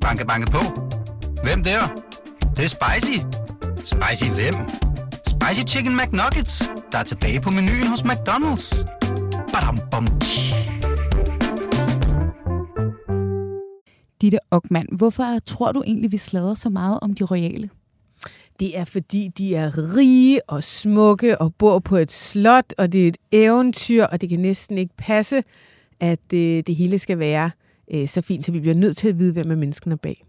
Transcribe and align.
Banke, 0.00 0.26
banke 0.26 0.50
på. 0.50 0.62
Hvem 1.42 1.62
der? 1.62 1.80
Det, 2.40 2.56
det 2.56 2.64
er 2.64 2.68
spicy. 2.68 3.18
Spicy 3.76 4.30
hvem? 4.30 4.54
Spicy 5.26 5.74
Chicken 5.74 5.96
McNuggets, 5.96 6.70
der 6.92 6.98
er 6.98 7.02
tilbage 7.02 7.40
på 7.40 7.50
menuen 7.50 7.86
hos 7.86 8.00
McDonald's. 8.00 8.84
Badum, 9.52 9.78
bom, 9.90 10.06
tji. 10.20 10.54
Ditte 14.20 14.38
Ockmann, 14.50 14.86
hvorfor 14.92 15.38
tror 15.46 15.72
du 15.72 15.82
egentlig, 15.86 16.12
vi 16.12 16.16
slader 16.16 16.54
så 16.54 16.68
meget 16.68 16.98
om 17.02 17.14
de 17.14 17.24
royale? 17.24 17.70
Det 18.60 18.78
er 18.78 18.84
fordi, 18.84 19.28
de 19.38 19.54
er 19.54 19.96
rige 19.96 20.40
og 20.48 20.64
smukke 20.64 21.40
og 21.40 21.54
bor 21.54 21.78
på 21.78 21.96
et 21.96 22.12
slot, 22.12 22.74
og 22.78 22.92
det 22.92 23.02
er 23.02 23.08
et 23.08 23.16
eventyr, 23.32 24.04
og 24.04 24.20
det 24.20 24.28
kan 24.28 24.38
næsten 24.38 24.78
ikke 24.78 24.94
passe, 24.98 25.42
at 26.00 26.18
det, 26.30 26.66
det 26.66 26.76
hele 26.76 26.98
skal 26.98 27.18
være 27.18 27.50
øh, 27.92 28.08
så 28.08 28.20
fint, 28.20 28.44
så 28.44 28.52
vi 28.52 28.60
bliver 28.60 28.74
nødt 28.74 28.96
til 28.96 29.08
at 29.08 29.18
vide, 29.18 29.32
hvem 29.32 29.50
er 29.50 29.56
menneskene 29.56 29.96
bag. 29.96 30.24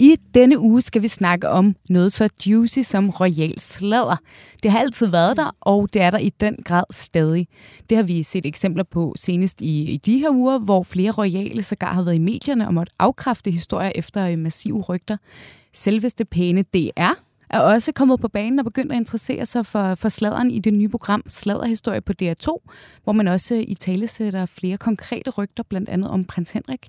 I 0.00 0.16
denne 0.34 0.58
uge 0.58 0.82
skal 0.82 1.02
vi 1.02 1.08
snakke 1.08 1.48
om 1.48 1.76
noget 1.88 2.12
så 2.12 2.28
juicy 2.46 2.78
som 2.78 3.10
royal 3.10 3.60
sladder. 3.60 4.16
Det 4.62 4.70
har 4.70 4.78
altid 4.78 5.06
været 5.06 5.36
der, 5.36 5.56
og 5.60 5.88
det 5.92 6.02
er 6.02 6.10
der 6.10 6.18
i 6.18 6.28
den 6.40 6.56
grad 6.64 6.84
stadig. 6.90 7.48
Det 7.90 7.96
har 7.96 8.02
vi 8.02 8.22
set 8.22 8.46
eksempler 8.46 8.84
på 8.84 9.14
senest 9.16 9.60
i, 9.60 9.82
i 9.82 9.96
de 9.96 10.18
her 10.18 10.30
uger, 10.30 10.58
hvor 10.58 10.82
flere 10.82 11.10
royale 11.10 11.62
sågar 11.62 11.92
har 11.92 12.02
været 12.02 12.14
i 12.14 12.18
medierne 12.18 12.66
og 12.66 12.74
måtte 12.74 12.92
afkræfte 12.98 13.50
historier 13.50 13.92
efter 13.94 14.26
øh, 14.26 14.38
massive 14.38 14.80
rygter. 14.80 15.16
Selveste 15.72 16.24
pæne 16.24 16.62
DR 16.62 17.12
er 17.50 17.60
også 17.60 17.92
kommet 17.92 18.20
på 18.20 18.28
banen 18.28 18.58
og 18.58 18.64
begyndt 18.64 18.92
at 18.92 18.98
interessere 18.98 19.46
sig 19.46 19.66
for, 19.66 19.94
for 19.94 20.08
sladderen 20.08 20.50
i 20.50 20.58
det 20.58 20.74
nye 20.74 20.88
program 20.88 21.22
Sladderhistorie 21.26 22.00
på 22.00 22.12
DR2, 22.22 22.56
hvor 23.04 23.12
man 23.12 23.28
også 23.28 23.54
i 23.54 23.74
tale 23.74 24.06
sætter 24.06 24.46
flere 24.46 24.76
konkrete 24.76 25.30
rygter, 25.30 25.64
blandt 25.68 25.88
andet 25.88 26.10
om 26.10 26.24
prins 26.24 26.50
Henrik. 26.50 26.88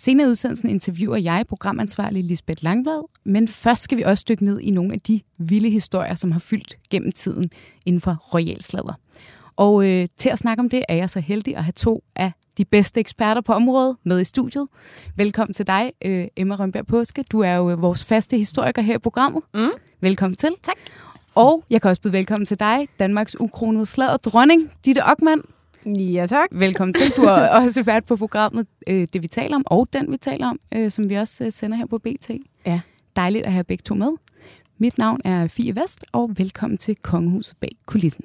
Senere 0.00 0.26
i 0.26 0.30
udsendelsen 0.30 0.68
interviewer 0.68 1.16
jeg 1.16 1.44
programansvarlig 1.48 2.24
Lisbeth 2.24 2.64
Langvad, 2.64 3.08
men 3.24 3.48
først 3.48 3.82
skal 3.82 3.98
vi 3.98 4.02
også 4.02 4.24
dykke 4.28 4.44
ned 4.44 4.60
i 4.60 4.70
nogle 4.70 4.92
af 4.92 5.00
de 5.00 5.20
vilde 5.38 5.70
historier, 5.70 6.14
som 6.14 6.32
har 6.32 6.38
fyldt 6.38 6.78
gennem 6.90 7.12
tiden 7.12 7.50
inden 7.86 8.00
for 8.00 8.34
royalsladder. 8.34 8.92
Og 9.56 9.86
øh, 9.86 10.08
til 10.16 10.28
at 10.28 10.38
snakke 10.38 10.60
om 10.60 10.68
det 10.68 10.84
er 10.88 10.94
jeg 10.94 11.10
så 11.10 11.20
heldig 11.20 11.56
at 11.56 11.64
have 11.64 11.72
to 11.72 12.02
af 12.16 12.32
de 12.58 12.64
bedste 12.64 13.00
eksperter 13.00 13.40
på 13.40 13.52
området 13.52 13.96
med 14.04 14.20
i 14.20 14.24
studiet. 14.24 14.66
Velkommen 15.16 15.54
til 15.54 15.66
dig, 15.66 15.92
øh, 16.04 16.26
Emma 16.36 16.54
Rønberg 16.54 16.86
Påske. 16.86 17.24
Du 17.32 17.40
er 17.40 17.54
jo 17.54 17.70
øh, 17.70 17.82
vores 17.82 18.04
faste 18.04 18.36
historiker 18.36 18.82
her 18.82 18.94
i 18.94 18.98
programmet. 18.98 19.42
Mm. 19.54 19.70
Velkommen 20.00 20.36
til. 20.36 20.50
Tak. 20.62 20.76
Og 21.34 21.64
jeg 21.70 21.82
kan 21.82 21.88
også 21.88 22.02
byde 22.02 22.12
velkommen 22.12 22.46
til 22.46 22.60
dig, 22.60 22.88
Danmarks 22.98 23.40
ukronede 23.40 23.86
sladder 23.86 24.16
dronning, 24.16 24.72
Ditte 24.84 25.00
Ockmann. 25.04 25.42
Ja, 25.86 26.26
tak. 26.26 26.48
Velkommen 26.52 26.94
til. 26.94 27.12
Du 27.16 27.22
har 27.22 27.48
også 27.48 27.82
været 27.82 28.04
på 28.04 28.16
programmet 28.16 28.66
øh, 28.86 29.06
Det, 29.12 29.22
vi 29.22 29.28
taler 29.28 29.56
om, 29.56 29.62
og 29.66 29.88
Den, 29.92 30.12
vi 30.12 30.16
taler 30.16 30.46
om, 30.46 30.60
øh, 30.74 30.90
som 30.90 31.08
vi 31.08 31.14
også 31.14 31.44
øh, 31.44 31.52
sender 31.52 31.76
her 31.76 31.86
på 31.86 31.98
BT. 31.98 32.30
Ja. 32.66 32.80
Dejligt 33.16 33.46
at 33.46 33.52
have 33.52 33.64
begge 33.64 33.82
to 33.82 33.94
med. 33.94 34.12
Mit 34.78 34.98
navn 34.98 35.20
er 35.24 35.46
Fie 35.46 35.76
Vest, 35.76 36.04
og 36.12 36.30
velkommen 36.38 36.78
til 36.78 36.96
Kongehuset 36.96 37.56
bag 37.60 37.70
kulissen. 37.86 38.24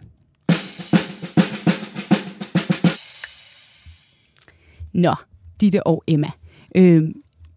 Nå, 4.94 5.16
Ditte 5.62 5.88
og 5.88 6.04
Emma. 6.08 6.28
Øh, 6.76 7.04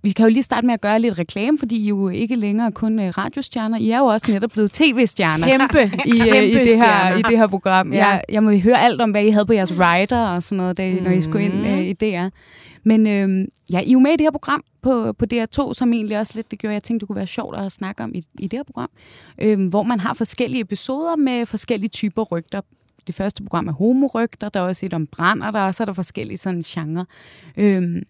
vi 0.03 0.11
kan 0.11 0.25
jo 0.25 0.31
lige 0.33 0.43
starte 0.43 0.67
med 0.67 0.75
at 0.75 0.81
gøre 0.81 1.01
lidt 1.01 1.19
reklame, 1.19 1.59
fordi 1.59 1.77
I 1.77 1.85
er 1.85 1.89
jo 1.89 2.09
ikke 2.09 2.37
længere 2.37 2.73
kun 2.73 2.99
uh, 2.99 3.05
radiostjerner. 3.05 3.79
I 3.79 3.91
er 3.91 3.99
jo 3.99 4.05
også 4.05 4.33
netop 4.33 4.51
blevet 4.51 4.73
tv-stjerner. 4.73 5.47
Kæmpe, 5.47 5.79
i, 6.07 6.11
i, 6.11 6.19
kæmpe 6.19 6.59
det 6.59 6.77
her, 6.77 7.17
i 7.17 7.23
det 7.23 7.39
her 7.39 7.47
program. 7.47 7.93
Ja. 7.93 8.07
Jeg, 8.07 8.23
jeg 8.29 8.43
må 8.43 8.51
høre 8.57 8.81
alt 8.81 9.01
om, 9.01 9.11
hvad 9.11 9.25
I 9.25 9.31
havde 9.31 9.47
på 9.47 9.53
jeres 9.53 9.73
rider 9.73 10.27
og 10.27 10.43
sådan 10.43 10.57
noget, 10.57 10.77
da, 10.77 10.95
mm. 10.95 11.03
når 11.03 11.11
I 11.11 11.21
skulle 11.21 11.45
ind 11.45 11.55
uh, 11.55 11.79
i 11.79 11.93
DR. 11.93 12.29
Men 12.85 13.07
øh, 13.07 13.49
ja, 13.73 13.81
I 13.81 13.89
er 13.89 13.93
jo 13.93 13.99
med 13.99 14.11
i 14.11 14.17
det 14.17 14.25
her 14.25 14.31
program 14.31 14.65
på, 14.83 15.13
på 15.13 15.25
DR2, 15.35 15.75
som 15.75 15.93
egentlig 15.93 16.19
også 16.19 16.33
lidt 16.35 16.51
det 16.51 16.59
gjorde, 16.59 16.75
jeg 16.75 16.83
tænkte, 16.83 17.03
det 17.03 17.09
kunne 17.09 17.17
være 17.17 17.27
sjovt 17.27 17.57
at 17.57 17.73
snakke 17.73 18.05
om 18.05 18.15
i, 18.15 18.25
i 18.39 18.49
det 18.49 18.59
her 18.59 18.65
program, 18.65 18.91
øh, 19.39 19.69
hvor 19.69 19.83
man 19.83 20.01
har 20.01 20.15
forskellige 20.15 20.61
episoder 20.61 21.17
med 21.17 21.47
forskellige 21.47 21.89
typer 21.89 22.23
rygter. 22.23 22.61
Det 23.07 23.15
første 23.15 23.43
program 23.43 23.69
er 23.69 23.73
homorygter, 23.73 24.49
der 24.49 24.61
er 24.61 24.65
også 24.65 24.87
et 24.87 24.95
om 24.95 25.07
brænder, 25.07 25.51
der 25.51 25.61
også 25.61 25.83
er 25.83 25.85
der 25.85 25.93
forskellige 25.93 26.39
sådan 26.39 26.63
genre. 26.63 27.07
Øh, 27.57 28.03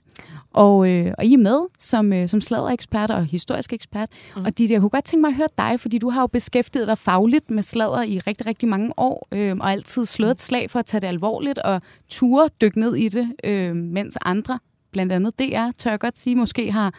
og, 0.59 0.91
øh, 0.91 1.13
og 1.19 1.25
I 1.25 1.35
er 1.35 1.39
med 1.39 1.61
som, 1.79 2.13
øh, 2.13 2.29
som 2.29 2.41
sladderekspert 2.41 3.11
og 3.11 3.25
historisk 3.25 3.73
ekspert. 3.73 4.09
Mm. 4.37 4.45
Og 4.45 4.59
Ditte, 4.59 4.75
jeg 4.75 4.81
kunne 4.81 4.91
godt 4.91 5.05
tænke 5.05 5.21
mig 5.21 5.29
at 5.29 5.35
høre 5.35 5.49
dig, 5.59 5.81
fordi 5.81 5.99
du 5.99 6.11
har 6.11 6.21
jo 6.21 6.27
beskæftiget 6.27 6.87
dig 6.87 6.99
fagligt 6.99 7.51
med 7.51 7.63
sladder 7.63 8.03
i 8.03 8.19
rigtig, 8.19 8.47
rigtig 8.47 8.69
mange 8.69 8.93
år, 8.97 9.29
øh, 9.33 9.57
og 9.61 9.73
altid 9.73 10.07
slået 10.07 10.31
et 10.31 10.43
slag 10.43 10.71
for 10.71 10.79
at 10.79 10.87
tage 10.87 11.01
det 11.01 11.07
alvorligt 11.07 11.59
og 11.59 11.83
ture 12.09 12.49
dykke 12.61 12.81
ned 12.81 12.97
i 12.97 13.09
det, 13.09 13.33
øh, 13.45 13.77
mens 13.77 14.19
andre, 14.23 14.59
blandt 14.93 15.13
andet 15.13 15.39
DR, 15.39 15.71
tør 15.79 15.91
jeg 15.91 16.01
godt 16.01 16.19
sige, 16.19 16.37
måske 16.37 16.73
har 16.73 16.95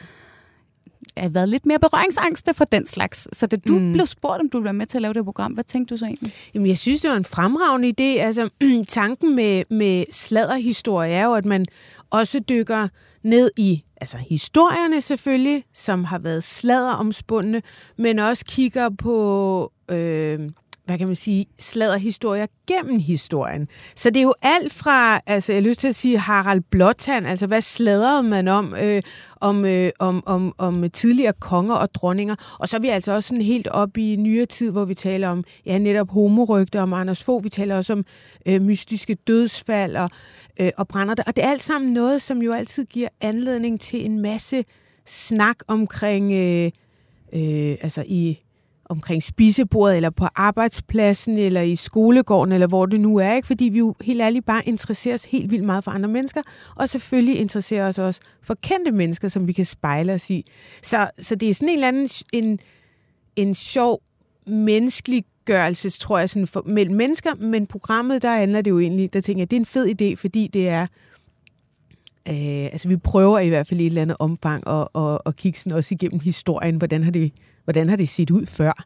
er 1.20 1.30
været 1.30 1.50
lidt 1.50 1.66
mere 1.66 1.80
berøringsangste 1.80 2.54
for 2.54 2.66
den 2.66 2.86
slags. 2.86 3.28
Så 3.34 3.48
da 3.48 3.58
du 3.58 3.80
mm. 3.80 3.92
blev 3.92 4.06
spurgt, 4.06 4.40
om 4.40 4.50
du 4.50 4.58
ville 4.58 4.66
være 4.66 4.74
med 4.74 4.86
til 4.86 4.98
at 4.98 5.02
lave 5.02 5.14
det 5.14 5.26
program, 5.26 5.52
hvad 5.52 5.64
tænkte 5.64 5.96
du 5.96 5.98
så 5.98 6.06
egentlig? 6.06 6.34
Jamen, 6.54 6.68
jeg 6.68 6.78
synes, 6.78 7.02
det 7.02 7.12
var 7.12 7.18
en 7.18 7.26
fremragende 7.26 7.88
idé. 7.90 8.20
Altså, 8.22 8.50
tanken 8.88 9.36
med, 9.36 9.64
med 9.70 10.06
sladderhistorie 10.12 11.14
er 11.14 11.26
jo, 11.26 11.34
at 11.34 11.46
man 11.46 11.66
også 12.10 12.40
dykker 12.40 12.88
ned 13.24 13.52
i 13.58 13.84
altså 14.02 14.18
historierne 14.18 15.02
selvfølgelig, 15.02 15.64
som 15.74 16.04
har 16.04 16.20
været 16.20 16.44
sladderomspundne, 16.44 17.62
men 17.98 18.20
også 18.20 18.46
kigger 18.46 18.90
på, 18.90 19.72
øh, 19.92 20.40
hvad 20.90 20.98
kan 20.98 21.08
man 21.08 21.16
sige, 21.16 21.46
sladderhistorier 21.60 22.46
gennem 22.68 23.00
historien. 23.00 23.68
Så 23.96 24.10
det 24.10 24.18
er 24.18 24.24
jo 24.24 24.34
alt 24.42 24.74
fra, 24.74 25.22
altså 25.26 25.52
jeg 25.54 25.62
har 25.62 25.70
lyst 25.70 25.80
til 25.80 25.88
at 25.88 25.96
sige 25.96 26.18
Harald 26.18 26.62
Blåtand, 26.70 27.28
altså 27.28 27.48
hvad 27.48 27.62
sladrede 27.62 28.24
man 28.24 28.48
om, 28.48 28.76
øh, 28.76 29.02
om, 29.36 29.66
øh, 29.66 29.92
om, 30.00 30.24
om, 30.26 30.54
om 30.58 30.90
tidligere 30.90 31.34
konger 31.40 31.76
og 31.76 31.94
dronninger, 31.94 32.36
og 32.60 32.70
så 32.70 32.78
er 32.78 32.82
vi 32.82 32.88
altså 32.88 33.12
også 33.12 33.28
sådan 33.28 33.42
helt 33.42 33.68
op 33.68 33.98
i 33.98 34.16
nyere 34.16 34.46
tid, 34.46 34.72
hvor 34.72 34.86
vi 34.86 34.94
taler 34.94 35.30
om, 35.30 35.44
ja 35.66 35.78
netop 35.78 36.12
homorygter, 36.12 36.82
om 36.82 36.94
Anders 36.94 37.24
Fogh, 37.24 37.44
vi 37.44 37.50
taler 37.50 37.76
også 37.76 37.94
om 37.94 38.06
øh, 38.46 38.62
mystiske 38.62 39.16
dødsfald 39.16 39.96
og, 39.96 40.10
øh, 40.60 40.72
og 40.78 40.88
brænder 40.88 41.14
der, 41.14 41.24
og 41.28 41.36
det 41.36 41.44
er 41.44 41.50
alt 41.50 41.64
sammen 41.64 41.94
noget, 41.94 42.22
som 42.22 42.42
jo 42.42 42.52
altid 42.52 42.86
giver 42.86 43.10
anledning 43.22 43.80
til 43.80 44.06
en 44.06 44.20
masse 44.20 44.66
snak 45.06 45.58
omkring, 45.68 46.34
øh, 46.34 46.72
øh, 47.34 47.78
altså 47.82 48.04
i 48.08 48.40
omkring 48.90 49.24
spisebordet, 49.24 49.96
eller 49.96 50.10
på 50.10 50.26
arbejdspladsen, 50.36 51.38
eller 51.38 51.62
i 51.62 51.76
skolegården, 51.76 52.52
eller 52.52 52.68
hvor 52.68 52.86
det 52.86 53.00
nu 53.00 53.18
er, 53.18 53.36
ikke? 53.36 53.48
fordi 53.48 53.66
vi 53.66 53.78
jo 53.78 53.96
helt 54.02 54.22
ærligt 54.22 54.46
bare 54.46 54.68
interesserer 54.68 55.14
os 55.14 55.26
helt 55.26 55.52
vildt 55.52 55.66
meget 55.66 55.84
for 55.84 55.92
andre 55.92 56.10
mennesker, 56.10 56.42
og 56.76 56.90
selvfølgelig 56.90 57.38
interesserer 57.38 57.88
os 57.88 58.00
også 58.00 58.20
for 58.44 58.56
kendte 58.62 58.92
mennesker, 58.92 59.28
som 59.28 59.48
vi 59.48 59.54
kan 59.54 59.66
spejle 59.66 60.14
os 60.14 60.30
i. 60.30 60.46
Så, 60.84 61.10
så 61.20 61.36
det 61.36 61.50
er 61.50 61.54
sådan 61.54 61.70
en 61.70 61.74
eller 61.74 61.88
anden 61.88 62.10
en, 62.34 62.60
en 63.36 63.54
sjov 63.54 64.02
menneskelig 64.48 65.24
gørelse, 65.46 65.90
tror 65.90 66.20
jeg, 66.20 66.30
sådan 66.30 66.48
for, 66.48 66.64
mellem 66.66 66.96
mennesker, 66.96 67.36
men 67.36 67.68
programmet, 67.68 68.22
der 68.22 68.38
handler 68.38 68.62
det 68.62 68.72
jo 68.72 68.80
egentlig, 68.80 69.14
der 69.14 69.22
tænker 69.22 69.42
jeg, 69.42 69.52
det 69.52 69.58
er 69.58 69.60
en 69.60 69.66
fed 69.66 70.02
idé, 70.02 70.16
fordi 70.16 70.48
det 70.54 70.70
er, 70.70 70.82
øh, 72.28 72.66
altså 72.66 72.88
vi 72.88 72.98
prøver 72.98 73.40
i 73.40 73.50
hvert 73.50 73.68
fald 73.68 73.80
i 73.80 73.84
et 73.84 73.88
eller 73.88 74.02
andet 74.02 74.18
omfang 74.20 74.68
at, 74.68 74.88
at, 74.96 75.18
at 75.26 75.36
kigge 75.36 75.60
sådan 75.60 75.72
også 75.78 75.96
igennem 75.96 76.20
historien, 76.20 76.76
hvordan 76.76 77.04
har 77.04 77.12
det 77.12 77.32
hvordan 77.70 77.90
har 77.90 77.96
det 77.96 78.10
set 78.10 78.32
ud 78.32 78.46
før? 78.46 78.86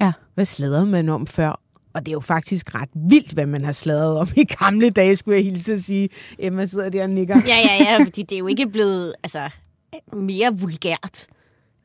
Ja. 0.00 0.12
Hvad 0.34 0.44
sladrede 0.44 0.86
man 0.86 1.08
om 1.08 1.26
før? 1.26 1.60
Og 1.94 2.06
det 2.06 2.08
er 2.08 2.12
jo 2.12 2.20
faktisk 2.20 2.74
ret 2.74 2.88
vildt, 2.94 3.32
hvad 3.32 3.46
man 3.46 3.64
har 3.64 3.72
sladret 3.72 4.18
om 4.18 4.28
i 4.36 4.44
gamle 4.44 4.90
dage, 4.90 5.16
skulle 5.16 5.36
jeg 5.36 5.44
hilse 5.44 5.72
at 5.72 5.80
sige. 5.80 6.08
Emma 6.38 6.66
sidder 6.66 6.88
der 6.88 7.02
og 7.02 7.10
nikker. 7.10 7.42
Ja, 7.46 7.56
ja, 7.56 7.92
ja, 7.92 8.04
fordi 8.04 8.22
det 8.22 8.32
er 8.32 8.38
jo 8.38 8.46
ikke 8.46 8.68
blevet 8.68 9.14
altså, 9.22 9.50
mere 10.12 10.58
vulgært 10.60 11.26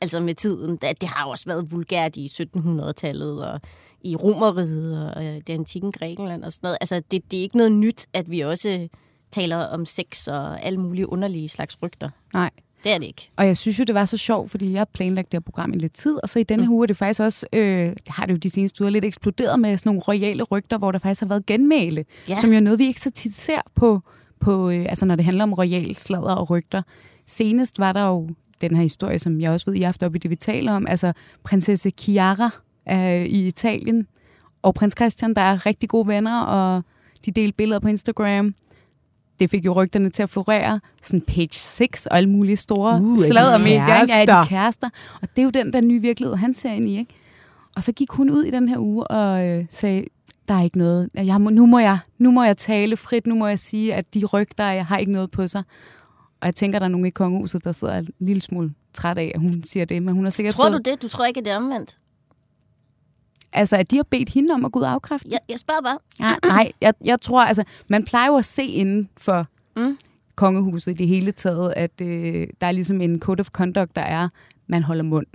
altså 0.02 0.20
med 0.20 0.36
tiden. 0.36 0.78
Det 0.78 1.10
har 1.10 1.26
også 1.26 1.46
været 1.48 1.72
vulgært 1.72 2.16
i 2.16 2.26
1700-tallet 2.26 3.48
og 3.48 3.62
i 4.02 4.16
Romeriet 4.16 5.14
og 5.14 5.24
det 5.24 5.50
antikken 5.50 5.92
Grækenland 5.92 6.44
og 6.44 6.54
sådan 6.54 6.68
noget. 6.68 6.78
Altså, 6.82 7.02
det, 7.12 7.32
det 7.32 7.40
er 7.40 7.44
ikke 7.44 7.58
noget 7.58 7.72
nyt, 7.72 8.08
at 8.14 8.32
vi 8.32 8.40
også 8.40 8.88
taler 9.32 9.58
om 9.58 9.86
sex 9.86 10.28
og 10.28 10.64
alle 10.64 10.80
mulige 10.80 11.10
underlige 11.10 11.50
slags 11.50 11.78
rygter. 11.84 12.10
Nej. 12.34 12.50
Det 12.84 12.92
er 12.92 12.98
det 12.98 13.06
ikke. 13.06 13.30
Og 13.38 13.48
jeg 13.48 13.58
synes 13.58 13.80
jo, 13.80 13.84
det 13.84 13.96
var 13.96 14.06
så 14.06 14.18
sjovt, 14.18 14.52
fordi 14.52 14.72
jeg 14.72 14.80
har 14.80 14.86
planlagt 14.86 15.32
det 15.32 15.36
her 15.36 15.42
program 15.42 15.74
i 15.74 15.78
lidt 15.78 15.94
tid, 15.94 16.20
og 16.24 16.30
så 16.30 16.40
i 16.40 16.44
denne 16.44 16.66
mm. 16.66 16.72
uge 16.72 16.86
er 16.86 16.88
det 16.88 16.98
faktisk 16.98 17.20
også, 17.20 17.46
øh, 17.54 17.86
det 17.86 18.02
har 18.08 18.26
det 18.26 18.34
jo 18.34 18.38
de 18.38 18.50
seneste 18.50 18.82
uger, 18.82 18.90
lidt 18.90 19.06
eksploderet 19.06 19.60
med 19.60 19.78
sådan 19.78 19.90
nogle 19.90 20.02
royale 20.02 20.44
rygter, 20.44 20.78
hvor 20.78 20.92
der 20.92 21.00
faktisk 21.00 21.22
har 21.22 21.28
været 21.28 21.46
genmæle, 21.46 22.06
ja. 22.30 22.38
som 22.42 22.50
jo 22.50 22.56
er 22.56 22.60
noget, 22.60 22.80
vi 22.80 22.88
ikke 22.88 23.02
så 23.02 23.12
tit 23.12 23.36
ser 23.36 23.62
på, 23.76 24.02
på 24.40 24.70
øh, 24.70 24.86
altså 24.90 25.06
når 25.06 25.16
det 25.16 25.26
handler 25.26 25.44
om 25.44 25.54
royal 25.54 25.96
sladder 25.96 26.36
og 26.36 26.50
rygter. 26.50 26.82
Senest 27.28 27.80
var 27.80 27.94
der 27.94 28.06
jo 28.08 28.30
den 28.62 28.76
her 28.76 28.84
historie, 28.84 29.20
som 29.20 29.42
jeg 29.42 29.52
også 29.52 29.66
ved, 29.66 29.76
I 29.76 29.80
har 29.80 29.88
haft 29.88 30.04
op 30.04 30.16
i 30.16 30.18
det, 30.18 30.30
vi 30.30 30.36
taler 30.36 30.74
om, 30.74 30.88
altså 30.88 31.14
prinsesse 31.44 31.92
Chiara 32.00 32.50
øh, 32.92 33.26
i 33.26 33.48
Italien, 33.48 34.08
og 34.62 34.74
prins 34.74 34.94
Christian, 34.98 35.34
der 35.34 35.42
er 35.42 35.66
rigtig 35.66 35.90
gode 35.90 36.08
venner, 36.08 36.42
og 36.42 36.84
de 37.26 37.32
delte 37.32 37.56
billeder 37.56 37.80
på 37.80 37.88
Instagram. 37.88 38.56
Det 39.40 39.50
fik 39.50 39.66
jo 39.66 39.74
rygterne 39.74 40.10
til 40.10 40.24
at 40.24 40.30
florere. 40.30 40.80
Sådan 41.04 41.22
page 41.22 41.50
6 41.52 42.06
og 42.06 42.18
alle 42.18 42.30
mulige 42.30 42.58
store 42.58 42.94
Uh, 42.96 43.02
er 43.02 43.06
uh, 43.06 43.18
de 43.18 43.24
sladdermedier. 43.28 44.02
ikke? 44.02 44.14
Ja, 44.14 44.22
er 44.22 44.26
kærester? 44.26 44.42
de 44.42 44.48
kærester. 44.48 44.90
Og 45.22 45.30
det 45.30 45.40
er 45.40 45.44
jo 45.44 45.50
den 45.50 45.74
der 45.74 45.82
nye 45.82 46.02
virkelighed, 46.02 46.36
han 46.36 46.54
ser 46.54 46.72
ind 46.72 46.88
i. 46.88 46.98
Ikke? 46.98 47.16
Og 47.76 47.84
så 47.84 47.92
gik 47.92 48.12
hun 48.12 48.30
ud 48.30 48.44
i 48.44 48.52
den 48.52 48.70
her 48.70 48.78
uge 48.78 49.04
og 49.08 49.48
øh, 49.48 49.66
sagde, 49.70 50.06
der 50.48 50.54
er 50.54 50.62
ikke 50.64 50.78
noget. 50.78 51.10
Jeg 51.14 51.42
må, 51.42 51.50
nu, 51.50 51.66
må 51.66 51.80
jeg, 51.80 51.98
nu 52.18 52.32
må 52.32 52.44
jeg 52.44 52.58
tale 52.58 52.98
frit. 52.98 53.28
Nu 53.28 53.36
må 53.36 53.48
jeg 53.48 53.60
sige, 53.60 53.94
at 53.94 54.14
de 54.14 54.26
rygter, 54.26 54.66
jeg 54.66 54.86
har 54.86 54.98
ikke 54.98 55.12
noget 55.12 55.32
på 55.32 55.48
sig. 55.48 55.64
Og 56.42 56.46
jeg 56.46 56.56
tænker, 56.56 56.80
der 56.80 56.86
er 56.86 56.90
nogen 56.90 57.06
i 57.06 57.10
kongehuset, 57.10 57.64
der 57.64 57.72
sidder 57.72 57.98
en 57.98 58.08
lille 58.20 58.42
smule 58.42 58.74
træt 58.94 59.18
af, 59.18 59.32
at 59.36 59.42
hun 59.42 59.64
siger 59.64 59.86
det. 59.86 60.04
Men 60.04 60.14
hun 60.14 60.24
har 60.24 60.32
sikkert 60.32 60.54
Tror 60.54 60.70
du 60.70 60.78
det? 60.86 61.02
Du 61.02 61.08
tror 61.08 61.26
ikke, 61.26 61.38
at 61.38 61.46
det 61.46 61.54
er 61.54 61.58
omvendt? 61.58 61.98
Altså, 63.54 63.76
at 63.78 63.92
de 63.92 63.96
har 63.96 64.04
bedt 64.04 64.30
hende 64.30 64.54
om 64.54 64.66
at 64.66 64.72
gå 64.72 64.80
ud 64.80 64.84
og 64.84 64.92
afkræfte? 64.92 65.30
Jeg, 65.32 65.40
jeg 65.50 65.60
spørger 65.60 65.82
bare. 65.82 65.98
Ja, 66.20 66.36
nej, 66.48 66.72
jeg, 66.82 66.94
jeg 67.06 67.22
tror, 67.22 67.44
altså, 67.44 67.64
man 67.88 68.06
plejer 68.06 68.28
jo 68.28 68.36
at 68.36 68.46
se 68.46 68.64
inden 68.64 69.10
for 69.18 69.48
Mm. 69.76 69.98
kongehuset 70.36 70.92
i 70.92 70.94
det 70.96 71.08
hele 71.08 71.32
taget, 71.32 71.74
at 71.76 72.02
øh, 72.02 72.48
der 72.62 72.68
er 72.68 72.72
ligesom 72.72 73.02
en 73.02 73.20
code 73.20 73.42
of 73.42 73.48
conduct, 73.50 73.96
der 73.96 74.02
er, 74.02 74.30
man 74.68 74.84
holder 74.84 75.04
mund. 75.04 75.26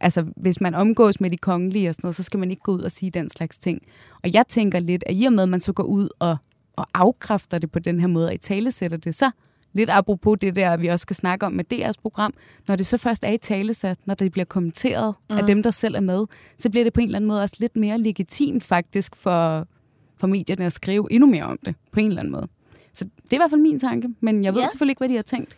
Altså, 0.00 0.24
hvis 0.36 0.60
man 0.60 0.74
omgås 0.74 1.20
med 1.20 1.30
de 1.30 1.36
kongelige 1.36 1.88
og 1.88 1.94
sådan 1.94 2.06
noget, 2.06 2.16
så 2.16 2.22
skal 2.22 2.40
man 2.40 2.50
ikke 2.50 2.62
gå 2.62 2.72
ud 2.72 2.80
og 2.80 2.92
sige 2.92 3.10
den 3.10 3.30
slags 3.30 3.58
ting. 3.58 3.82
Og 4.22 4.32
jeg 4.34 4.46
tænker 4.46 4.78
lidt, 4.78 5.04
at 5.06 5.14
i 5.16 5.24
og 5.24 5.32
med, 5.32 5.42
at 5.42 5.48
man 5.48 5.60
så 5.60 5.72
går 5.72 5.82
ud 5.82 6.08
og, 6.18 6.36
og 6.76 6.86
afkræfter 6.94 7.58
det 7.58 7.72
på 7.72 7.78
den 7.78 8.00
her 8.00 8.06
måde, 8.06 8.26
og 8.26 8.34
i 8.34 8.38
talesætter 8.38 8.96
det, 8.96 9.14
så 9.14 9.30
lidt 9.72 9.90
apropos 9.90 10.38
det 10.40 10.56
der, 10.56 10.76
vi 10.76 10.86
også 10.86 11.02
skal 11.02 11.16
snakke 11.16 11.46
om 11.46 11.52
med 11.52 11.72
DR's 11.72 12.00
program, 12.02 12.34
når 12.68 12.76
det 12.76 12.86
så 12.86 12.98
først 12.98 13.24
er 13.24 13.30
i 13.32 13.38
talesat, 13.38 13.98
når 14.06 14.14
det 14.14 14.32
bliver 14.32 14.44
kommenteret 14.44 15.14
mm. 15.30 15.36
af 15.38 15.46
dem, 15.46 15.62
der 15.62 15.70
selv 15.70 15.94
er 15.94 16.00
med, 16.00 16.26
så 16.58 16.70
bliver 16.70 16.84
det 16.84 16.92
på 16.92 17.00
en 17.00 17.06
eller 17.06 17.16
anden 17.18 17.28
måde 17.28 17.42
også 17.42 17.56
lidt 17.58 17.76
mere 17.76 17.98
legitimt 17.98 18.64
faktisk 18.64 19.16
for, 19.16 19.66
for 20.16 20.26
medierne 20.26 20.66
at 20.66 20.72
skrive 20.72 21.06
endnu 21.12 21.26
mere 21.30 21.44
om 21.44 21.58
det, 21.64 21.74
på 21.92 22.00
en 22.00 22.06
eller 22.06 22.20
anden 22.20 22.32
måde. 22.32 22.48
Så 22.94 23.04
det 23.04 23.32
er 23.32 23.36
i 23.36 23.36
hvert 23.36 23.50
fald 23.50 23.60
min 23.60 23.80
tanke, 23.80 24.08
men 24.20 24.44
jeg 24.44 24.54
ved 24.54 24.60
Ja. 24.60 24.66
selvfølgelig 24.66 24.92
ikke, 24.92 25.00
hvad 25.00 25.08
de 25.08 25.14
har 25.16 25.22
tænkt. 25.22 25.56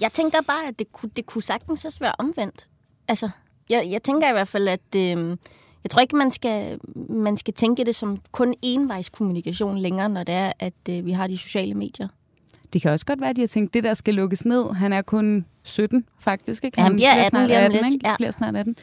Jeg 0.00 0.12
tænker 0.12 0.38
bare, 0.46 0.68
at 0.68 0.78
det 0.78 0.92
kunne, 0.92 1.10
det 1.16 1.26
kunne 1.26 1.42
sagtens 1.42 1.84
også 1.84 2.00
være 2.00 2.12
omvendt. 2.18 2.66
Altså, 3.08 3.30
jeg, 3.70 3.88
jeg 3.90 4.02
tænker 4.02 4.28
i 4.28 4.32
hvert 4.32 4.48
fald, 4.48 4.68
at 4.68 4.94
øh, 4.96 5.36
jeg 5.84 5.90
tror 5.90 6.00
ikke, 6.00 6.16
man 6.16 6.30
skal, 6.30 6.78
man 7.08 7.36
skal 7.36 7.54
tænke 7.54 7.84
det 7.84 7.94
som 7.94 8.18
kun 8.32 8.54
envejskommunikation 8.62 9.78
længere, 9.78 10.08
når 10.08 10.24
det 10.24 10.34
er, 10.34 10.52
at 10.58 10.74
øh, 10.90 11.06
vi 11.06 11.12
har 11.12 11.26
de 11.26 11.38
sociale 11.38 11.74
medier. 11.74 12.08
Det 12.72 12.82
kan 12.82 12.90
også 12.90 13.06
godt 13.06 13.20
være, 13.20 13.30
at 13.30 13.36
de 13.36 13.40
har 13.40 13.48
tænkt, 13.48 13.74
det 13.74 13.84
der 13.84 13.94
skal 13.94 14.14
lukkes 14.14 14.44
ned. 14.44 14.74
Han 14.74 14.92
er 14.92 15.02
kun 15.02 15.44
17, 15.62 16.04
faktisk. 16.20 16.64
Ikke? 16.64 16.80
Ja, 16.80 16.84
han 16.84 16.94
bliver 16.94 17.10
18 17.10 17.30
snart 17.30 17.46
lige 17.46 17.58
om 17.58 17.64
18, 17.64 17.82
lidt, 17.82 17.94
ikke? 17.94 18.08
ja. 18.08 18.16
bliver 18.16 18.30
snart 18.30 18.56
18. 18.56 18.76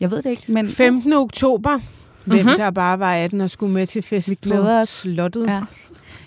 Jeg 0.00 0.10
ved 0.10 0.22
det 0.22 0.30
ikke, 0.30 0.52
men 0.52 0.68
15. 0.68 1.12
oktober. 1.12 1.78
Hvem 2.24 2.38
mm-hmm. 2.38 2.56
der 2.58 2.70
bare 2.70 2.98
var 2.98 3.14
18 3.14 3.40
og 3.40 3.50
skulle 3.50 3.72
med 3.72 3.86
til 3.86 4.02
fest 4.02 4.30
Vi 4.30 4.34
glæder 4.34 4.80
os. 4.80 4.88
slottet. 4.88 5.46
ja. 5.46 5.62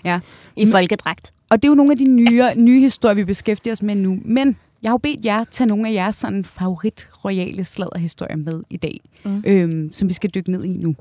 ja. 0.04 0.20
I 0.56 0.66
folkedragt. 0.70 1.32
Og 1.48 1.62
det 1.62 1.68
er 1.68 1.70
jo 1.70 1.74
nogle 1.74 1.92
af 1.92 1.98
de 1.98 2.08
nye, 2.08 2.44
nye 2.56 2.80
historier, 2.80 3.14
vi 3.14 3.24
beskæftiger 3.24 3.72
os 3.72 3.82
med 3.82 3.94
nu. 3.94 4.18
Men 4.24 4.56
jeg 4.82 4.90
har 4.90 4.94
jo 4.94 4.98
bedt 4.98 5.24
jer 5.24 5.44
tage 5.44 5.68
nogle 5.68 5.88
af 5.88 5.92
jeres 5.92 6.16
sådan, 6.16 6.44
favorit 6.44 7.08
royale 7.24 7.64
sladderhistorier 7.64 8.36
med 8.36 8.62
i 8.70 8.76
dag, 8.76 9.00
mm. 9.24 9.42
øhm, 9.46 9.92
som 9.92 10.08
vi 10.08 10.14
skal 10.14 10.30
dykke 10.30 10.50
ned 10.50 10.64
i 10.64 10.72
nu. 10.72 10.94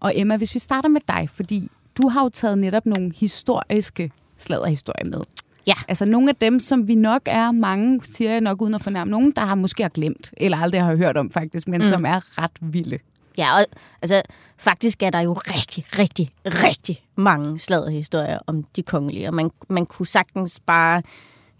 Og 0.00 0.12
Emma, 0.14 0.36
hvis 0.36 0.54
vi 0.54 0.58
starter 0.58 0.88
med 0.88 1.00
dig, 1.08 1.28
fordi 1.34 1.70
du 2.02 2.08
har 2.08 2.22
jo 2.22 2.28
taget 2.28 2.58
netop 2.58 2.86
nogle 2.86 3.12
historiske 3.16 4.10
sladderhistorier 4.36 5.04
med. 5.10 5.20
Ja. 5.68 5.74
Altså 5.88 6.04
nogle 6.04 6.28
af 6.28 6.36
dem, 6.36 6.60
som 6.60 6.88
vi 6.88 6.94
nok 6.94 7.22
er 7.26 7.52
mange, 7.52 8.00
siger 8.04 8.30
jeg 8.30 8.40
nok 8.40 8.62
uden 8.62 8.74
at 8.74 8.82
fornærme, 8.82 9.10
nogen, 9.10 9.30
der 9.30 9.42
har 9.42 9.54
måske 9.54 9.82
har 9.82 9.90
glemt, 9.90 10.32
eller 10.36 10.58
aldrig 10.58 10.82
har 10.82 10.96
hørt 10.96 11.16
om 11.16 11.30
faktisk, 11.30 11.68
men 11.68 11.80
mm. 11.80 11.86
som 11.86 12.04
er 12.04 12.38
ret 12.42 12.50
vilde. 12.60 12.98
Ja, 13.38 13.54
og 13.54 13.66
altså, 14.02 14.22
faktisk 14.58 15.02
er 15.02 15.10
der 15.10 15.20
jo 15.20 15.32
rigtig, 15.32 15.84
rigtig, 15.98 16.30
rigtig 16.44 17.02
mange 17.16 17.58
sladderhistorier 17.58 18.38
om 18.46 18.64
de 18.76 18.82
kongelige, 18.82 19.28
og 19.28 19.34
man, 19.34 19.50
man 19.68 19.86
kunne 19.86 20.06
sagtens 20.06 20.60
bare 20.66 21.02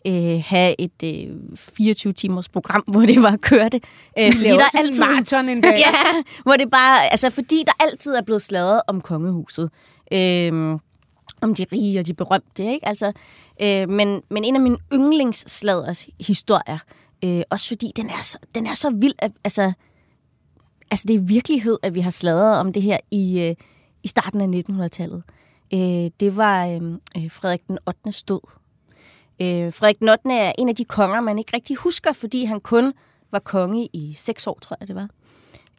øh, 0.06 0.42
have 0.46 0.74
et 0.80 1.02
øh, 1.04 1.36
24-timers 1.80 2.48
program, 2.48 2.84
hvor 2.86 3.00
det 3.00 3.22
var 3.22 3.36
kørt. 3.36 3.74
Øh, 4.18 4.32
fordi 4.32 4.48
der 4.48 4.54
en 4.54 4.86
altid, 4.86 5.04
maraton 5.04 5.48
en 5.48 5.60
dag. 5.60 5.78
ja, 5.86 6.22
hvor 6.42 6.52
det 6.52 6.70
bare, 6.70 7.10
altså 7.10 7.30
fordi 7.30 7.62
der 7.66 7.72
altid 7.80 8.14
er 8.14 8.22
blevet 8.22 8.42
sladret 8.42 8.82
om 8.86 9.00
kongehuset. 9.00 9.70
Øh, 10.12 10.78
om 11.40 11.54
de 11.54 11.66
rige 11.72 11.98
og 11.98 12.06
de 12.06 12.14
berømte, 12.14 12.64
ikke? 12.64 12.88
Altså, 12.88 13.12
øh, 13.62 13.88
men, 13.88 14.22
men 14.30 14.44
en 14.44 14.54
af 14.54 14.60
mine 14.60 14.78
yndlingssladers 14.92 16.06
historier, 16.20 16.78
øh, 17.24 17.42
også 17.50 17.68
fordi 17.68 17.92
den 17.96 18.10
er 18.10 18.20
så, 18.22 18.38
den 18.54 18.66
er 18.66 18.74
så 18.74 18.90
vild, 18.90 19.14
at, 19.18 19.32
altså, 19.44 19.72
altså 20.90 21.04
det 21.08 21.16
er 21.16 21.20
virkelighed, 21.20 21.78
at 21.82 21.94
vi 21.94 22.00
har 22.00 22.10
sladret 22.10 22.58
om 22.58 22.72
det 22.72 22.82
her 22.82 22.98
i, 23.10 23.40
øh, 23.40 23.54
i 24.02 24.08
starten 24.08 24.54
af 24.54 24.62
1900-tallet. 24.70 25.22
Øh, 25.74 26.10
det 26.20 26.36
var 26.36 26.66
øh, 26.66 27.30
Frederik 27.30 27.68
den 27.68 27.78
8. 27.86 28.12
stod. 28.12 28.40
Øh, 29.40 29.72
Frederik 29.72 29.98
den 29.98 30.08
8. 30.08 30.30
Øh, 30.30 30.36
er 30.36 30.52
en 30.58 30.68
af 30.68 30.74
de 30.74 30.84
konger, 30.84 31.20
man 31.20 31.38
ikke 31.38 31.56
rigtig 31.56 31.76
husker, 31.76 32.12
fordi 32.12 32.44
han 32.44 32.60
kun 32.60 32.92
var 33.30 33.38
konge 33.38 33.88
i 33.92 34.14
seks 34.14 34.46
år, 34.46 34.58
tror 34.62 34.76
jeg 34.80 34.88
det 34.88 34.96
var. 34.96 35.08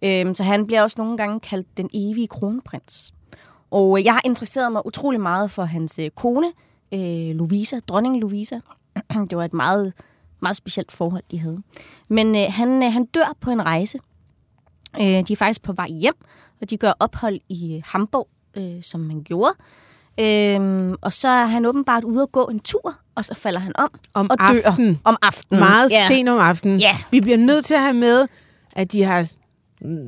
Øh, 0.04 0.36
så 0.36 0.44
han 0.44 0.68
bliver 0.68 0.82
også 0.82 0.96
nogle 0.98 1.18
gange 1.18 1.40
kaldt 1.40 1.78
den 1.78 1.90
evige 1.94 2.28
kronprins. 2.28 3.14
Og 3.72 4.00
øh, 4.00 4.06
jeg 4.06 4.14
har 4.14 4.22
interesseret 4.26 4.72
mig 4.72 4.86
utrolig 4.86 5.22
meget 5.22 5.52
for 5.52 5.64
hans 5.64 6.00
øh, 6.00 6.10
kone, 6.10 6.52
øh, 6.94 7.36
Louisa, 7.36 7.80
dronning 7.80 8.20
Louisa. 8.20 8.60
det 9.30 9.38
var 9.38 9.46
et 9.46 9.54
meget, 9.54 9.94
meget 10.40 10.56
specielt 10.56 10.92
forhold, 10.92 11.24
de 11.32 11.40
havde. 11.40 11.58
Men 12.10 12.36
øh, 12.36 12.46
han, 12.50 12.84
øh, 12.84 12.94
han 12.94 13.06
dør 13.06 13.36
på 13.42 13.52
en 13.52 13.66
rejse. 13.66 14.00
Øh, 15.02 15.08
de 15.28 15.34
er 15.34 15.36
faktisk 15.36 15.62
på 15.62 15.74
vej 15.74 15.88
hjem, 15.90 16.16
og 16.62 16.70
de 16.70 16.78
gør 16.78 16.94
ophold 17.00 17.40
i 17.50 17.76
øh, 17.76 17.82
Hamburg, 17.86 18.28
øh, 18.58 18.84
som 18.84 19.00
man 19.00 19.24
gjorde. 19.24 19.54
Øh, 20.20 20.94
og 21.02 21.14
så 21.14 21.28
er 21.28 21.46
han 21.46 21.66
åbenbart 21.66 22.04
ude 22.04 22.22
at 22.22 22.32
gå 22.32 22.46
en 22.46 22.60
tur, 22.60 22.96
og 23.16 23.26
så 23.26 23.36
falder 23.36 23.60
han 23.60 23.72
om 23.76 23.90
Om 24.14 24.30
og 24.30 24.40
dør. 24.40 24.62
aftenen. 24.66 25.00
Om 25.04 25.18
aftenen. 25.22 25.60
Meget 25.60 25.92
ja. 25.92 26.08
sent 26.08 26.30
om 26.30 26.40
aftenen. 26.40 26.80
Ja. 26.80 26.98
Vi 27.12 27.22
bliver 27.22 27.38
nødt 27.38 27.66
til 27.66 27.74
at 27.74 27.82
have 27.82 27.94
med, 27.94 28.28
at 28.76 28.92
de 28.92 29.04
har 29.04 29.32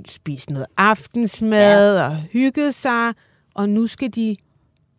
spist 0.07 0.49
noget 0.49 0.65
aftensmad 0.77 1.97
ja. 1.97 2.05
og 2.05 2.15
hygget 2.15 2.75
sig, 2.75 3.13
og 3.53 3.69
nu 3.69 3.87
skal 3.87 4.09
de 4.09 4.35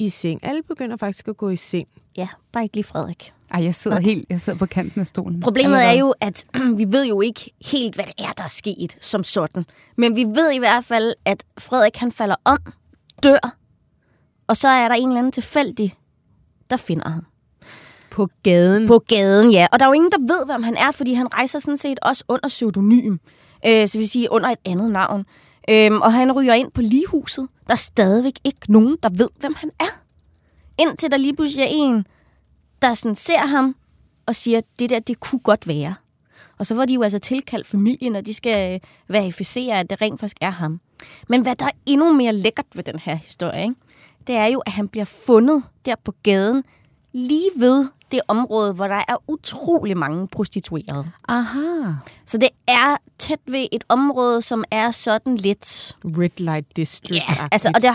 i 0.04 0.08
seng. 0.08 0.44
Alle 0.44 0.62
begynder 0.62 0.96
faktisk 0.96 1.28
at 1.28 1.36
gå 1.36 1.48
i 1.48 1.56
seng. 1.56 1.88
Ja, 2.16 2.28
bare 2.52 2.62
ikke 2.62 2.76
lige 2.76 2.84
Frederik. 2.84 3.32
Ej, 3.50 3.64
jeg 3.64 3.74
sidder 3.74 4.00
helt 4.00 4.26
jeg 4.30 4.40
sidder 4.40 4.58
på 4.58 4.66
kanten 4.66 5.00
af 5.00 5.06
stolen. 5.06 5.40
Problemet 5.40 5.84
er 5.84 5.92
jo, 5.92 6.14
at 6.20 6.46
vi 6.78 6.84
ved 6.84 7.06
jo 7.06 7.20
ikke 7.20 7.50
helt, 7.70 7.94
hvad 7.94 8.04
det 8.04 8.14
er, 8.18 8.32
der 8.36 8.44
er 8.44 8.48
sket 8.48 8.96
som 9.00 9.24
sådan. 9.24 9.64
Men 9.96 10.16
vi 10.16 10.24
ved 10.24 10.52
i 10.52 10.58
hvert 10.58 10.84
fald, 10.84 11.14
at 11.24 11.44
Frederik 11.58 11.96
han 11.96 12.12
falder 12.12 12.36
om, 12.44 12.58
dør, 13.22 13.56
og 14.46 14.56
så 14.56 14.68
er 14.68 14.88
der 14.88 14.94
en 14.94 15.08
eller 15.08 15.18
anden 15.18 15.32
tilfældig, 15.32 15.94
der 16.70 16.76
finder 16.76 17.08
ham. 17.08 17.26
På 18.10 18.28
gaden. 18.42 18.86
På 18.86 18.98
gaden, 19.08 19.50
ja. 19.50 19.66
Og 19.72 19.78
der 19.78 19.84
er 19.84 19.88
jo 19.88 19.92
ingen, 19.92 20.10
der 20.10 20.18
ved, 20.18 20.46
hvem 20.46 20.62
han 20.62 20.76
er, 20.76 20.92
fordi 20.92 21.12
han 21.12 21.34
rejser 21.34 21.58
sådan 21.58 21.76
set 21.76 21.98
også 22.02 22.24
under 22.28 22.48
pseudonym. 22.48 23.16
Øh, 23.66 23.88
så 23.88 23.98
vil 23.98 24.08
sige 24.08 24.32
under 24.32 24.48
et 24.48 24.58
andet 24.64 24.90
navn. 24.90 25.24
Øhm, 25.68 26.00
og 26.00 26.12
han 26.12 26.32
ryger 26.32 26.54
ind 26.54 26.70
på 26.72 26.80
ligehuset. 26.80 27.48
Der 27.66 27.72
er 27.72 27.76
stadigvæk 27.76 28.38
ikke 28.44 28.72
nogen, 28.72 28.96
der 29.02 29.08
ved, 29.12 29.28
hvem 29.40 29.54
han 29.56 29.70
er. 29.80 30.02
Indtil 30.78 31.10
der 31.10 31.16
lige 31.16 31.36
pludselig 31.36 31.62
er 31.62 31.68
en, 31.70 32.06
der 32.82 32.94
sådan 32.94 33.14
ser 33.14 33.38
ham 33.38 33.76
og 34.26 34.34
siger, 34.34 34.58
at 34.58 34.64
det 34.78 34.90
der, 34.90 34.98
det 34.98 35.20
kunne 35.20 35.38
godt 35.40 35.68
være. 35.68 35.94
Og 36.58 36.66
så 36.66 36.74
var 36.74 36.84
de 36.84 36.94
jo 36.94 37.02
altså 37.02 37.18
tilkaldt 37.18 37.66
familien, 37.66 38.16
og 38.16 38.26
de 38.26 38.34
skal 38.34 38.74
øh, 38.74 38.80
verificere, 39.08 39.80
at 39.80 39.90
det 39.90 40.02
rent 40.02 40.20
faktisk 40.20 40.36
er 40.40 40.50
ham. 40.50 40.80
Men 41.28 41.42
hvad 41.42 41.56
der 41.56 41.66
er 41.66 41.70
endnu 41.86 42.12
mere 42.12 42.32
lækkert 42.32 42.66
ved 42.74 42.84
den 42.84 42.98
her 42.98 43.14
historie, 43.14 43.62
ikke? 43.62 43.74
det 44.26 44.34
er 44.34 44.46
jo, 44.46 44.58
at 44.58 44.72
han 44.72 44.88
bliver 44.88 45.04
fundet 45.04 45.62
der 45.86 45.94
på 46.04 46.14
gaden, 46.22 46.64
lige 47.12 47.50
ved 47.56 47.86
det 48.12 48.20
område, 48.28 48.72
hvor 48.74 48.86
der 48.86 49.02
er 49.08 49.16
utrolig 49.28 49.96
mange 49.96 50.28
prostituerede. 50.28 51.06
Aha. 51.28 51.92
Så 52.26 52.38
det 52.38 52.48
er 52.68 52.96
tæt 53.18 53.38
ved 53.46 53.66
et 53.72 53.84
område, 53.88 54.42
som 54.42 54.64
er 54.70 54.90
sådan 54.90 55.36
lidt... 55.36 55.96
Red 56.04 56.30
Light 56.36 56.76
District. 56.76 57.24
Ja, 57.28 57.48
altså, 57.52 57.72
og 57.74 57.82
det, 57.82 57.90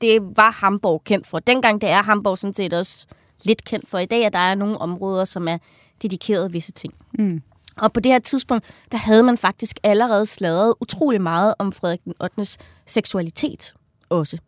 det 0.00 0.22
var 0.36 0.50
Hamburg 0.50 1.02
kendt 1.04 1.26
for. 1.26 1.38
Dengang 1.38 1.80
det 1.80 1.90
er 1.90 2.02
Hamburg 2.02 2.38
sådan 2.38 2.54
set 2.54 2.72
også 2.72 3.06
lidt 3.42 3.64
kendt 3.64 3.88
for. 3.88 3.98
I 3.98 4.06
dag 4.06 4.26
at 4.26 4.32
der 4.32 4.38
er 4.38 4.54
nogle 4.54 4.78
områder, 4.78 5.24
som 5.24 5.48
er 5.48 5.58
dedikeret 6.02 6.52
visse 6.52 6.72
ting. 6.72 6.94
Mm. 7.18 7.42
Og 7.76 7.92
på 7.92 8.00
det 8.00 8.12
her 8.12 8.18
tidspunkt, 8.18 8.66
der 8.92 8.98
havde 8.98 9.22
man 9.22 9.38
faktisk 9.38 9.78
allerede 9.82 10.26
sladret 10.26 10.74
utrolig 10.80 11.20
meget 11.20 11.54
om 11.58 11.72
Frederik 11.72 12.04
den 12.04 12.14
8. 12.22 12.58
seksualitet 12.86 13.74
også. 14.10 14.38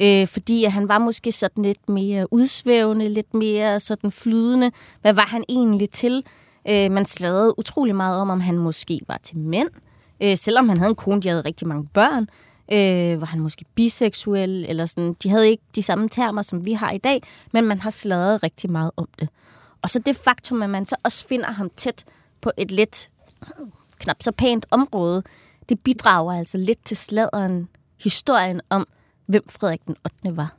Øh, 0.00 0.26
fordi 0.26 0.64
at 0.64 0.72
han 0.72 0.88
var 0.88 0.98
måske 0.98 1.32
sådan 1.32 1.64
lidt 1.64 1.88
mere 1.88 2.32
udsvævende, 2.32 3.08
lidt 3.08 3.34
mere 3.34 3.80
sådan 3.80 4.10
flydende. 4.10 4.70
Hvad 5.00 5.12
var 5.12 5.26
han 5.26 5.44
egentlig 5.48 5.90
til? 5.90 6.24
Øh, 6.68 6.90
man 6.90 7.04
sladrede 7.04 7.58
utrolig 7.58 7.96
meget 7.96 8.18
om, 8.18 8.30
om 8.30 8.40
han 8.40 8.58
måske 8.58 9.00
var 9.08 9.20
til 9.22 9.38
mænd. 9.38 9.68
Øh, 10.22 10.36
selvom 10.36 10.68
han 10.68 10.78
havde 10.78 10.90
en 10.90 10.96
kone, 10.96 11.22
de 11.22 11.28
havde 11.28 11.42
rigtig 11.42 11.68
mange 11.68 11.88
børn. 11.94 12.28
Øh, 12.72 13.20
var 13.20 13.26
han 13.26 13.40
måske 13.40 13.64
biseksuel? 13.74 14.66
Eller 14.68 14.86
sådan. 14.86 15.16
De 15.22 15.30
havde 15.30 15.48
ikke 15.50 15.62
de 15.74 15.82
samme 15.82 16.08
termer, 16.08 16.42
som 16.42 16.64
vi 16.64 16.72
har 16.72 16.90
i 16.90 16.98
dag, 16.98 17.22
men 17.52 17.64
man 17.64 17.80
har 17.80 17.90
sladret 17.90 18.42
rigtig 18.42 18.70
meget 18.70 18.90
om 18.96 19.08
det. 19.20 19.28
Og 19.82 19.90
så 19.90 19.98
det 19.98 20.16
faktum, 20.16 20.62
at 20.62 20.70
man 20.70 20.86
så 20.86 20.96
også 21.04 21.26
finder 21.26 21.50
ham 21.50 21.70
tæt 21.76 22.04
på 22.40 22.50
et 22.56 22.70
lidt 22.70 23.10
knap 23.98 24.22
så 24.22 24.32
pænt 24.32 24.66
område, 24.70 25.22
det 25.68 25.80
bidrager 25.80 26.38
altså 26.38 26.58
lidt 26.58 26.84
til 26.84 26.96
sladeren, 26.96 27.68
historien 28.04 28.60
om, 28.70 28.88
hvem 29.30 29.42
Frederik 29.48 29.80
den 29.86 29.96
8. 30.24 30.36
var. 30.36 30.54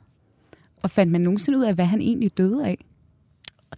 Og 0.82 0.90
fandt 0.90 1.12
man 1.12 1.20
nogensinde 1.20 1.58
ud 1.58 1.64
af, 1.64 1.74
hvad 1.74 1.84
han 1.84 2.00
egentlig 2.00 2.38
døde 2.38 2.66
af? 2.66 2.78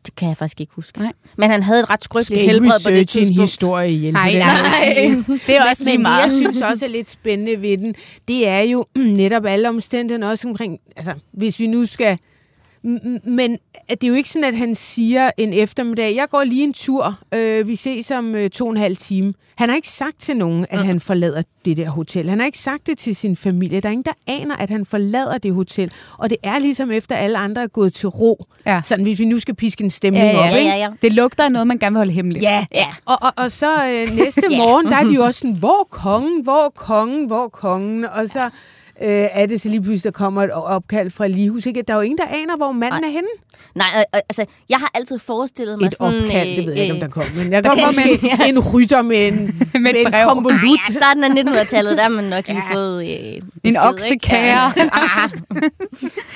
Det 0.07 0.15
kan 0.15 0.29
jeg 0.29 0.37
faktisk 0.37 0.61
ikke 0.61 0.73
huske. 0.75 0.99
Nej. 0.99 1.13
Men 1.39 1.51
han 1.51 1.63
havde 1.63 1.81
et 1.81 1.91
ret 1.91 2.05
skrøbeligt 2.05 2.41
helbred 2.41 2.71
på 2.85 2.91
det 2.91 2.97
researche 2.97 3.01
en 3.01 3.07
tidspunkt. 3.27 3.41
historie 3.41 3.93
ihjel 3.93 4.13
på 4.13 4.19
Nej, 4.19 4.33
nej. 4.39 5.25
Det 5.47 5.57
er 5.57 5.71
også 5.71 5.85
lige 5.85 5.99
Men 5.99 6.05
det, 6.07 6.11
jeg 6.11 6.19
meget. 6.19 6.33
synes 6.33 6.63
også 6.63 6.85
er 6.85 6.89
lidt 6.89 7.09
spændende 7.09 7.63
ved 7.63 7.79
den, 7.79 7.95
det 8.29 8.49
er 8.49 8.61
jo 8.61 8.87
netop 9.21 9.45
alle 9.47 9.69
omstændighederne 9.69 10.31
også 10.33 10.49
omkring, 10.49 10.79
altså 10.97 11.15
hvis 11.33 11.61
vi 11.61 11.67
nu 11.67 11.87
skal, 11.87 12.19
men 13.25 13.59
det 13.91 14.05
er 14.05 14.09
jo 14.09 14.15
ikke 14.15 14.29
sådan, 14.29 14.49
at 14.49 14.57
han 14.57 14.75
siger 14.75 15.31
en 15.37 15.53
eftermiddag, 15.53 16.17
jeg 16.17 16.27
går 16.31 16.45
lige 16.45 16.65
en 16.65 16.73
tur, 16.73 17.19
øh, 17.35 17.69
vi 17.69 17.77
ses 17.77 18.11
om 18.11 18.35
øh, 18.35 18.51
to 18.51 18.65
og 18.65 18.71
en 18.71 18.77
halv 18.77 18.97
time. 18.97 19.35
Han 19.57 19.69
har 19.69 19.77
ikke 19.77 19.89
sagt 19.89 20.21
til 20.21 20.37
nogen, 20.37 20.67
at 20.71 20.85
han 20.87 21.01
forlader 21.01 21.43
det 21.65 21.77
der 21.77 21.91
hotel. 21.91 22.29
Han 22.29 22.39
har 22.39 22.47
ikke 22.47 22.59
sagt 22.59 22.87
det 22.87 22.99
til 22.99 23.17
sin 23.17 23.37
familie. 23.37 23.81
Der 23.81 23.89
er 23.89 23.93
ingen, 23.93 24.05
der 24.05 24.13
aner, 24.27 24.57
at 24.57 24.71
han 24.71 24.87
forlader 24.87 25.39
det 25.39 25.55
hotel. 25.55 25.91
Og 26.19 26.31
det 26.31 26.39
er 26.43 26.59
ligesom 26.59 26.91
efter 26.91 27.17
alle 27.17 27.39
andre 27.39 27.63
er 27.63 27.67
gået 27.67 27.95
til 27.95 28.09
ro. 28.09 28.45
Ja. 28.67 28.81
Sådan, 28.85 29.03
hvis 29.03 29.19
vi 29.19 29.25
nu 29.25 29.39
skal 29.39 29.55
piske 29.55 29.85
en 29.85 29.91
stemning 29.91 30.25
Ja, 30.25 30.31
ja. 30.31 30.39
op. 30.39 30.45
Ja, 30.51 30.57
ikke? 30.57 30.71
ja, 30.71 30.77
ja. 30.77 30.89
Det 31.03 31.13
lugter 31.13 31.45
af 31.45 31.53
noget, 31.53 31.67
man 31.67 31.79
gerne 31.79 31.93
vil 31.95 31.99
holde 31.99 32.13
hemmeligt. 32.13 32.43
Ja, 32.43 32.67
Ja. 32.75 32.87
og, 33.05 33.19
og, 33.23 33.33
og 33.37 33.51
så 33.51 33.71
øh, 33.89 34.17
næste 34.17 34.43
Ja. 34.51 34.57
morgen, 34.57 34.87
der 34.87 34.97
er 34.97 35.05
de 35.05 35.15
jo 35.15 35.25
også 35.25 35.41
sådan, 35.41 35.57
hvor 35.57 35.89
kongen, 35.91 36.43
hvor 36.43 36.73
kongen, 36.77 37.27
hvor 37.27 37.49
kongen? 37.49 38.05
Og 38.05 38.29
så 38.29 38.51
øh, 39.03 39.09
er 39.33 39.47
det 39.47 39.61
så 39.61 39.69
lige 39.69 39.83
pludselig, 39.83 40.05
der 40.15 40.19
kommer 40.19 40.43
et 40.43 40.51
opkald 40.53 41.11
fra 41.11 41.27
Lihus. 41.27 41.67
Ikke? 41.67 41.83
Der 41.83 41.93
er 41.95 41.97
jo 41.99 42.03
ingen, 42.03 42.19
der 42.19 42.27
aner, 42.27 42.57
hvor 42.57 42.73
manden 42.73 43.01
Nej. 43.01 43.09
er 43.09 43.13
henne. 43.13 43.29
Nej, 43.75 43.87
øh, 43.95 44.01
øh, 44.01 44.21
altså, 44.29 44.45
jeg 44.69 44.79
har 44.79 44.91
altid 44.95 45.19
forestillet 45.19 45.79
mig 45.81 45.87
Et 45.87 45.95
sådan... 45.97 46.23
opkald, 46.23 46.57
det 46.57 46.67
ved 46.67 46.73
jeg 46.73 46.83
ikke, 46.83 46.93
om 46.93 46.97
øh, 46.97 47.01
der 47.03 47.09
kommer. 47.09 47.35
Men 47.45 47.53
der 47.53 47.63
kommer 47.63 47.85
kan- 47.93 48.09
måske 48.13 48.49
en 48.49 48.59
rytter 48.75 49.03
med 49.03 49.29
en, 49.29 49.35
med 49.83 49.95
en 49.97 50.11
brev. 50.11 50.29
konvolut. 50.29 50.61
Ej, 50.61 50.85
ja, 50.89 50.93
starten 50.93 51.25
af 51.25 51.29
1900-tallet, 51.29 51.97
der 51.97 52.03
har 52.03 52.09
man 52.11 52.25
nok 52.25 52.49
lige 52.49 52.63
Ja. 52.71 52.75
fået 52.75 53.05
øh, 53.05 53.43
besked, 53.43 53.43
En 53.65 53.77
oksekære. 53.77 54.73
Ja. 54.77 54.89
Ah, 54.93 55.31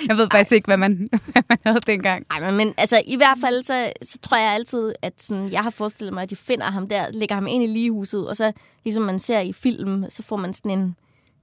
Jeg 0.09 0.17
ved 0.17 0.29
faktisk 0.33 0.53
ikke, 0.53 0.67
hvad 0.67 0.77
man, 0.77 1.09
hvad 1.33 1.43
man 1.49 1.59
havde 1.67 1.79
dengang. 1.87 2.27
Ej, 2.31 2.41
men, 2.41 2.57
men 2.57 2.75
altså, 2.79 3.01
i 3.07 3.17
hvert 3.17 3.39
fald, 3.45 3.63
så, 3.63 3.93
så 4.03 4.19
tror 4.23 4.37
jeg 4.37 4.53
altid, 4.53 4.93
at 5.03 5.13
sådan, 5.19 5.49
jeg 5.53 5.61
har 5.61 5.71
forestillet 5.71 6.15
mig, 6.15 6.23
at 6.23 6.31
de 6.31 6.37
finder 6.37 6.67
ham 6.67 6.89
der, 6.89 7.05
lægger 7.13 7.35
ham 7.35 7.47
ind 7.47 7.65
i 7.65 7.67
ligehuset, 7.67 8.29
og 8.29 8.37
så, 8.37 8.53
ligesom 8.85 9.03
man 9.05 9.19
ser 9.19 9.41
i 9.41 9.53
film, 9.53 10.05
så 10.09 10.23
får 10.23 10.37
man 10.37 10.55
sådan 10.55 10.71
en, 10.79 10.97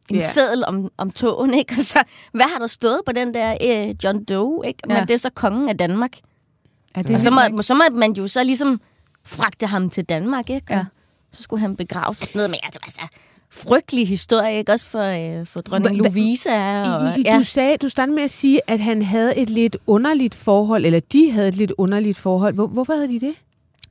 en 0.09 0.15
Ja. 0.15 0.21
yeah. 0.21 0.31
seddel 0.31 0.63
om, 0.67 0.89
om 0.97 1.11
togen, 1.11 1.53
ikke? 1.59 1.75
Og 1.77 1.83
så, 1.85 2.03
hvad 2.31 2.45
har 2.53 2.59
der 2.59 2.67
stået 2.67 3.01
på 3.05 3.11
den 3.11 3.33
der 3.33 3.57
øh, 3.61 3.95
John 4.03 4.23
Doe, 4.23 4.67
ikke? 4.67 4.79
Men 4.87 4.97
Ja. 4.97 5.01
det 5.01 5.11
er 5.11 5.17
så 5.17 5.29
kongen 5.29 5.69
af 5.69 5.77
Danmark. 5.77 6.11
Ja, 6.97 7.01
det 7.01 7.15
Og 7.15 7.21
så 7.21 7.31
må, 7.31 7.61
så 7.61 7.73
må 7.73 7.83
man 7.91 8.13
jo 8.13 8.27
så 8.27 8.43
ligesom 8.43 8.81
fragte 9.25 9.67
ham 9.67 9.89
til 9.89 10.03
Danmark, 10.05 10.49
ikke? 10.49 10.65
Og 10.73 10.75
Ja. 10.77 10.85
Så 11.33 11.43
skulle 11.43 11.59
han 11.61 11.75
begraves 11.75 12.21
og 12.21 12.27
sådan 12.27 12.39
noget. 12.39 12.49
Men 12.49 12.59
ja, 12.63 12.67
det 12.67 12.77
var 12.81 12.85
altså 12.85 13.01
frygtelig 13.51 14.07
historie, 14.07 14.57
ikke? 14.57 14.71
Også 14.71 14.85
for, 14.85 15.39
øh, 15.39 15.45
for 15.45 15.61
dronning 15.61 15.97
Louisa. 15.97 16.81
Og, 16.81 17.19
I, 17.19 17.23
du, 17.37 17.43
sagde, 17.43 17.77
du 17.77 17.89
startede 17.89 18.15
med 18.15 18.23
at 18.23 18.31
sige, 18.31 18.61
at 18.67 18.79
han 18.79 19.01
havde 19.01 19.37
et 19.37 19.49
lidt 19.49 19.77
underligt 19.87 20.35
forhold, 20.35 20.85
eller 20.85 20.99
de 20.99 21.31
havde 21.31 21.47
et 21.47 21.55
lidt 21.55 21.73
underligt 21.77 22.17
forhold. 22.17 22.53
Hvor, 22.53 22.67
hvorfor 22.67 22.93
havde 22.93 23.07
de 23.09 23.19
det? 23.19 23.35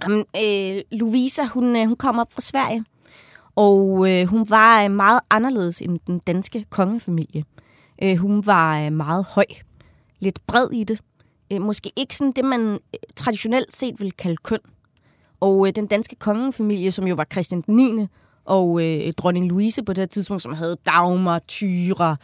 Jamen, 0.02 0.24
øh, 0.44 0.82
Louisa, 0.98 1.44
hun, 1.44 1.76
øh, 1.76 1.86
hun 1.86 1.96
kom 1.96 2.18
op 2.18 2.32
fra 2.32 2.40
Sverige, 2.40 2.84
og 3.56 4.10
øh, 4.10 4.26
hun 4.26 4.50
var 4.50 4.84
øh, 4.84 4.90
meget 4.90 5.20
anderledes 5.30 5.82
end 5.82 5.98
den 6.06 6.18
danske 6.18 6.64
kongefamilie. 6.70 7.44
Øh, 8.02 8.16
hun 8.16 8.46
var 8.46 8.84
øh, 8.84 8.92
meget 8.92 9.24
høj, 9.24 9.44
lidt 10.18 10.46
bred 10.46 10.68
i 10.72 10.84
det. 10.84 11.00
Øh, 11.52 11.62
måske 11.62 11.92
ikke 11.96 12.16
sådan 12.16 12.32
det, 12.32 12.44
man 12.44 12.60
øh, 12.60 12.78
traditionelt 13.16 13.74
set 13.74 14.00
vil 14.00 14.12
kalde 14.12 14.36
køn. 14.36 14.58
Og 15.40 15.66
øh, 15.66 15.72
den 15.76 15.86
danske 15.86 16.16
kongefamilie, 16.16 16.90
som 16.90 17.06
jo 17.06 17.14
var 17.14 17.26
Christian 17.32 17.60
den 17.60 17.76
9. 17.76 18.06
og 18.44 18.82
øh, 18.84 19.12
dronning 19.12 19.46
Louise 19.48 19.82
på 19.82 19.92
det 19.92 20.02
her 20.02 20.06
tidspunkt, 20.06 20.42
som 20.42 20.54
havde 20.54 20.76
Dagmar, 20.86 21.38
Tyra, 21.38 22.16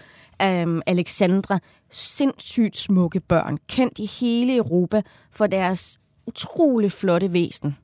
øh, 0.43 0.83
Alexandra, 0.87 1.59
sindssygt 1.91 2.77
smukke 2.77 3.21
børn, 3.21 3.59
kendt 3.69 3.99
i 3.99 4.07
hele 4.07 4.57
Europa 4.57 5.03
for 5.31 5.47
deres 5.47 5.99
utrolig 6.27 6.93
flotte 6.93 7.33
væsen. 7.33 7.77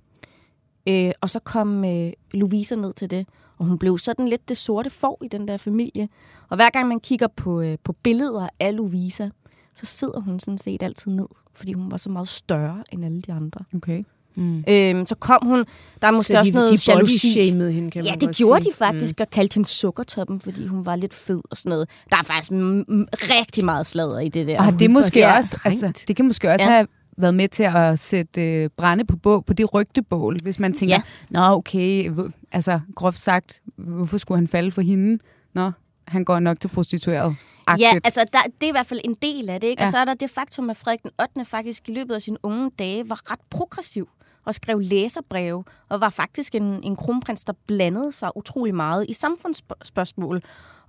Øh, 0.88 1.10
og 1.20 1.30
så 1.30 1.38
kom 1.38 1.84
øh, 1.84 2.12
Louisa 2.32 2.74
ned 2.74 2.92
til 2.92 3.10
det, 3.10 3.26
og 3.58 3.64
hun 3.66 3.78
blev 3.78 3.98
sådan 3.98 4.28
lidt 4.28 4.48
det 4.48 4.56
sorte 4.56 4.90
får 4.90 5.18
i 5.24 5.28
den 5.28 5.48
der 5.48 5.56
familie. 5.56 6.08
Og 6.48 6.56
hver 6.56 6.70
gang 6.70 6.88
man 6.88 7.00
kigger 7.00 7.26
på, 7.36 7.60
øh, 7.60 7.78
på 7.84 7.92
billeder 7.92 8.48
af 8.60 8.76
Louisa, 8.76 9.28
så 9.74 9.86
sidder 9.86 10.20
hun 10.20 10.40
sådan 10.40 10.58
set 10.58 10.82
altid 10.82 11.10
ned, 11.10 11.26
fordi 11.54 11.72
hun 11.72 11.90
var 11.90 11.96
så 11.96 12.10
meget 12.10 12.28
større 12.28 12.82
end 12.92 13.04
alle 13.04 13.20
de 13.22 13.32
andre. 13.32 13.60
Okay. 13.76 14.04
Mm. 14.38 14.64
Øhm, 14.68 15.06
så 15.06 15.14
kom 15.14 15.38
hun, 15.46 15.64
der 16.02 16.08
er 16.08 16.12
måske 16.12 16.32
Så 16.32 16.38
også 16.38 16.52
de, 16.52 16.56
noget 16.56 16.70
de 16.86 16.92
jalousi. 16.92 17.40
hende, 17.50 17.90
kan 17.90 18.04
Ja, 18.04 18.10
man 18.10 18.20
det 18.20 18.28
godt 18.28 18.36
gjorde 18.36 18.62
sige. 18.62 18.72
de 18.72 18.76
faktisk, 18.76 19.14
mm. 19.18 19.22
og 19.22 19.30
kaldte 19.30 19.54
hende 19.54 19.68
sukkertoppen, 19.68 20.40
fordi 20.40 20.66
hun 20.66 20.86
var 20.86 20.96
lidt 20.96 21.14
fed 21.14 21.40
og 21.50 21.56
sådan 21.56 21.70
noget. 21.70 21.88
Der 22.10 22.16
er 22.16 22.22
faktisk 22.22 22.50
m- 22.52 22.54
m- 22.54 23.06
rigtig 23.38 23.64
meget 23.64 23.86
sladder 23.86 24.18
i 24.18 24.28
det 24.28 24.46
der. 24.46 24.66
Og 24.66 24.78
det 24.78 24.90
måske 24.90 25.26
også, 25.38 25.60
altså, 25.64 25.92
det 26.08 26.16
kan 26.16 26.24
måske 26.26 26.50
også 26.50 26.64
ja. 26.64 26.70
have 26.70 26.86
været 27.16 27.34
med 27.34 27.48
til 27.48 27.62
at 27.62 27.98
sætte 27.98 28.42
øh, 28.42 28.70
brænde 28.76 29.04
på, 29.04 29.16
bog, 29.16 29.44
på 29.44 29.52
det 29.52 29.74
rygtebål, 29.74 30.36
hvis 30.42 30.58
man 30.58 30.72
tænker, 30.74 30.94
Ja. 30.94 31.02
nå 31.30 31.40
okay, 31.54 32.10
altså 32.52 32.80
groft 32.94 33.18
sagt, 33.18 33.60
hvorfor 33.76 34.18
skulle 34.18 34.38
han 34.38 34.48
falde 34.48 34.70
for 34.70 34.82
hende? 34.82 35.18
Nå, 35.54 35.70
han 36.08 36.24
går 36.24 36.38
nok 36.38 36.60
til 36.60 36.68
prostitueret. 36.68 37.36
Ja, 37.78 37.92
altså 38.04 38.24
der, 38.32 38.38
det 38.60 38.62
er 38.62 38.68
i 38.68 38.70
hvert 38.70 38.86
fald 38.86 39.00
en 39.04 39.14
del 39.22 39.50
af 39.50 39.60
det. 39.60 39.68
Ikke? 39.68 39.82
Ja. 39.82 39.86
Og 39.86 39.90
så 39.90 39.98
er 39.98 40.04
der 40.04 40.14
det 40.14 40.30
faktum, 40.30 40.70
at 40.70 40.76
Frederik 40.76 41.02
den 41.02 41.10
8. 41.36 41.44
faktisk 41.44 41.88
i 41.88 41.92
løbet 41.92 42.14
af 42.14 42.22
sine 42.22 42.36
unge 42.42 42.70
dage 42.78 43.08
var 43.10 43.32
ret 43.32 43.40
progressiv 43.50 44.08
og 44.44 44.54
skrev 44.54 44.80
læserbreve, 44.80 45.64
og 45.88 46.00
var 46.00 46.08
faktisk 46.08 46.54
en, 46.54 46.62
en 46.82 46.96
kronprins, 46.96 47.44
der 47.44 47.52
blandede 47.66 48.12
sig 48.12 48.36
utrolig 48.36 48.74
meget 48.74 49.06
i 49.08 49.12
samfundsspørgsmål. 49.12 50.42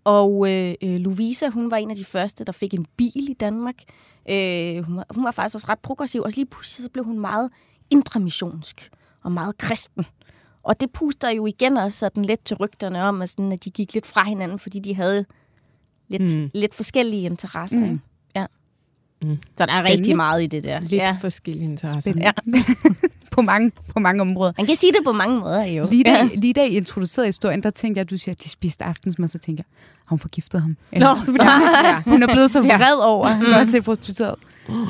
Og 0.07 0.49
øh, 0.51 0.75
øh, 0.83 0.95
Louisa, 0.95 1.47
hun 1.49 1.71
var 1.71 1.77
en 1.77 1.89
af 1.89 1.95
de 1.95 2.05
første, 2.05 2.43
der 2.43 2.51
fik 2.51 2.73
en 2.73 2.85
bil 2.97 3.29
i 3.29 3.33
Danmark. 3.39 3.75
Øh, 4.29 4.83
hun, 4.83 4.97
var, 4.97 5.05
hun 5.15 5.23
var 5.23 5.31
faktisk 5.31 5.55
også 5.55 5.67
ret 5.69 5.79
progressiv, 5.79 6.21
og 6.21 6.31
lige 6.35 6.45
pludselig 6.45 6.83
så 6.83 6.89
blev 6.89 7.05
hun 7.05 7.19
meget 7.19 7.49
intramissionsk 7.89 8.89
og 9.23 9.31
meget 9.31 9.57
kristen. 9.57 10.05
Og 10.63 10.79
det 10.79 10.91
puster 10.91 11.29
jo 11.29 11.45
igen 11.45 11.77
også 11.77 11.97
sådan 11.97 12.25
lidt 12.25 12.45
til 12.45 12.57
rygterne 12.57 13.03
om, 13.03 13.21
at, 13.21 13.29
sådan, 13.29 13.51
at 13.51 13.65
de 13.65 13.69
gik 13.69 13.93
lidt 13.93 14.05
fra 14.05 14.23
hinanden, 14.23 14.59
fordi 14.59 14.79
de 14.79 14.95
havde 14.95 15.25
lidt, 16.07 16.37
mm. 16.37 16.51
lidt 16.53 16.75
forskellige 16.75 17.23
interesser. 17.23 17.77
Mm. 17.77 17.83
Ikke? 17.83 17.99
Ja. 18.35 18.45
Mm. 19.23 19.37
Så 19.57 19.65
der 19.65 19.73
er 19.73 19.83
rigtig 19.83 20.15
meget 20.15 20.43
i 20.43 20.47
det 20.47 20.63
der. 20.63 20.79
Lidt 20.79 20.91
Ja. 20.93 21.17
forskellige 21.21 21.65
interesser. 21.65 21.99
Spændende. 22.01 22.33
på, 23.37 23.41
mange, 23.41 23.71
på 23.93 23.99
mange 23.99 24.21
områder. 24.21 24.51
Man 24.57 24.65
kan 24.65 24.75
sige 24.75 24.91
det 24.91 24.99
på 25.05 25.11
mange 25.11 25.39
måder, 25.39 25.63
jo. 25.65 25.85
Lige 25.89 26.03
da, 26.03 26.11
Ja. 26.11 26.29
lige 26.35 26.53
da 26.53 26.65
I 26.65 26.69
introducerede 26.77 27.27
historien, 27.27 27.63
der 27.63 27.69
tænkte 27.69 27.99
jeg, 27.99 28.01
at 28.01 28.09
du 28.09 28.17
siger, 28.17 28.33
at 28.33 28.43
de 28.43 28.49
spiste 28.49 28.83
aftensmad, 28.83 29.27
så 29.27 29.39
tænker 29.39 29.63
jeg, 29.63 29.77
har 30.05 30.09
hun 30.09 30.19
forgiftet 30.19 30.61
ham? 30.61 30.77
Eller, 30.91 31.15
Nå. 31.15 31.19
fordi 31.25 31.37
hun, 32.05 32.11
hun 32.13 32.23
er 32.23 32.27
blevet 32.33 32.51
så 32.51 32.61
Ja. 32.63 32.77
vred 32.77 32.95
over, 32.95 33.25
at 33.27 33.35
han 33.35 33.45
går 33.45 33.63
til 33.71 33.81
prostitueret. 33.81 34.35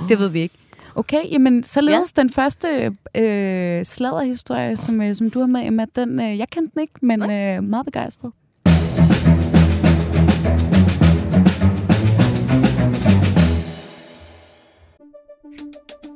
Det 0.09 0.19
ved 0.19 0.27
vi 0.29 0.39
ikke. 0.39 0.55
Okay, 0.95 1.21
jamen 1.31 1.63
således 1.63 2.13
ja. 2.17 2.21
den 2.21 2.29
første 2.29 2.95
øh, 3.15 3.85
sladderhistorie, 3.85 4.77
som, 4.77 5.01
øh, 5.01 5.15
som 5.15 5.29
du 5.29 5.39
har 5.39 5.47
med, 5.47 5.67
Emma, 5.67 5.85
den, 5.95 6.19
øh, 6.19 6.37
jeg 6.37 6.47
kendte 6.49 6.71
den 6.73 6.81
ikke, 6.81 6.93
men 7.01 7.31
øh, 7.31 7.63
meget 7.63 7.85
begejstret. 7.85 8.31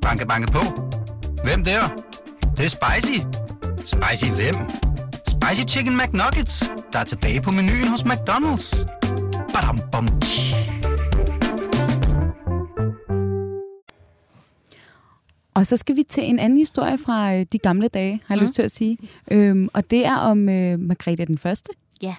Banke, 0.01 0.27
banke 0.27 0.51
på. 0.51 0.59
Hvem 1.43 1.63
der? 1.63 2.10
Det, 2.57 2.65
er 2.65 2.69
spicy. 2.69 3.19
Spicy 3.85 4.31
hvem? 4.31 4.55
Spicy 5.27 5.75
Chicken 5.75 5.97
McNuggets, 5.97 6.63
der 6.93 6.99
er 6.99 7.03
tilbage 7.03 7.41
på 7.41 7.51
menuen 7.51 7.87
hos 7.87 8.01
McDonald's. 8.01 8.85
Badum, 9.53 9.79
bom, 9.91 10.07
tji. 10.19 10.53
Og 15.53 15.65
så 15.67 15.77
skal 15.77 15.95
vi 15.95 16.03
til 16.03 16.23
en 16.29 16.39
anden 16.39 16.59
historie 16.59 16.97
fra 16.97 17.35
øh, 17.35 17.45
de 17.51 17.57
gamle 17.57 17.87
dage, 17.87 18.21
har 18.25 18.35
jeg 18.35 18.39
Mm. 18.41 18.43
lyst 18.43 18.53
til 18.55 18.61
at 18.61 18.71
sige. 18.75 18.97
Øhm, 19.31 19.69
og 19.73 19.91
det 19.91 20.05
er 20.05 20.15
om 20.15 20.49
øh, 20.49 20.79
Margrethe 20.79 21.25
den 21.25 21.37
Første. 21.37 21.71
Ja. 22.01 22.15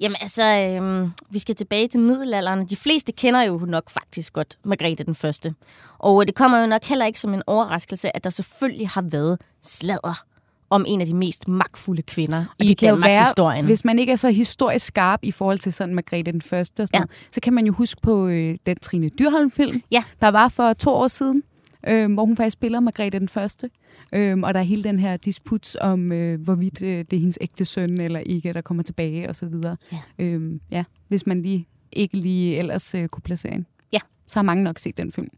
Jamen 0.00 0.16
altså, 0.20 0.42
øhm, 0.44 1.10
vi 1.30 1.38
skal 1.38 1.54
tilbage 1.54 1.88
til 1.88 2.00
middelalderen. 2.00 2.66
De 2.66 2.76
fleste 2.76 3.12
kender 3.12 3.42
jo 3.42 3.58
nok 3.58 3.90
faktisk 3.90 4.32
godt 4.32 4.58
Margrethe 4.64 5.04
den 5.04 5.14
Første. 5.14 5.54
Og 5.98 6.26
det 6.26 6.34
kommer 6.34 6.58
jo 6.60 6.66
nok 6.66 6.84
heller 6.84 7.06
ikke 7.06 7.20
som 7.20 7.34
en 7.34 7.42
overraskelse, 7.46 8.16
at 8.16 8.24
der 8.24 8.30
selvfølgelig 8.30 8.88
har 8.88 9.02
været 9.02 9.40
sladder 9.62 10.24
om 10.70 10.84
en 10.88 11.00
af 11.00 11.06
de 11.06 11.14
mest 11.14 11.48
magtfulde 11.48 12.02
kvinder 12.02 12.44
Og 12.58 12.64
i 12.64 12.74
Danmarks 12.74 13.06
være, 13.06 13.24
historien. 13.24 13.64
hvis 13.64 13.84
man 13.84 13.98
ikke 13.98 14.12
er 14.12 14.16
så 14.16 14.30
historisk 14.30 14.86
skarp 14.86 15.20
i 15.22 15.30
forhold 15.32 15.58
til 15.58 15.72
sådan 15.72 15.94
Margrethe 15.94 16.32
den 16.32 16.42
Første, 16.42 16.80
og 16.80 16.88
sådan 16.88 16.96
Ja. 16.96 16.98
noget, 16.98 17.10
så 17.32 17.40
kan 17.40 17.52
man 17.52 17.66
jo 17.66 17.72
huske 17.72 18.00
på 18.00 18.26
øh, 18.28 18.58
den 18.66 18.76
Trine 18.78 19.08
Dyrholm-film, 19.08 19.82
Ja. 19.90 20.02
der 20.20 20.28
var 20.28 20.48
for 20.48 20.72
to 20.72 20.90
år 20.90 21.08
siden, 21.08 21.42
øh, 21.88 22.12
hvor 22.12 22.24
hun 22.24 22.36
faktisk 22.36 22.52
spiller 22.54 22.80
Margrethe 22.80 23.18
den 23.18 23.28
Første. 23.28 23.70
Øhm, 24.12 24.42
og 24.42 24.54
der 24.54 24.60
er 24.60 24.64
hele 24.64 24.82
den 24.82 24.98
her 24.98 25.16
disput 25.16 25.76
om, 25.76 26.12
øh, 26.12 26.40
hvorvidt 26.40 26.82
øh, 26.82 26.98
det 26.98 27.12
er 27.12 27.20
hendes 27.20 27.38
ægte 27.40 27.64
søn 27.64 28.00
eller 28.00 28.20
ikke, 28.20 28.52
der 28.52 28.60
kommer 28.60 28.82
tilbage 28.82 29.28
og 29.28 29.36
så 29.36 29.46
videre. 29.46 29.76
Ja. 29.92 29.98
Øhm, 30.18 30.60
ja, 30.70 30.84
hvis 31.08 31.26
man 31.26 31.42
lige 31.42 31.68
ikke 31.92 32.16
lige 32.16 32.58
ellers 32.58 32.94
øh, 32.94 33.08
kunne 33.08 33.22
placere 33.22 33.52
en. 33.52 33.66
Ja. 33.92 33.98
Så 34.28 34.38
har 34.38 34.42
mange 34.42 34.64
nok 34.64 34.78
set 34.78 34.96
den 34.96 35.12
film. 35.12 35.28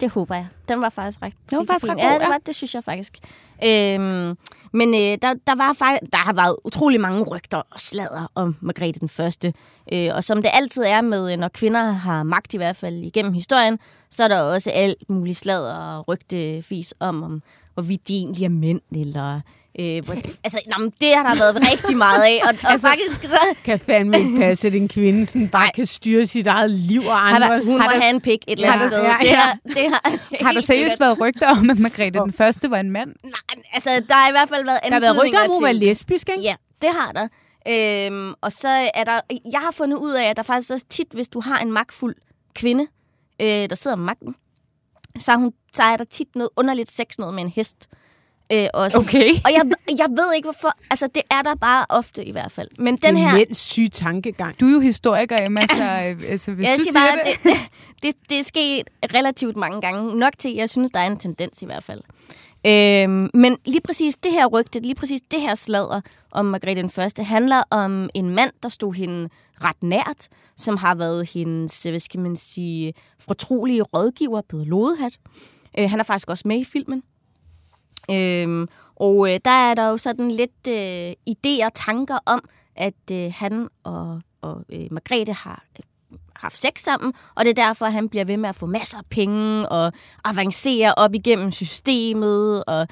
Det 0.00 0.10
håber 0.10 0.34
jeg. 0.34 0.46
Den 0.68 0.80
var 0.80 0.88
faktisk 0.88 1.22
ret 1.22 1.32
Den 1.50 1.56
var 1.56 1.60
rigtig 1.60 1.72
faktisk 1.72 1.90
ret 1.92 1.98
Ja, 1.98 2.04
god, 2.08 2.14
det, 2.14 2.20
ja. 2.20 2.28
var, 2.28 2.38
det 2.46 2.54
synes 2.54 2.74
jeg 2.74 2.84
faktisk. 2.84 3.18
Øhm, 3.64 4.36
men 4.72 4.94
øh, 4.94 5.18
der, 5.22 5.34
der, 5.46 5.56
var 5.56 5.72
faktisk, 5.72 6.12
der 6.12 6.18
har 6.18 6.32
været 6.32 6.56
utrolig 6.64 7.00
mange 7.00 7.22
rygter 7.22 7.62
og 7.70 7.80
sladder 7.80 8.32
om 8.34 8.56
Margrethe 8.60 9.00
den 9.00 9.08
Første. 9.08 9.54
Øh, 9.92 10.10
og 10.14 10.24
som 10.24 10.42
det 10.42 10.50
altid 10.54 10.82
er 10.82 11.00
med, 11.00 11.32
øh, 11.32 11.38
når 11.38 11.48
kvinder 11.48 11.90
har 11.90 12.22
magt 12.22 12.54
i 12.54 12.56
hvert 12.56 12.76
fald 12.76 12.94
igennem 12.94 13.32
historien, 13.32 13.78
Så 14.10 14.24
er 14.24 14.28
der 14.28 14.40
også 14.40 14.70
alt 14.70 15.10
muligt 15.10 15.36
sladder 15.36 15.74
og 15.74 16.08
rygtefis 16.08 16.94
om, 17.00 17.22
om 17.22 17.42
hvorvidt 17.76 18.08
de 18.08 18.14
egentlig 18.14 18.44
er 18.44 18.48
mænd, 18.48 18.80
eller... 18.96 19.40
Øh, 19.80 20.02
altså, 20.44 20.60
nå, 20.66 20.74
men 20.78 20.92
det 21.00 21.14
har 21.16 21.22
der 21.22 21.34
været 21.38 21.72
rigtig 21.72 21.96
meget 21.96 22.22
af, 22.22 22.40
og, 22.42 22.54
og 22.64 22.70
altså, 22.72 22.88
faktisk 22.88 23.22
så... 23.22 23.54
Kan 23.64 23.80
fandme 23.80 24.18
ikke 24.18 24.36
passe, 24.36 24.66
at 24.68 24.74
en 24.74 24.88
kvinde 24.88 25.26
sådan 25.26 25.48
bare 25.48 25.70
kan 25.74 25.86
styre 25.86 26.26
sit 26.26 26.46
eget 26.46 26.70
liv 26.70 27.00
og 27.00 27.28
andre. 27.28 27.46
Har 27.46 27.56
der, 27.56 27.64
hun 27.64 27.80
har 27.80 27.88
må 27.88 27.92
der, 27.92 28.00
have 28.00 28.14
en 28.14 28.20
pik 28.20 28.44
et 28.48 28.52
eller 28.52 28.72
andet 28.72 28.88
sted. 28.88 29.02
Ja, 29.02 29.08
ja. 29.08 29.16
Det 29.20 29.36
har, 29.36 29.58
det 29.64 29.88
har, 29.88 30.44
har 30.44 30.52
der 30.52 30.60
seriøst 30.60 31.00
været 31.00 31.20
rygter 31.20 31.48
om, 31.50 31.70
at 31.70 31.78
Margrethe 31.78 32.20
den 32.20 32.32
Første 32.32 32.70
var 32.70 32.80
en 32.80 32.90
mand? 32.90 33.08
Nej, 33.24 33.62
altså, 33.72 33.90
der 34.08 34.14
har 34.14 34.28
i 34.28 34.32
hvert 34.32 34.48
fald 34.48 34.64
været 34.64 34.78
Der 34.84 34.92
har 34.92 35.00
været 35.00 35.24
rygter 35.24 35.38
om, 35.38 35.44
at 35.44 35.50
hun 35.50 35.62
var 35.62 35.72
lesbisk, 35.72 36.28
ikke? 36.28 36.42
Ja, 36.42 36.54
det 36.82 36.90
har 36.92 37.12
der. 37.12 37.28
Øhm, 37.68 38.34
og 38.40 38.52
så 38.52 38.68
er 38.94 39.04
der... 39.04 39.20
Jeg 39.52 39.60
har 39.60 39.70
fundet 39.70 39.96
ud 39.98 40.12
af, 40.12 40.24
at 40.24 40.36
der 40.36 40.42
faktisk 40.42 40.70
også 40.70 40.84
tit, 40.88 41.08
hvis 41.12 41.28
du 41.28 41.40
har 41.40 41.58
en 41.58 41.72
magtfuld 41.72 42.14
kvinde, 42.54 42.86
øh, 43.40 43.46
der 43.46 43.74
sidder 43.74 43.96
med 43.96 44.04
magten, 44.04 44.34
så, 45.18 45.36
hun, 45.36 45.52
så 45.72 45.82
er 45.82 45.96
der 45.96 46.04
tit 46.04 46.36
noget 46.36 46.50
underligt 46.56 46.90
sex 46.90 47.18
noget 47.18 47.34
med 47.34 47.42
en 47.42 47.48
hest. 47.48 47.88
Øh, 48.52 48.66
også. 48.74 48.98
Okay. 48.98 49.30
Og 49.44 49.52
jeg, 49.52 49.62
jeg 49.98 50.08
ved 50.10 50.34
ikke, 50.36 50.46
hvorfor. 50.46 50.72
Altså, 50.90 51.08
det 51.14 51.22
er 51.30 51.42
der 51.42 51.54
bare 51.54 51.86
ofte 51.88 52.24
i 52.24 52.32
hvert 52.32 52.52
fald. 52.52 52.68
Men 52.78 52.96
den 52.96 53.16
her... 53.16 53.34
Det 53.34 53.46
er 53.50 53.54
syg 53.54 53.88
tankegang. 53.92 54.60
Du 54.60 54.66
er 54.66 54.72
jo 54.72 54.80
historiker, 54.80 55.46
Emma, 55.46 55.66
så 55.66 55.84
altså, 56.28 56.52
hvis 56.52 56.68
jeg 56.68 56.78
du 56.78 56.82
siger 56.82 57.06
bare, 57.06 57.32
det... 57.32 57.42
det, 57.42 57.56
det, 58.02 58.30
det 58.30 58.38
er 58.38 58.42
sket 58.42 58.88
relativt 59.14 59.56
mange 59.56 59.80
gange. 59.80 60.16
Nok 60.18 60.38
til, 60.38 60.54
jeg 60.54 60.70
synes, 60.70 60.90
der 60.90 61.00
er 61.00 61.06
en 61.06 61.18
tendens 61.18 61.62
i 61.62 61.64
hvert 61.64 61.84
fald. 61.84 62.00
Øhm, 62.66 63.30
men 63.34 63.56
lige 63.64 63.80
præcis 63.80 64.14
det 64.14 64.32
her 64.32 64.46
rygte, 64.46 64.80
lige 64.80 64.94
præcis 64.94 65.20
det 65.30 65.40
her 65.40 65.54
sladder 65.54 66.00
om 66.30 66.44
Margrethe 66.44 66.82
den 66.82 66.90
Første, 66.90 67.24
handler 67.24 67.62
om 67.70 68.10
en 68.14 68.30
mand, 68.30 68.50
der 68.62 68.68
stod 68.68 68.94
hende 68.94 69.28
ret 69.64 69.82
nært, 69.82 70.28
som 70.56 70.76
har 70.76 70.94
været 70.94 71.28
hendes, 71.28 71.82
hvad 71.82 72.00
skal 72.00 72.20
man 72.20 72.36
sige, 72.36 72.94
fortrolige 73.18 73.82
rådgiver, 73.82 74.40
Peder 74.48 74.64
Lodehat. 74.64 75.18
Øh, 75.78 75.90
han 75.90 76.00
er 76.00 76.04
faktisk 76.04 76.30
også 76.30 76.48
med 76.48 76.58
i 76.58 76.64
filmen. 76.64 77.02
Øhm, 78.10 78.68
og 78.96 79.32
øh, 79.32 79.40
der 79.44 79.50
er 79.50 79.74
der 79.74 79.88
jo 79.88 79.96
sådan 79.96 80.30
lidt 80.30 80.68
øh, 80.68 81.12
idéer 81.30 81.64
og 81.64 81.74
tanker 81.74 82.18
om, 82.26 82.48
at 82.76 83.10
øh, 83.12 83.32
han 83.34 83.68
og, 83.84 84.20
og 84.40 84.64
øh, 84.68 84.86
Margrethe 84.90 85.32
har 85.32 85.64
øh, 85.78 86.18
haft 86.36 86.56
sex 86.62 86.80
sammen, 86.80 87.12
og 87.34 87.44
det 87.44 87.50
er 87.58 87.64
derfor, 87.66 87.86
at 87.86 87.92
han 87.92 88.08
bliver 88.08 88.24
ved 88.24 88.36
med 88.36 88.48
at 88.48 88.56
få 88.56 88.66
masser 88.66 88.98
af 88.98 89.04
penge 89.10 89.68
og 89.68 89.92
avancere 90.24 90.94
op 90.94 91.14
igennem 91.14 91.50
systemet, 91.50 92.64
og 92.64 92.88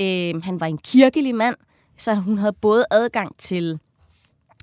øh, 0.00 0.42
han 0.42 0.60
var 0.60 0.66
en 0.66 0.78
kirkelig 0.78 1.34
mand, 1.34 1.56
så 1.98 2.14
hun 2.14 2.38
havde 2.38 2.52
både 2.52 2.84
adgang 2.90 3.36
til, 3.38 3.78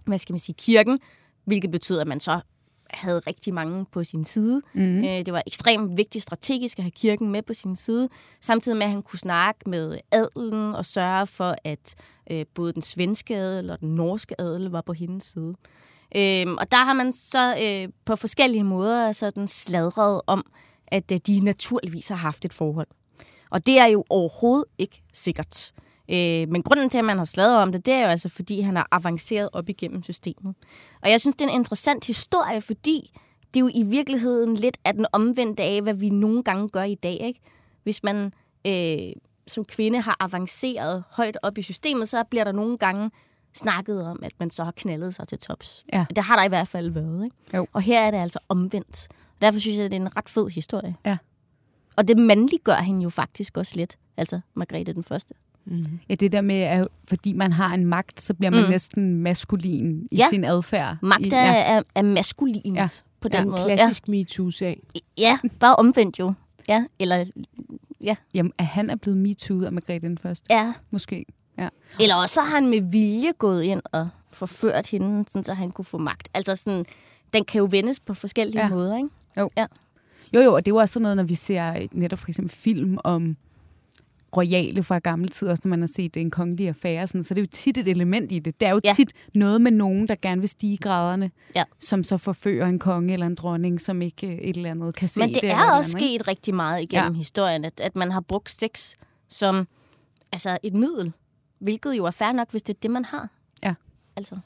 hvad 0.05 0.17
skal 0.17 0.33
man 0.33 0.39
sige, 0.39 0.55
kirken, 0.59 1.00
hvilket 1.45 1.71
betyder, 1.71 2.01
at 2.01 2.07
man 2.07 2.19
så 2.19 2.39
havde 2.89 3.19
rigtig 3.19 3.53
mange 3.53 3.85
på 3.91 4.03
sin 4.03 4.25
side. 4.25 4.61
Mm. 4.73 4.97
Øh, 4.97 5.25
det 5.25 5.33
var 5.33 5.43
ekstremt 5.47 5.97
vigtigt 5.97 6.23
strategisk 6.23 6.79
at 6.79 6.83
have 6.83 6.91
kirken 6.91 7.31
med 7.31 7.41
på 7.41 7.53
sin 7.53 7.75
side, 7.75 8.09
samtidig 8.41 8.77
med, 8.77 8.85
at 8.85 8.91
han 8.91 9.01
kunne 9.01 9.19
snakke 9.19 9.69
med 9.69 9.97
adelen 10.11 10.75
og 10.75 10.85
sørge 10.85 11.27
for, 11.27 11.55
at 11.63 11.95
øh, 12.31 12.45
både 12.55 12.73
den 12.73 12.81
svenske 12.81 13.35
adel 13.35 13.69
og 13.69 13.79
den 13.79 13.95
norske 13.95 14.41
adel 14.41 14.69
var 14.69 14.81
på 14.81 14.93
hendes 14.93 15.23
side. 15.23 15.55
Øh, 16.15 16.45
og 16.57 16.71
der 16.71 16.83
har 16.83 16.93
man 16.93 17.13
så 17.13 17.57
øh, 17.61 17.89
på 18.05 18.15
forskellige 18.15 18.63
måder 18.63 19.11
sådan 19.11 19.47
sladret 19.47 20.21
om, 20.27 20.45
at 20.87 21.11
øh, 21.11 21.17
de 21.27 21.39
naturligvis 21.39 22.07
har 22.07 22.15
haft 22.15 22.45
et 22.45 22.53
forhold. 22.53 22.87
Og 23.49 23.65
det 23.65 23.79
er 23.79 23.85
jo 23.85 24.03
overhovedet 24.09 24.65
ikke 24.77 25.03
sikkert. 25.13 25.71
Øh, 25.77 25.85
men 26.50 26.63
grunden 26.63 26.89
til, 26.89 26.97
at 26.97 27.05
man 27.05 27.17
har 27.17 27.25
slaget 27.25 27.57
om 27.57 27.71
det, 27.71 27.85
det 27.85 27.93
er 27.93 28.01
jo 28.01 28.07
altså, 28.07 28.29
fordi 28.29 28.62
han 28.62 28.75
har 28.75 28.88
avanceret 28.91 29.50
op 29.53 29.69
igennem 29.69 30.03
systemet. 30.03 30.55
Og 31.01 31.09
jeg 31.09 31.21
synes, 31.21 31.35
det 31.35 31.45
er 31.45 31.50
en 31.50 31.59
interessant 31.59 32.05
historie, 32.05 32.62
fordi 32.62 33.12
det 33.53 33.59
er 33.59 33.62
jo 33.62 33.69
i 33.74 33.83
virkeligheden 33.83 34.55
lidt 34.55 34.77
af 34.85 34.93
den 34.93 35.05
omvendte 35.12 35.63
af, 35.63 35.81
hvad 35.81 35.93
vi 35.93 36.09
nogle 36.09 36.43
gange 36.43 36.69
gør 36.69 36.83
i 36.83 36.95
dag. 36.95 37.17
Ikke? 37.21 37.39
Hvis 37.83 38.03
man 38.03 38.33
øh, 38.67 39.12
som 39.47 39.65
kvinde 39.65 40.01
har 40.01 40.17
avanceret 40.19 41.03
højt 41.12 41.38
op 41.43 41.57
i 41.57 41.62
systemet, 41.62 42.09
så 42.09 42.24
bliver 42.24 42.43
der 42.43 42.51
nogle 42.51 42.77
gange 42.77 43.12
snakket 43.53 44.05
om, 44.05 44.19
at 44.24 44.31
man 44.39 44.50
så 44.50 44.63
har 44.63 44.71
knaldet 44.71 45.15
sig 45.15 45.27
til 45.27 45.39
tops. 45.39 45.83
Ja. 45.93 46.05
Det 46.15 46.24
har 46.24 46.35
der 46.35 46.43
i 46.43 46.47
hvert 46.47 46.67
fald 46.67 46.89
været. 46.89 47.24
Ikke? 47.24 47.35
Jo. 47.53 47.67
Og 47.74 47.81
her 47.81 48.01
er 48.01 48.12
det 48.12 48.17
altså 48.17 48.39
omvendt. 48.50 49.08
Derfor 49.41 49.60
synes 49.60 49.77
jeg, 49.77 49.91
det 49.91 49.97
er 49.97 50.01
en 50.01 50.17
ret 50.17 50.30
fed 50.30 50.49
historie. 50.49 50.95
Ja. 51.06 51.17
Og 51.97 52.08
det 52.08 52.17
mandliggør 52.17 52.75
hende 52.75 53.03
jo 53.03 53.10
faktisk 53.10 53.58
også 53.58 53.75
lidt. 53.75 53.97
Altså 54.17 54.39
Margrethe 54.53 54.93
den 54.93 55.03
Første. 55.03 55.34
Mm. 55.65 55.99
Ja, 56.10 56.15
det 56.15 56.32
der 56.32 56.41
med, 56.41 56.56
at 56.56 56.88
fordi 57.04 57.34
man 57.34 57.51
har 57.51 57.73
en 57.73 57.86
magt, 57.86 58.21
så 58.21 58.34
bliver 58.34 58.51
man 58.51 58.63
mm. 58.63 58.69
næsten 58.69 59.15
maskulin 59.15 60.08
i 60.12 60.15
ja. 60.15 60.28
sin 60.30 60.43
adfærd. 60.43 60.97
Magt 61.01 61.34
er, 61.34 61.45
ja. 61.45 61.78
er, 61.78 61.82
er 61.95 62.01
maskulin 62.01 62.75
ja. 62.75 62.88
på 63.21 63.28
den 63.28 63.39
ja, 63.39 63.45
måde. 63.45 63.62
klassisk 63.63 64.08
ja. 64.08 64.12
MeToo-sag. 64.12 64.84
Ja, 65.17 65.38
bare 65.60 65.75
omvendt 65.75 66.19
jo. 66.19 66.34
Ja, 66.67 66.86
eller... 66.99 67.25
Ja. 68.01 68.15
Jamen, 68.34 68.51
at 68.58 68.65
han 68.65 68.89
er 68.89 68.95
blevet 68.95 69.17
MeToo 69.17 69.63
af 69.63 69.71
Margrethe 69.71 70.08
den 70.08 70.17
Første. 70.17 70.45
Ja. 70.49 70.73
Måske. 70.91 71.25
Ja. 71.58 71.69
Eller 71.99 72.15
også 72.15 72.41
har 72.41 72.49
han 72.49 72.67
med 72.67 72.82
vilje 72.82 73.32
gået 73.38 73.63
ind 73.63 73.82
og 73.91 74.10
forført 74.32 74.88
hende, 74.88 75.25
sådan, 75.28 75.43
så 75.43 75.54
han 75.54 75.71
kunne 75.71 75.86
få 75.86 75.97
magt. 75.97 76.30
Altså 76.34 76.56
sådan, 76.56 76.86
den 77.34 77.45
kan 77.45 77.60
jo 77.60 77.67
vendes 77.71 77.99
på 77.99 78.13
forskellige 78.13 78.62
ja. 78.62 78.69
måder, 78.69 78.97
ikke? 78.97 79.10
Jo. 79.38 79.49
Ja. 79.58 79.65
Jo, 80.34 80.41
jo, 80.41 80.54
og 80.54 80.65
det 80.65 80.71
er 80.71 80.75
jo 80.75 80.80
også 80.80 80.93
sådan 80.93 81.01
noget, 81.01 81.17
når 81.17 81.23
vi 81.23 81.36
ser 81.36 81.88
netop 81.91 82.19
for 82.19 82.28
eksempel 82.28 82.56
film 82.56 82.97
om 83.04 83.38
royale 84.38 84.84
fra 84.84 85.00
gamle 85.00 85.28
tid, 85.28 85.48
også 85.48 85.62
når 85.65 85.69
man 85.69 85.82
har 85.82 85.88
set 85.95 86.17
en 86.17 86.32
kongelig 86.32 86.67
affære, 86.67 87.08
sådan, 87.08 87.24
så 87.24 87.34
det 87.34 87.41
er 87.41 87.43
jo 87.43 87.50
tit 87.52 87.78
et 87.78 87.88
element 87.88 88.32
i 88.32 88.39
det. 88.39 88.60
Det 88.60 88.67
er 88.67 88.71
jo 88.71 88.82
Ja. 88.84 88.93
tit 88.95 89.13
noget 89.34 89.62
med 89.62 89.71
nogen, 89.71 90.08
der 90.08 90.15
gerne 90.21 90.41
vil 90.41 90.50
stige 90.50 90.78
graderne, 90.78 91.32
Ja. 91.56 91.63
som 91.80 92.04
så 92.04 92.17
forfører 92.17 92.67
en 92.67 92.80
konge 92.80 93.13
eller 93.13 93.26
en 93.26 93.36
dronning, 93.36 93.82
som 93.82 94.02
ikke 94.02 94.28
øh, 94.28 94.34
et 94.34 94.56
eller 94.58 94.71
andet 94.71 94.95
kan 94.95 95.08
se 95.08 95.19
Men 95.19 95.30
det, 95.30 95.38
eller 95.43 95.56
er 95.56 95.78
også 95.78 95.98
andet, 95.98 96.10
sket 96.10 96.28
rigtig 96.28 96.56
meget 96.56 96.82
igennem 96.84 97.12
ja. 97.13 97.17
historien, 97.17 97.65
at, 97.65 97.80
at 97.80 97.95
man 97.95 98.12
har 98.12 98.21
brugt 98.21 98.50
sex 98.50 98.93
som 99.30 99.67
altså 100.32 100.58
et 100.63 100.74
middel, 100.74 101.13
hvilket 101.60 101.93
jo 101.98 102.06
er 102.06 102.12
fair 102.12 102.32
nok, 102.32 102.52
hvis 102.52 102.62
det 102.62 102.74
er 102.76 102.80
det, 102.82 102.91
man 102.91 103.06
har. 103.06 103.30
Ja. 103.63 103.74
Altså. 104.15 104.38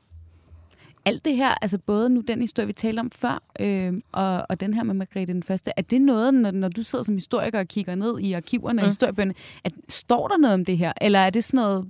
Alt 1.09 1.25
det 1.25 1.35
her, 1.35 1.55
altså 1.61 1.77
både 1.77 2.09
nu 2.09 2.21
den 2.27 2.41
historie, 2.41 2.67
vi 2.67 2.73
talte 2.73 2.99
om 2.99 3.11
før, 3.11 3.43
øh, 3.59 3.93
og, 4.11 4.45
og 4.49 4.59
den 4.59 4.73
her 4.73 4.83
med 4.83 4.93
Margrethe 4.93 5.33
den 5.33 5.43
Første, 5.43 5.71
er 5.77 5.81
det 5.81 6.01
noget, 6.01 6.33
når, 6.33 6.51
når 6.51 6.67
du 6.67 6.83
sidder 6.83 7.03
som 7.03 7.15
historiker 7.15 7.59
og 7.59 7.67
kigger 7.67 7.95
ned 7.95 8.19
i 8.19 8.33
arkiverne 8.33 8.73
mm. 8.73 8.79
og 8.79 8.85
historiebøgerne, 8.85 9.33
at 9.63 9.73
står 9.89 10.27
der 10.27 10.37
noget 10.37 10.53
om 10.53 10.65
det 10.65 10.77
her, 10.77 10.93
eller 11.01 11.19
er 11.19 11.29
det 11.29 11.43
sådan 11.43 11.57
noget, 11.57 11.87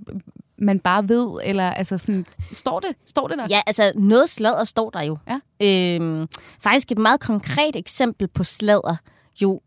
man 0.58 0.80
bare 0.80 1.08
ved, 1.08 1.40
eller 1.44 1.70
altså 1.70 1.98
sådan, 1.98 2.26
står 2.52 2.80
det, 2.80 2.96
står 3.06 3.28
det 3.28 3.38
der? 3.38 3.46
Ja, 3.50 3.60
altså 3.66 3.92
noget 3.96 4.28
sladder 4.28 4.64
står 4.64 4.90
der 4.90 5.02
jo. 5.02 5.18
Ja. 5.28 5.96
Øhm, 5.96 6.26
faktisk 6.60 6.92
et 6.92 6.98
meget 6.98 7.20
konkret 7.20 7.76
eksempel 7.76 8.28
på 8.28 8.44
sladder 8.44 8.96
jo 9.42 9.60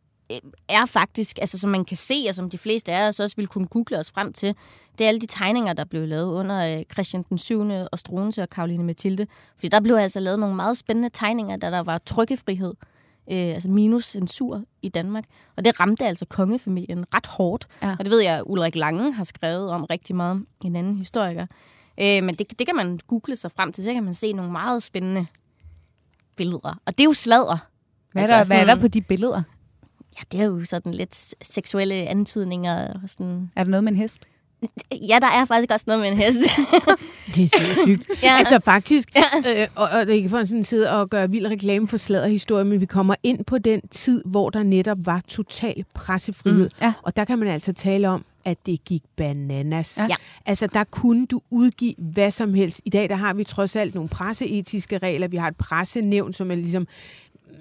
er 0.68 0.86
faktisk, 0.86 1.38
altså 1.40 1.60
som 1.60 1.70
man 1.70 1.86
kan 1.86 1.98
se, 1.98 2.26
og 2.30 2.36
som 2.36 2.50
de 2.50 2.58
fleste 2.58 2.92
af 2.92 3.08
os 3.08 3.20
også 3.20 3.36
vil 3.36 3.48
kunne 3.48 3.68
google 3.68 4.00
os 4.00 4.12
frem 4.12 4.34
til, 4.34 4.56
det 4.98 5.04
er 5.04 5.08
alle 5.08 5.22
de 5.22 5.26
tegninger, 5.26 5.74
der 5.74 5.86
blev 5.86 6.08
lavet 6.08 6.34
under 6.34 6.78
øh, 6.78 6.84
Christian 6.94 7.24
den 7.30 7.38
7. 7.38 7.70
og 7.92 8.00
Struense 8.00 8.42
og 8.42 8.50
Karoline 8.50 8.84
Mathilde. 8.84 9.28
Fordi 9.56 9.68
der 9.68 9.80
blev 9.80 9.96
altså 9.96 10.20
lavet 10.20 10.40
nogle 10.40 10.56
meget 10.56 10.78
spændende 10.78 11.10
tegninger, 11.10 11.58
da 11.58 11.72
der 11.72 11.80
var 11.80 11.98
trykkefrihed, 11.98 12.74
øh, 13.32 13.38
altså 13.38 13.70
minus 13.70 14.06
censur 14.06 14.64
i 14.82 14.90
Danmark. 14.90 15.24
Og 15.58 15.66
det 15.66 15.80
ramte 15.80 16.06
altså 16.06 16.26
kongefamilien 16.26 17.06
ret 17.14 17.28
hårdt. 17.28 17.68
Ja. 17.82 17.96
Og 18.00 18.06
det 18.06 18.12
ved 18.12 18.22
jeg, 18.22 18.42
Ulrik 18.46 18.76
Lange 18.76 19.14
har 19.14 19.24
skrevet 19.24 19.70
om 19.70 19.84
rigtig 19.84 20.16
meget, 20.16 20.46
en 20.64 20.76
anden 20.76 20.98
historiker. 20.98 21.46
Øh, 22.00 22.24
men 22.24 22.36
det, 22.36 22.60
det 22.60 22.68
kan 22.68 22.76
man 22.76 23.00
google 23.08 23.36
sig 23.36 23.52
frem 23.52 23.72
til, 23.72 23.84
så 23.84 23.94
kan 23.94 24.04
man 24.04 24.14
se 24.14 24.34
nogle 24.34 24.52
meget 24.52 24.84
spændende 24.84 25.26
billeder. 26.36 26.80
Og 26.86 26.98
det 26.98 27.00
er 27.00 27.06
jo 27.06 27.14
sladder. 27.14 27.58
Hvad 28.12 28.24
er, 28.24 28.28
der, 28.28 28.46
hvad 28.46 28.58
er 28.58 28.66
der 28.66 28.76
på 28.76 28.88
de 28.88 29.02
billeder? 29.02 29.44
Ja, 30.18 30.22
det 30.32 30.40
er 30.40 30.46
jo 30.46 30.66
sådan 30.66 30.94
lidt 30.94 31.36
seksuelle 31.42 31.96
antydninger. 31.96 32.94
Og 32.94 33.10
sådan. 33.10 33.52
Er 33.56 33.64
der 33.64 33.72
noget 33.72 33.84
med 33.84 33.92
en 33.92 33.98
hest? 33.98 34.22
Ja, 34.92 35.20
der 35.22 35.28
er 35.28 35.46
faktisk 35.46 35.72
også 35.72 35.84
noget 35.88 36.02
med 36.02 36.10
en 36.10 36.18
hest. 36.18 36.40
Det 37.36 37.44
er 37.44 37.48
så 37.48 37.82
sygt. 37.86 38.10
Ja. 38.10 38.28
ja. 38.28 38.38
Altså 38.38 38.60
faktisk, 38.60 39.10
øh, 39.48 39.68
og, 39.76 39.90
og 39.90 40.06
det 40.06 40.10
er 40.10 40.18
ikke 40.18 40.30
for 40.30 40.46
sådan 40.46 40.64
sidde 40.64 40.92
og 40.92 41.10
gøre 41.10 41.32
vild 41.32 41.48
reklame 41.48 41.88
for 41.88 41.98
sladderhistorie, 41.98 42.66
men 42.66 42.82
vi 42.82 42.86
kommer 42.86 43.16
ind 43.24 43.46
på 43.46 43.58
den 43.58 43.82
tid, 43.88 44.24
hvor 44.26 44.50
der 44.50 44.64
netop 44.64 44.98
var 45.02 45.22
total 45.28 45.86
pressefrihed. 45.94 46.70
Mm, 46.70 46.82
ja. 46.82 46.94
Og 47.02 47.16
der 47.16 47.26
kan 47.26 47.40
man 47.40 47.48
altså 47.48 47.74
tale 47.74 48.10
om, 48.10 48.26
at 48.46 48.58
det 48.66 48.86
gik 48.86 49.04
bananas. 49.16 49.98
Ja. 49.98 50.06
Ja. 50.10 50.16
Altså, 50.46 50.68
der 50.68 50.84
kunne 50.84 51.26
du 51.26 51.42
udgive 51.50 51.94
hvad 51.98 52.32
som 52.32 52.54
helst. 52.54 52.82
I 52.86 52.90
dag, 52.90 53.10
der 53.10 53.16
har 53.16 53.34
vi 53.34 53.44
trods 53.44 53.76
alt 53.76 53.96
nogle 53.96 54.10
presseetiske 54.10 54.98
regler. 54.98 55.28
Vi 55.28 55.38
har 55.38 55.48
et 55.48 55.58
pressenævn, 55.58 56.34
som 56.34 56.52
er 56.52 56.56
ligesom 56.56 56.88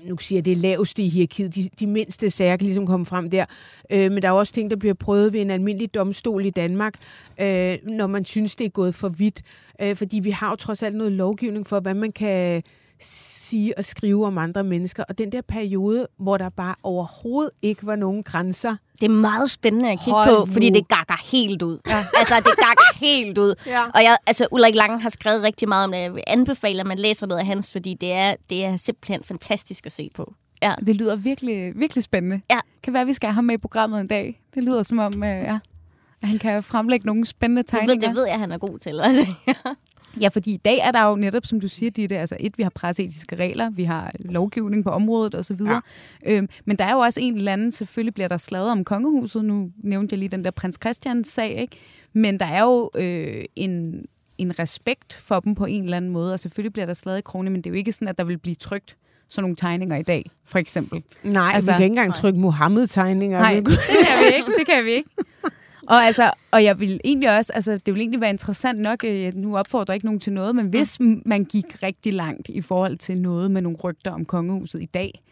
nu 0.07 0.19
siger 0.19 0.37
jeg, 0.37 0.45
det 0.45 0.53
er 0.53 0.57
laveste 0.57 1.03
i 1.03 1.09
hierarkiet. 1.09 1.55
De, 1.55 1.69
de 1.81 1.87
mindste 1.87 2.31
sager 2.31 2.57
kan 2.57 2.65
ligesom 2.65 2.87
komme 2.87 3.07
frem 3.07 3.31
der. 3.31 3.45
Øh, 3.91 4.13
men 4.13 4.23
der 4.23 4.29
er 4.29 4.33
også 4.33 4.53
ting, 4.53 4.71
der 4.71 4.77
bliver 4.77 4.95
prøvet 4.95 5.33
ved 5.33 5.41
en 5.41 5.51
almindelig 5.51 5.95
domstol 5.95 6.45
i 6.45 6.51
Danmark, 6.51 6.95
øh, 7.41 7.79
når 7.85 8.07
man 8.07 8.25
synes, 8.25 8.57
det 8.57 8.65
er 8.65 8.71
gået 8.71 8.95
for 8.95 9.09
vidt. 9.09 9.43
Øh, 9.81 9.97
fordi 9.97 10.19
vi 10.19 10.31
har 10.31 10.51
jo 10.51 10.57
trods 10.57 10.83
alt 10.83 10.97
noget 10.97 11.13
lovgivning 11.13 11.67
for, 11.67 11.81
hvad 11.81 11.95
man 11.95 12.13
kan 12.13 12.63
sige 13.05 13.79
og 13.79 13.85
skrive 13.85 14.27
om 14.27 14.39
andre 14.39 14.65
mennesker. 14.65 15.05
Og 15.09 15.19
den 15.19 15.33
der 15.33 15.41
periode, 15.49 16.07
hvor 16.19 16.37
der 16.37 16.49
bare 16.49 16.75
overhovedet 16.83 17.51
ikke 17.63 17.87
var 17.87 17.97
nogen 17.97 18.23
grænser. 18.23 18.77
Det 19.01 19.05
er 19.07 19.11
meget 19.15 19.51
spændende 19.51 19.91
at 19.91 19.99
kigge 19.99 20.13
Hold 20.13 20.29
på, 20.37 20.45
nu. 20.47 20.53
fordi 20.53 20.71
det 20.71 20.89
gakker 20.89 21.31
helt 21.33 21.63
ud. 21.63 21.79
Ja. 21.89 22.05
Altså, 22.19 22.35
det 22.37 22.45
gakker 22.57 22.97
helt 22.97 23.39
ud. 23.39 23.55
Ja. 23.67 23.83
Og 23.95 24.03
jeg, 24.03 24.17
altså, 24.27 24.47
Ulrik 24.53 24.75
Lange 24.75 25.01
har 25.01 25.09
skrevet 25.09 25.43
rigtig 25.43 25.69
meget 25.69 25.85
om 25.85 25.93
det. 25.93 25.99
Jeg 25.99 26.15
vil 26.15 26.23
anbefale, 26.27 26.81
at 26.81 26.87
man 26.87 26.99
læser 26.99 27.27
noget 27.27 27.41
af 27.41 27.47
hans, 27.47 27.73
fordi 27.73 27.95
det 27.95 28.13
er, 28.13 28.35
det 28.51 28.65
er 28.65 28.77
simpelthen 28.77 29.23
fantastisk 29.25 29.87
at 29.87 29.93
se 29.93 30.11
på. 30.15 30.35
Ja. 30.63 30.75
Det 30.87 30.97
lyder 30.97 31.17
virkelig, 31.17 31.73
virkelig 31.77 32.05
spændende. 32.05 32.41
Ja. 32.51 32.59
Kan 32.83 32.93
være, 32.93 33.01
at 33.01 33.07
vi 33.07 33.13
skal 33.15 33.27
have 33.29 33.35
ham 33.35 33.45
med 33.45 33.55
i 33.55 33.59
programmet 33.59 34.01
en 34.01 34.07
dag. 34.07 34.41
Det 34.55 34.65
lyder 34.65 34.83
som 34.83 34.99
om, 34.99 35.23
øh, 35.25 35.43
ja, 35.43 35.59
at 36.23 36.29
han 36.29 36.39
kan 36.39 36.63
fremlægge 36.63 37.07
nogle 37.07 37.27
spændende 37.27 37.63
Det 37.63 37.73
ved, 37.73 37.81
tegninger. 37.81 38.07
det 38.09 38.17
ved 38.17 38.27
jeg, 38.27 38.39
han 38.39 38.53
er 38.53 38.59
god 38.59 38.79
til. 38.79 39.01
Altså. 39.01 39.27
Ja, 40.21 40.29
fordi 40.29 40.53
i 40.53 40.57
dag 40.57 40.79
er 40.79 40.91
der 40.91 41.05
jo 41.09 41.17
netop, 41.17 41.47
som 41.47 41.61
du 41.61 41.69
siger, 41.69 41.91
Ditte, 41.91 42.19
altså 42.19 42.37
et, 42.41 42.59
vi 42.59 42.63
har 42.63 42.71
presseetiske 42.71 43.37
regler, 43.37 43.71
vi 43.71 43.85
har 43.85 44.13
lovgivning 44.19 44.85
på 44.85 44.91
området 44.91 45.35
osv. 45.35 45.57
Ja. 45.67 45.81
Øhm, 46.27 46.49
men 46.65 46.77
der 46.79 46.85
er 46.85 46.93
jo 46.93 46.99
også 46.99 47.21
en 47.21 47.37
eller 47.37 47.53
anden, 47.53 47.73
selvfølgelig 47.73 48.15
bliver 48.15 48.29
der 48.29 48.37
slaget 48.37 48.71
om 48.71 48.85
kongehuset, 48.85 49.45
nu 49.45 49.71
nævnte 49.83 50.13
jeg 50.15 50.19
lige 50.19 50.29
den 50.29 50.45
der 50.45 50.51
prins 50.51 50.79
Christian 50.83 51.25
sag, 51.25 51.51
ikke? 51.61 51.77
men 52.13 52.41
der 52.41 52.47
er 52.47 52.63
jo 52.63 52.91
øh, 52.95 53.45
en, 53.57 54.05
en 54.39 54.59
respekt 54.59 55.15
for 55.15 55.41
dem 55.41 55.55
på 55.55 55.65
en 55.67 55.85
eller 55.85 55.97
anden 55.97 56.11
måde, 56.11 56.33
og 56.33 56.41
selvfølgelig 56.41 56.73
bliver 56.73 56.87
der 56.87 56.95
slaget 56.95 57.19
i 57.19 57.23
krone, 57.23 57.51
men 57.51 57.61
det 57.63 57.67
er 57.67 57.71
jo 57.75 57.77
ikke 57.77 57.93
sådan, 57.93 58.09
at 58.09 58.19
der 58.19 58.25
vil 58.25 58.39
blive 58.39 58.55
trygt 58.55 58.97
sådan 59.29 59.43
nogle 59.43 59.57
tegninger 59.57 59.97
i 59.97 60.03
dag, 60.03 60.31
for 60.45 60.59
eksempel. 60.59 61.03
Nej, 61.23 61.43
altså, 61.43 61.55
Altså- 61.57 61.73
vi 61.73 61.77
kan 61.77 61.85
ikke 61.85 61.99
engang 61.99 62.15
trykke 62.15 62.39
Mohammed-tegninger. 62.39 63.39
Nej, 63.39 63.55
det 63.55 63.65
kan 63.67 64.19
vi 64.19 64.37
ikke. 64.37 64.51
Det 64.59 64.67
kan 64.67 64.85
vi 64.85 64.91
ikke. 64.91 65.11
Og, 65.87 66.05
altså, 66.05 66.31
og 66.51 66.65
jeg 66.65 66.81
vil 66.81 67.01
egentlig 67.05 67.37
også, 67.37 67.53
altså 67.53 67.73
det 67.73 67.95
vil 67.95 68.01
egentlig 68.01 68.21
være 68.21 68.31
interessant 68.31 68.79
nok, 68.79 69.05
øh, 69.05 69.35
nu 69.35 69.57
opfordrer 69.57 69.93
jeg 69.93 69.97
ikke 69.97 70.07
nogen 70.07 70.21
til 70.21 70.33
noget, 70.33 70.55
men 70.57 70.67
hvis 70.67 71.01
man 71.27 71.45
gik 71.45 71.83
rigtig 71.83 72.13
langt 72.13 72.49
i 72.49 72.61
forhold 72.61 72.97
til 72.99 73.21
noget 73.21 73.51
med 73.51 73.63
nogle 73.63 73.79
rygter 73.85 74.11
om 74.11 74.25
kongehuset 74.25 74.83
i 74.83 74.87
dag, 74.87 75.23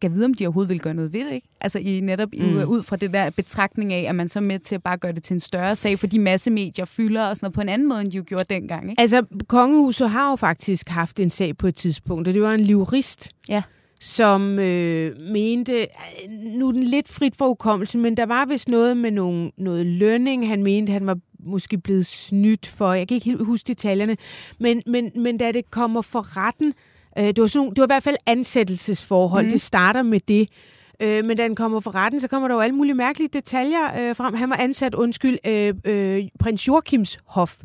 kan 0.00 0.10
jeg 0.10 0.16
vide, 0.16 0.24
om 0.24 0.34
de 0.34 0.46
overhovedet 0.46 0.70
vil 0.70 0.80
gøre 0.80 0.94
noget 0.94 1.12
ved 1.12 1.24
det, 1.24 1.32
ikke? 1.32 1.48
Altså 1.60 1.78
i, 1.78 2.00
netop 2.00 2.28
mm. 2.38 2.44
Mm. 2.44 2.68
ud 2.68 2.82
fra 2.82 2.96
det 2.96 3.12
der 3.12 3.30
betragtning 3.30 3.92
af, 3.92 4.06
at 4.08 4.14
man 4.14 4.28
så 4.28 4.38
er 4.38 4.42
med 4.42 4.58
til 4.58 4.74
at 4.74 4.82
bare 4.82 4.96
gøre 4.96 5.12
det 5.12 5.22
til 5.22 5.34
en 5.34 5.40
større 5.40 5.76
sag, 5.76 5.98
fordi 5.98 6.18
massemedier 6.18 6.84
fylder 6.84 7.22
og 7.22 7.36
sådan 7.36 7.46
noget 7.46 7.54
på 7.54 7.60
en 7.60 7.68
anden 7.68 7.88
måde, 7.88 8.00
end 8.00 8.10
de 8.10 8.16
jo 8.16 8.24
gjorde 8.26 8.54
dengang, 8.54 8.90
ikke? 8.90 9.00
Altså, 9.00 9.22
kongehuset 9.48 10.10
har 10.10 10.30
jo 10.30 10.36
faktisk 10.36 10.88
haft 10.88 11.20
en 11.20 11.30
sag 11.30 11.56
på 11.56 11.66
et 11.66 11.74
tidspunkt, 11.74 12.28
og 12.28 12.34
det 12.34 12.42
var 12.42 12.54
en 12.54 12.60
livrist, 12.60 13.30
Ja. 13.48 13.62
Som 14.02 14.58
øh, 14.58 15.20
mente, 15.20 15.86
nu 16.30 16.68
er 16.68 16.72
den 16.72 16.82
lidt 16.82 17.08
frit 17.08 17.36
for 17.36 17.46
hukommelsen, 17.46 18.02
men 18.02 18.16
der 18.16 18.26
var 18.26 18.44
vist 18.44 18.68
noget 18.68 18.96
med 18.96 19.10
nogle, 19.10 19.50
noget 19.56 19.86
lønning, 19.86 20.48
han 20.48 20.62
mente, 20.62 20.92
han 20.92 21.06
var 21.06 21.18
måske 21.44 21.78
blevet 21.78 22.06
snydt 22.06 22.66
for, 22.66 22.92
jeg 22.92 23.08
kan 23.08 23.14
ikke 23.14 23.24
helt 23.24 23.46
huske 23.46 23.66
detaljerne, 23.66 24.16
men, 24.58 24.82
men, 24.86 25.10
men 25.16 25.38
da 25.38 25.52
det 25.52 25.70
kommer 25.70 26.02
for 26.02 26.36
retten, 26.36 26.74
øh, 27.18 27.24
det, 27.24 27.38
var 27.38 27.46
sådan, 27.46 27.70
det 27.70 27.78
var 27.78 27.84
i 27.84 27.94
hvert 27.94 28.02
fald 28.02 28.16
ansættelsesforhold, 28.26 29.44
mm. 29.44 29.50
det 29.50 29.60
starter 29.60 30.02
med 30.02 30.20
det, 30.28 30.48
Øh, 31.00 31.24
men 31.24 31.36
da 31.36 31.42
den 31.42 31.54
kommer 31.54 31.80
for 31.80 31.94
retten, 31.94 32.20
så 32.20 32.28
kommer 32.28 32.48
der 32.48 32.54
jo 32.54 32.60
alle 32.60 32.74
mulige 32.74 32.94
mærkelige 32.94 33.28
detaljer 33.32 34.00
øh, 34.00 34.16
frem. 34.16 34.34
Han 34.34 34.50
var 34.50 34.56
ansat, 34.56 34.94
undskyld, 34.94 35.38
øh, 35.46 35.74
øh, 35.84 36.24
prins 36.40 36.68
Joachims 36.68 37.18
hof. 37.26 37.56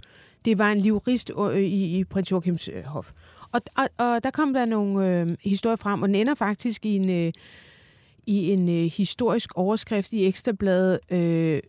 Det 0.46 0.58
var 0.58 0.72
en 0.72 0.78
livrist 0.78 1.32
øh, 1.40 1.62
i, 1.62 2.00
i 2.00 2.04
prins 2.04 2.32
Joachims 2.32 2.68
øh, 2.68 2.84
hof. 2.84 3.12
Og, 3.58 3.62
og, 3.98 4.06
og 4.08 4.24
der 4.24 4.32
kom 4.32 4.54
der 4.54 4.66
nogle 4.66 5.08
øh, 5.08 5.28
historier 5.44 5.76
frem, 5.76 6.02
og 6.02 6.08
den 6.08 6.16
ender 6.16 6.36
faktisk 6.36 6.86
i 6.86 6.96
en, 6.96 7.10
øh, 7.10 7.34
i 8.28 8.52
en 8.52 8.70
øh, 8.70 8.92
historisk 8.92 9.52
overskrift 9.56 10.14
i 10.14 10.26
Ekstrabladet. 10.26 11.00
Øh, 11.12 11.60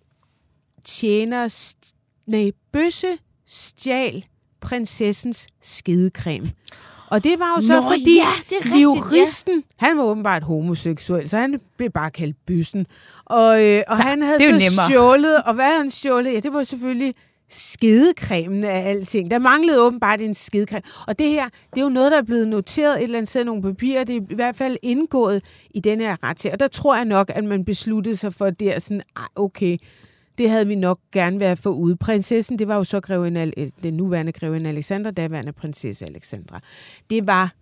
tjener, 0.85 1.49
st- 1.49 1.93
nej, 2.27 2.51
bøsse 2.73 3.19
stjal 3.47 4.25
prinsessens 4.61 5.47
skedecreme. 5.63 6.51
Og 7.11 7.25
det 7.25 7.39
var 7.39 7.55
jo 7.57 7.67
så 7.67 7.75
Nå, 7.81 7.83
fordi 7.83 8.17
ja, 8.17 8.27
rigtigt, 8.39 8.77
livristen, 8.77 9.57
ja. 9.57 9.87
han 9.87 9.97
var 9.97 10.03
åbenbart 10.05 10.43
homoseksuel, 10.43 11.29
så 11.29 11.37
han 11.37 11.61
blev 11.77 11.91
bare 11.91 12.11
kaldt 12.11 12.37
bøssen. 12.47 12.87
Og, 13.25 13.65
øh, 13.65 13.83
og 13.89 13.97
Så 13.97 14.03
han 14.03 14.23
havde 14.23 14.39
så 14.39 14.51
nemmere. 14.53 14.85
stjålet, 14.89 15.43
og 15.43 15.55
hvad 15.55 15.79
han 15.79 15.91
stjålet? 15.91 16.33
Ja, 16.33 16.41
det 16.41 16.53
var 16.53 16.65
selvfølgelig 16.65 17.15
skedecremen 17.49 18.65
af 18.65 18.89
alting. 18.91 19.31
Der 19.31 19.39
manglede 19.39 19.83
åbenbart 19.83 20.21
en 20.21 20.35
skedecreme. 20.35 20.83
Og 21.07 21.19
det 21.19 21.29
her, 21.29 21.49
det 21.75 21.81
er 21.81 21.85
jo 21.85 21.89
noget, 21.89 22.13
der 22.13 22.19
er 22.19 22.23
blevet 22.23 22.49
noteret 22.49 22.97
et 22.97 23.03
eller 23.03 23.19
andet 23.19 23.29
sted 23.29 23.45
nogle 23.45 23.63
papirer. 23.63 24.05
Det 24.05 24.17
er 24.17 24.21
i 24.31 24.35
hvert 24.35 24.57
fald 24.57 24.77
indgået 24.83 25.43
i 25.71 25.81
den 25.81 26.01
her 26.01 26.17
retssag. 26.23 26.53
Og 26.53 26.61
der 26.61 26.69
tror 26.69 26.97
jeg 26.97 27.05
nok, 27.05 27.31
at 27.35 27.45
man 27.45 27.65
besluttede 27.65 28.17
sig 28.17 28.35
for 28.35 28.51
der 28.51 28.79
sådan, 28.79 29.03
"Ej, 29.17 29.23
okay, 29.37 29.79
det 30.39 30.51
havde 30.51 30.67
vi 30.67 30.75
nok 30.75 30.99
gerne 31.13 31.41
været 31.41 31.59
for 31.59 31.71
ude. 31.71 31.97
Prinsessen, 31.97 32.59
det 32.59 32.69
var 32.69 32.77
jo 32.77 32.85
så 32.85 33.01
grevinde, 33.01 33.53
den 33.83 33.95
nuværende 33.95 34.33
grevinde 34.33 34.71
Alexandra, 34.71 35.11
daværende 35.11 35.53
prinsesse 35.53 36.05
Alexandra. 36.05 36.61
Det 37.11 37.27
var 37.27 37.53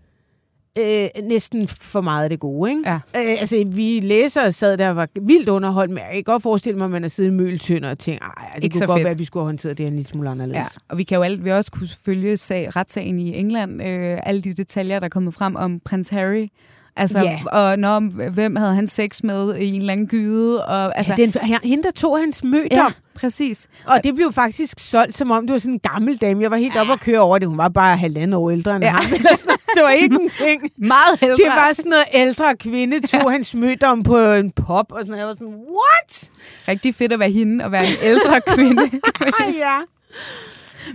øh, 0.78 1.08
næsten 1.28 1.68
for 1.68 2.00
meget 2.00 2.24
af 2.24 2.30
det 2.30 2.40
gode, 2.40 2.70
ikke? 2.70 2.82
Ja. 2.86 2.94
Øh, 2.94 3.40
altså, 3.40 3.64
vi 3.66 4.00
læsere 4.00 4.52
sad 4.52 4.76
der 4.76 4.88
og 4.90 4.96
var 4.96 5.08
vildt 5.20 5.48
underholdt, 5.48 5.90
men 5.90 5.98
jeg 5.98 6.08
kan 6.12 6.22
godt 6.24 6.42
forestille 6.42 6.78
mig, 6.78 6.84
at 6.84 6.90
man 6.90 7.02
har 7.02 7.08
siddet 7.08 7.30
i 7.30 7.34
møltønder 7.34 7.90
og 7.90 7.98
tænkt, 7.98 8.22
ej, 8.22 8.50
det 8.56 8.64
Ikke 8.64 8.78
kunne 8.78 8.86
godt 8.86 8.98
fedt. 8.98 9.04
være, 9.04 9.12
at 9.12 9.18
vi 9.18 9.24
skulle 9.24 9.42
have 9.42 9.48
håndteret 9.48 9.78
det 9.78 9.84
her 9.84 9.88
en 9.88 9.94
lille 9.94 10.08
smule 10.08 10.28
anderledes. 10.30 10.56
Ja, 10.56 10.64
og 10.88 10.98
vi 10.98 11.02
kan 11.02 11.16
jo 11.16 11.22
alt, 11.22 11.44
vi 11.44 11.50
også 11.50 11.70
kunne 11.70 11.88
følge 12.04 12.36
sag, 12.36 12.76
retssagen 12.76 13.18
i 13.18 13.36
England, 13.38 13.82
øh, 13.82 14.18
alle 14.22 14.42
de 14.42 14.54
detaljer, 14.54 14.98
der 15.00 15.04
er 15.04 15.08
kommet 15.08 15.34
frem 15.34 15.56
om 15.56 15.80
prins 15.84 16.08
Harry. 16.08 16.46
Altså, 16.98 17.18
Ja. 17.18 17.38
og 17.52 17.78
når, 17.78 18.28
hvem 18.30 18.56
havde 18.56 18.74
han 18.74 18.88
sex 18.88 19.22
med 19.22 19.56
i 19.56 19.66
en 19.66 19.80
eller 19.80 19.92
anden 19.92 20.06
gyde? 20.06 20.64
Og, 20.66 20.98
altså, 20.98 21.14
ja, 21.18 21.26
den, 21.26 21.32
hende, 21.64 21.82
der 21.82 21.90
tog 21.90 22.18
hans 22.18 22.44
mødom, 22.44 22.66
ja, 22.70 22.82
ja. 22.82 22.86
præcis. 23.14 23.68
og 23.86 24.04
det 24.04 24.14
blev 24.14 24.32
faktisk 24.32 24.74
solgt, 24.80 25.14
som 25.16 25.30
om 25.30 25.46
det 25.46 25.52
var 25.52 25.58
sådan 25.58 25.74
en 25.74 25.78
gammel 25.80 26.16
dame. 26.16 26.42
Jeg 26.42 26.50
var 26.50 26.56
helt 26.56 26.74
ja. 26.74 26.80
oppe 26.80 26.92
og 26.92 27.00
køre 27.00 27.18
over 27.20 27.38
det. 27.38 27.48
Hun 27.48 27.58
var 27.58 27.68
bare 27.68 27.96
halvanden 27.96 28.32
år 28.32 28.50
ældre 28.50 28.76
end 28.76 28.84
Ja. 28.84 28.90
ja. 28.90 28.96
ham. 28.96 29.10
Det 29.74 29.82
var 29.82 29.90
ikke 29.90 30.14
en 30.14 30.28
ting. 30.28 30.62
Meget 30.78 31.22
ældre. 31.22 31.36
Det 31.36 31.46
var 31.46 31.70
sådan 31.72 31.90
noget 31.90 32.04
ældre 32.14 32.56
kvinde, 32.56 33.06
tog 33.06 33.32
hans 33.32 33.54
mødom 33.54 34.02
på 34.02 34.18
en 34.32 34.50
pop, 34.50 34.92
og 34.92 34.98
sådan 34.98 35.06
noget. 35.10 35.20
Jeg 35.20 35.26
var 35.28 35.32
sådan, 35.34 35.54
what? 35.54 36.30
rigtig 36.68 36.94
fedt 36.94 37.12
at 37.12 37.18
være 37.20 37.30
hende 37.30 37.64
og 37.64 37.72
være 37.72 37.82
en 37.82 37.98
ældre 38.02 38.40
kvinde. 38.54 38.82
Ja. 39.58 39.76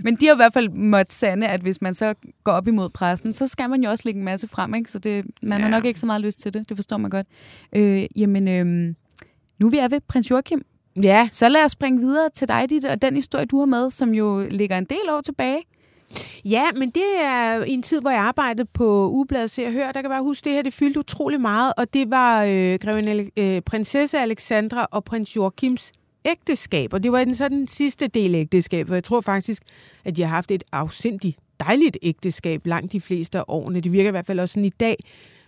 Men 0.04 0.14
de 0.16 0.26
har 0.26 0.34
i 0.34 0.36
hvert 0.36 0.52
fald 0.52 0.68
måttet 0.68 1.12
sande, 1.12 1.48
at 1.48 1.60
hvis 1.60 1.82
man 1.82 1.94
så 1.94 2.14
går 2.44 2.52
op 2.52 2.68
imod 2.68 2.88
pressen, 2.88 3.32
så 3.32 3.46
skal 3.46 3.70
man 3.70 3.82
jo 3.82 3.90
også 3.90 4.02
lægge 4.04 4.18
en 4.18 4.24
masse 4.24 4.48
frem, 4.48 4.74
ikke? 4.74 4.90
Så 4.90 4.98
det, 4.98 5.24
man 5.42 5.58
ja. 5.58 5.62
har 5.64 5.70
nok 5.70 5.84
ikke 5.84 6.00
så 6.00 6.06
meget 6.06 6.20
lyst 6.20 6.40
til 6.40 6.54
det. 6.54 6.68
Det 6.68 6.76
forstår 6.76 6.96
man 6.96 7.10
godt. 7.10 7.26
Øh, 7.72 8.06
jamen, 8.16 8.48
øh, 8.48 8.94
nu 9.58 9.66
er 9.66 9.70
vi 9.70 9.78
er 9.78 9.88
ved 9.88 10.00
prins 10.08 10.30
Joachim. 10.30 10.62
Ja, 11.02 11.28
Så 11.32 11.48
lad 11.48 11.64
os 11.64 11.72
springe 11.72 12.00
videre 12.00 12.30
til 12.34 12.48
dig, 12.48 12.70
Ditte, 12.70 12.90
og 12.90 13.02
den 13.02 13.14
historie, 13.14 13.44
du 13.44 13.58
har 13.58 13.66
med, 13.66 13.90
som 13.90 14.14
jo 14.14 14.46
ligger 14.50 14.78
en 14.78 14.84
del 14.84 15.10
år 15.10 15.20
tilbage. 15.20 15.62
Ja, 16.44 16.64
men 16.76 16.90
det 16.90 17.20
er 17.22 17.64
i 17.64 17.70
en 17.70 17.82
tid, 17.82 18.00
hvor 18.00 18.10
jeg 18.10 18.20
arbejdede 18.20 18.68
på 18.74 19.10
Ugebladet 19.10 19.50
Se 19.50 19.66
og 19.66 19.72
Hør. 19.72 19.92
Der 19.92 20.00
kan 20.00 20.10
bare 20.10 20.22
huske, 20.22 20.44
det 20.44 20.52
her 20.52 20.62
det 20.62 20.72
fyldte 20.72 21.00
utrolig 21.00 21.40
meget, 21.40 21.72
og 21.76 21.94
det 21.94 22.10
var 22.10 22.44
øh, 22.44 22.78
grevinde, 22.78 23.30
øh, 23.36 23.62
prinsesse 23.62 24.18
Alexandra 24.18 24.86
og 24.90 25.04
prins 25.04 25.36
Joachims 25.36 25.92
ægteskab. 26.24 26.92
Og 26.92 27.02
det 27.02 27.12
var 27.12 27.24
den, 27.24 27.34
så 27.34 27.48
den 27.48 27.68
sidste 27.68 28.06
del 28.08 28.34
af 28.34 28.38
ægteskabet, 28.38 28.88
for 28.88 28.94
jeg 28.94 29.04
tror 29.04 29.20
faktisk, 29.20 29.62
at 30.04 30.16
de 30.16 30.22
har 30.22 30.28
haft 30.28 30.50
et 30.50 30.64
afsindigt 30.72 31.38
dejligt 31.60 31.96
ægteskab 32.02 32.66
langt 32.66 32.92
de 32.92 33.00
fleste 33.00 33.38
af 33.38 33.44
årene. 33.48 33.80
Det 33.80 33.92
virker 33.92 34.08
i 34.08 34.10
hvert 34.10 34.26
fald 34.26 34.40
også 34.40 34.52
sådan 34.52 34.64
i 34.64 34.68
dag. 34.68 34.96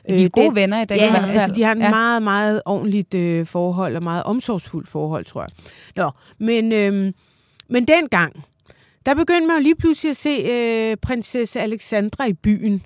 De 0.08 0.14
er 0.14 0.24
Øh, 0.24 0.30
gode 0.30 0.46
den- 0.46 0.54
venner 0.56 0.82
i 0.82 0.84
dag 0.84 0.98
i 0.98 1.00
Ja, 1.00 1.10
hvert 1.10 1.22
fald. 1.28 1.38
altså 1.40 1.54
de 1.54 1.62
har 1.62 1.72
en 1.72 1.80
ja. 1.82 1.90
meget, 1.90 2.22
meget 2.22 2.62
ordentligt 2.64 3.14
øh, 3.14 3.46
forhold, 3.46 3.96
og 3.96 4.02
meget 4.02 4.22
omsorgsfuldt 4.22 4.88
forhold, 4.88 5.24
tror 5.24 5.40
jeg. 5.42 5.50
Nå, 5.96 6.10
men, 6.38 6.72
øh, 6.72 7.12
men 7.68 7.84
dengang, 7.84 8.44
der 9.06 9.14
begyndte 9.14 9.46
man 9.46 9.56
jo 9.56 9.62
lige 9.62 9.76
pludselig 9.76 10.10
at 10.10 10.16
se 10.16 10.30
øh, 10.30 10.96
prinsesse 10.96 11.60
Alexandra 11.60 12.26
i 12.26 12.32
byen. 12.32 12.82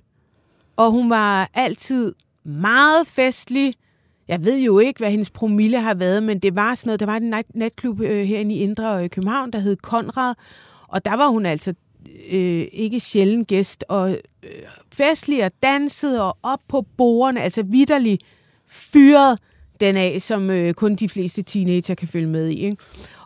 Og 0.76 0.90
hun 0.90 1.10
var 1.10 1.50
altid 1.54 2.14
meget 2.44 3.06
festlig. 3.06 3.74
Jeg 4.28 4.44
ved 4.44 4.58
jo 4.58 4.78
ikke, 4.78 4.98
hvad 4.98 5.10
hendes 5.10 5.30
promille 5.30 5.80
har 5.80 5.94
været, 5.94 6.22
men 6.22 6.38
det 6.38 6.56
var 6.56 6.74
sådan 6.74 6.88
noget. 6.88 7.00
Der 7.00 7.06
var 7.06 7.16
en 7.16 7.30
nat- 7.30 7.54
natklub 7.54 8.00
øh, 8.00 8.26
herinde 8.26 8.54
i 8.54 8.58
Indre 8.58 9.04
øh, 9.04 9.10
København, 9.10 9.50
der 9.50 9.58
hed 9.58 9.76
Konrad. 9.76 10.34
Og 10.88 11.04
der 11.04 11.16
var 11.16 11.28
hun 11.28 11.46
altså 11.46 11.74
øh, 12.30 12.66
ikke 12.72 13.00
sjælden 13.00 13.44
gæst, 13.44 13.84
og 13.88 14.10
øh, 14.10 14.50
festlig 14.94 15.44
og 15.44 15.50
dansede 15.62 16.24
og 16.24 16.38
op 16.42 16.60
på 16.68 16.86
bordene, 16.96 17.42
altså 17.42 17.62
vidderlig 17.62 18.18
fyret 18.66 19.38
den 19.80 19.96
af, 19.96 20.22
som 20.22 20.50
øh, 20.50 20.74
kun 20.74 20.94
de 20.94 21.08
fleste 21.08 21.42
teenager 21.42 21.94
kan 21.94 22.08
følge 22.08 22.28
med 22.28 22.48
i. 22.48 22.54
Ikke? 22.54 22.76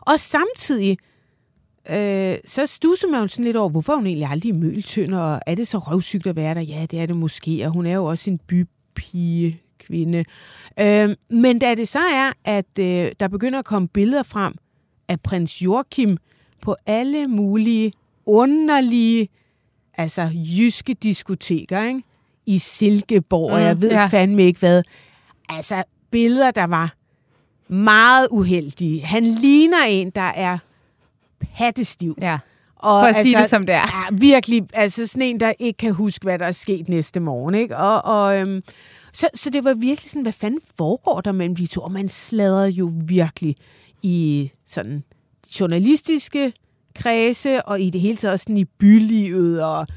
Og 0.01 0.19
samtidig, 0.19 0.97
øh, 1.89 2.37
så 2.45 2.65
stusser 2.65 3.07
man 3.07 3.21
jo 3.21 3.27
sådan 3.27 3.45
lidt 3.45 3.57
over, 3.57 3.69
hvorfor 3.69 3.95
hun 3.95 4.07
egentlig 4.07 4.27
aldrig 4.27 4.49
i 4.49 4.51
Møltønder, 4.51 5.19
og 5.19 5.41
er 5.47 5.55
det 5.55 5.67
så 5.67 5.77
røvsygt 5.77 6.27
at 6.27 6.35
være 6.35 6.53
der? 6.53 6.61
Ja, 6.61 6.85
det 6.91 6.99
er 6.99 7.05
det 7.05 7.15
måske, 7.17 7.65
og 7.65 7.71
hun 7.71 7.85
er 7.85 7.93
jo 7.93 8.05
også 8.05 8.29
en 8.29 8.37
bypige 8.37 9.62
kvinde. 9.87 10.25
Øh, 10.79 11.15
men 11.29 11.59
da 11.59 11.75
det 11.75 11.87
så 11.87 11.99
er, 11.99 12.31
at 12.45 12.79
øh, 12.79 13.11
der 13.19 13.27
begynder 13.27 13.59
at 13.59 13.65
komme 13.65 13.87
billeder 13.87 14.23
frem 14.23 14.53
af 15.07 15.21
prins 15.21 15.61
Joachim 15.61 16.17
på 16.61 16.75
alle 16.85 17.27
mulige 17.27 17.91
underlige, 18.25 19.27
altså 19.93 20.29
jyske 20.57 20.93
diskoteker, 20.93 21.83
ikke? 21.83 22.03
I 22.45 22.57
Silkeborg, 22.57 23.49
mm, 23.49 23.53
og 23.53 23.61
jeg 23.61 23.81
ved 23.81 23.89
ja. 23.89 24.01
ja. 24.01 24.07
fandme 24.07 24.43
ikke 24.43 24.59
hvad. 24.59 24.83
Altså 25.49 25.83
billeder, 26.11 26.51
der 26.51 26.63
var 26.63 26.93
meget 27.67 28.27
uheldige. 28.31 29.05
Han 29.05 29.23
ligner 29.23 29.83
en, 29.83 30.09
der 30.09 30.21
er 30.21 30.57
pattestiv. 31.57 32.17
Ja, 32.21 32.37
Og 32.83 33.01
for 33.01 33.07
at 33.07 33.15
sige 33.15 33.37
det 33.37 33.49
som 33.49 33.65
det 33.65 33.75
er. 33.75 34.07
Ja, 34.11 34.15
virkelig. 34.15 34.63
Altså 34.73 35.07
sådan 35.07 35.27
en, 35.27 35.39
der 35.39 35.53
ikke 35.59 35.77
kan 35.77 35.93
huske, 35.93 36.23
hvad 36.23 36.39
der 36.39 36.45
er 36.45 36.51
sket 36.51 36.89
næste 36.89 37.19
morgen. 37.19 37.55
Ikke? 37.55 37.77
Og, 37.77 38.05
og, 38.05 38.37
øhm, 38.37 38.61
så, 39.13 39.27
så 39.35 39.49
det 39.49 39.63
var 39.63 39.73
virkelig 39.73 40.09
sådan, 40.09 40.21
hvad 40.21 40.33
fanden 40.33 40.59
foregår 40.77 41.21
der 41.21 41.31
mellem 41.31 41.55
de 41.55 41.67
to? 41.67 41.81
Og 41.81 41.91
man 41.91 42.09
sladrede 42.09 42.69
jo 42.69 42.91
virkelig 43.05 43.55
i 44.01 44.51
sådan 44.67 45.03
journalistiske 45.59 46.53
kredse, 46.95 47.65
og 47.65 47.81
i 47.81 47.89
det 47.89 48.01
hele 48.01 48.17
taget 48.17 48.33
også 48.33 48.43
sådan 48.43 48.57
i 48.57 48.65
bylivet, 48.65 49.63
og 49.63 49.87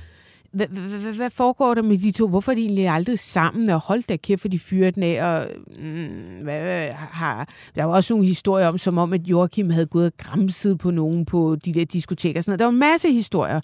hvad, 0.53 0.67
hvad, 0.67 1.13
hvad 1.13 1.31
foregår 1.31 1.75
der 1.75 1.83
med 1.83 1.99
de 1.99 2.11
to? 2.11 2.29
Hvorfor 2.29 2.53
er 2.53 2.57
de 2.57 2.63
egentlig 2.63 2.89
aldrig 2.89 3.19
sammen? 3.19 3.71
Og 3.71 3.81
hold 3.81 4.03
da 4.03 4.17
kæft, 4.17 4.41
for 4.41 4.49
de 4.49 4.59
fyrer 4.59 4.91
den 4.91 5.03
af. 5.03 5.25
Og, 5.25 5.49
mm, 5.79 6.43
hvad, 6.43 6.61
hvad, 6.63 6.93
har, 6.93 7.49
der 7.75 7.85
var 7.85 7.95
også 7.95 8.15
nogle 8.15 8.27
historier 8.27 8.69
om, 8.69 8.79
som 8.79 8.99
om, 8.99 9.13
at 9.13 9.21
Joachim 9.21 9.71
havde 9.71 9.87
gået 9.87 10.07
og 10.07 10.17
græmset 10.17 10.79
på 10.79 10.91
nogen 10.91 11.25
på 11.25 11.57
de 11.65 11.73
der 11.73 11.85
diskoteker. 11.85 12.41
Sådan 12.41 12.51
noget. 12.51 12.59
Der 12.59 12.65
var 12.65 12.73
en 12.73 12.79
masse 12.79 13.13
historier 13.13 13.61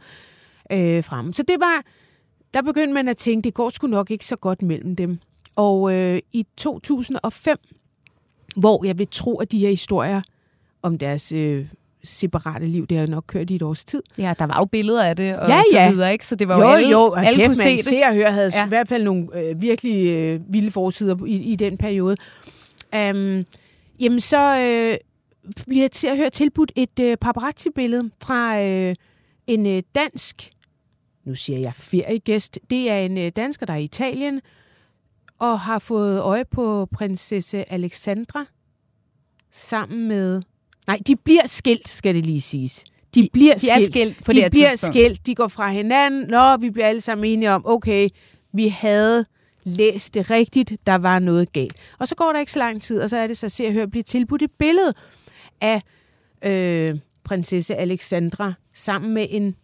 øh, 0.73 1.05
frem. 1.05 1.33
Så 1.33 1.43
det 1.43 1.57
var, 1.61 1.83
der 2.55 2.63
begyndte 2.63 2.95
man 2.95 3.09
at 3.09 3.17
tænke, 3.17 3.45
det 3.45 3.55
går 3.55 3.69
sgu 3.69 3.87
nok 3.87 4.11
ikke 4.11 4.25
så 4.25 4.37
godt 4.37 4.63
mellem 4.63 4.97
dem. 4.97 5.19
Og 5.57 5.93
øh, 5.95 6.21
i 6.33 6.47
2005, 6.57 7.59
hvor 8.57 8.85
jeg 8.85 8.99
vil 8.99 9.09
tro, 9.11 9.39
at 9.39 9.53
de 9.53 9.59
her 9.59 9.71
historier 9.71 10.23
om 10.83 10.99
deres 10.99 11.33
øh, 11.33 11.67
separate 12.05 12.67
liv, 12.67 12.87
det 12.87 12.99
har 12.99 13.07
nok 13.07 13.25
kørt 13.27 13.51
i 13.51 13.55
et 13.57 13.63
års 13.63 13.85
tid. 13.85 14.03
Ja, 14.19 14.35
der 14.39 14.45
var 14.47 14.57
jo 14.59 14.65
billeder 14.65 15.05
af 15.05 15.17
det, 15.17 15.37
og 15.39 15.49
Ja, 15.49 15.63
så 15.73 15.79
ja. 15.79 15.91
videre, 15.91 16.13
ikke? 16.13 16.27
Så 16.27 16.35
det 16.37 16.49
var 16.49 16.55
Jo, 16.55 16.61
jo, 16.63 16.69
alle, 16.69 16.91
jo, 16.91 16.99
og 17.01 17.27
alle 17.27 17.37
kæft, 17.39 17.49
kunne 17.49 17.55
se 17.57 17.63
man 17.65 17.77
det. 17.77 17.85
ser 17.85 18.09
og 18.09 18.15
hører, 18.15 18.31
havde 18.31 18.51
ja. 18.55 18.65
i 18.67 18.69
hvert 18.69 18.89
fald 18.89 19.05
nogle 19.05 19.29
øh, 19.35 19.63
virkelig 19.63 20.07
øh, 20.09 20.41
vilde 20.49 20.71
forsider 20.71 21.25
i, 21.27 21.37
i 21.37 21.57
den 21.57 21.79
periode. 21.79 22.17
Um, 22.97 23.45
jamen, 24.01 24.21
så 24.21 24.57
øh, 24.59 24.99
bliver 25.67 25.89
til 25.89 26.07
at 26.07 26.17
høre 26.17 26.31
tilbudt 26.31 26.73
et 26.77 26.99
øh, 27.01 27.17
paparazzi-billede 27.17 28.11
fra 28.23 28.63
øh, 28.63 28.95
en 29.47 29.67
øh, 29.67 29.83
dansk, 29.95 30.51
nu 31.25 31.35
siger 31.35 31.59
jeg 31.59 31.75
feriegæst, 31.75 32.59
det 32.71 32.91
er 32.91 32.99
en 32.99 33.19
øh, 33.19 33.33
dansker, 33.37 33.67
der 33.67 33.73
er 33.73 33.79
i 33.79 33.85
Italien, 33.85 34.41
og 35.39 35.61
har 35.61 35.79
fået 35.79 36.21
øje 36.21 36.45
på 36.45 36.89
prinsesse 36.93 37.73
Alexandra 37.73 38.45
sammen 39.53 40.09
med... 40.09 40.43
Nej, 40.87 40.99
de 41.07 41.17
bliver 41.17 41.47
skilt, 41.47 41.89
skal 41.89 42.15
det 42.15 42.27
lige 42.27 42.41
siges. 42.41 42.85
De, 43.15 43.29
bliver 43.33 43.55
De 43.55 43.69
er 43.71 43.87
skilt 43.91 44.25
på 44.25 44.33
de 44.33 44.37
det 44.43 44.51
bliver 44.51 44.71
tidspunkt. 44.71 44.95
skilt, 44.95 45.27
de 45.27 45.35
går 45.35 45.49
fra 45.49 45.71
hinanden. 45.71 46.27
Nå, 46.29 46.57
vi 46.57 46.71
bliver 46.71 46.87
alle 46.87 47.01
sammen 47.01 47.25
enige 47.33 47.51
om, 47.51 47.67
okay, 47.67 48.09
vi 48.53 48.69
havde 48.69 49.25
læst 49.65 50.15
det 50.15 50.31
rigtigt, 50.31 50.73
der 50.87 50.95
var 50.95 51.19
noget 51.19 51.53
galt. 51.53 51.77
Og 51.99 52.09
så 52.09 52.15
går 52.15 52.33
der 52.33 52.41
ikke 52.41 52.53
så 52.53 52.59
lang 52.59 52.83
tid, 52.83 53.01
og 53.01 53.11
så 53.11 53.17
er 53.17 53.27
det 53.27 53.39
så, 53.39 53.47
at 53.47 53.53
se 53.53 53.67
og 53.67 53.73
høre 53.73 53.89
blive 53.89 54.03
tilbudt 54.03 54.43
et 54.43 54.51
billede 54.59 54.95
af 55.61 55.83
øh, 56.45 56.99
prinsesse 57.25 57.75
Alexandra 57.77 58.53
sammen 58.75 59.15
med 59.15 59.27
en 59.31 59.55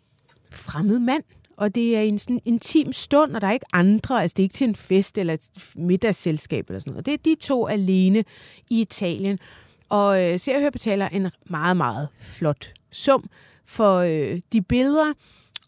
fremmed 0.52 0.98
mand. 0.98 1.22
Og 1.56 1.74
det 1.74 1.96
er 1.96 2.00
en 2.00 2.18
sådan 2.18 2.40
intim 2.44 2.92
stund, 2.92 3.34
og 3.34 3.40
der 3.40 3.46
er 3.46 3.52
ikke 3.52 3.66
andre. 3.72 4.22
Altså, 4.22 4.34
det 4.36 4.42
er 4.42 4.44
ikke 4.44 4.52
til 4.52 4.68
en 4.68 4.74
fest 4.76 5.18
eller 5.18 5.32
et 5.34 5.50
middagsselskab 5.76 6.64
eller 6.68 6.80
sådan 6.80 6.90
noget. 6.92 7.06
Det 7.06 7.14
er 7.14 7.18
de 7.24 7.34
to 7.40 7.66
alene 7.66 8.24
i 8.70 8.80
Italien. 8.80 9.38
Og 9.88 10.24
øh, 10.24 10.38
Se 10.38 10.54
og 10.54 10.60
Hør 10.60 10.70
betaler 10.70 11.08
en 11.08 11.30
meget, 11.46 11.76
meget 11.76 12.08
flot 12.18 12.72
sum 12.90 13.30
for 13.66 13.96
øh, 13.96 14.40
de 14.52 14.62
billeder, 14.62 15.12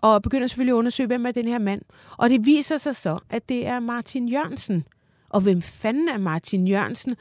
og 0.00 0.22
begynder 0.22 0.46
selvfølgelig 0.46 0.72
at 0.72 0.76
undersøge, 0.76 1.06
hvem 1.06 1.26
er 1.26 1.30
den 1.30 1.48
her 1.48 1.58
mand. 1.58 1.82
Og 2.18 2.30
det 2.30 2.46
viser 2.46 2.78
sig 2.78 2.96
så, 2.96 3.18
at 3.30 3.48
det 3.48 3.66
er 3.66 3.80
Martin 3.80 4.28
Jørgensen. 4.28 4.84
Og 5.28 5.40
hvem 5.40 5.62
fanden 5.62 6.08
er 6.08 6.18
Martin 6.18 6.66
Jørgensen? 6.68 7.16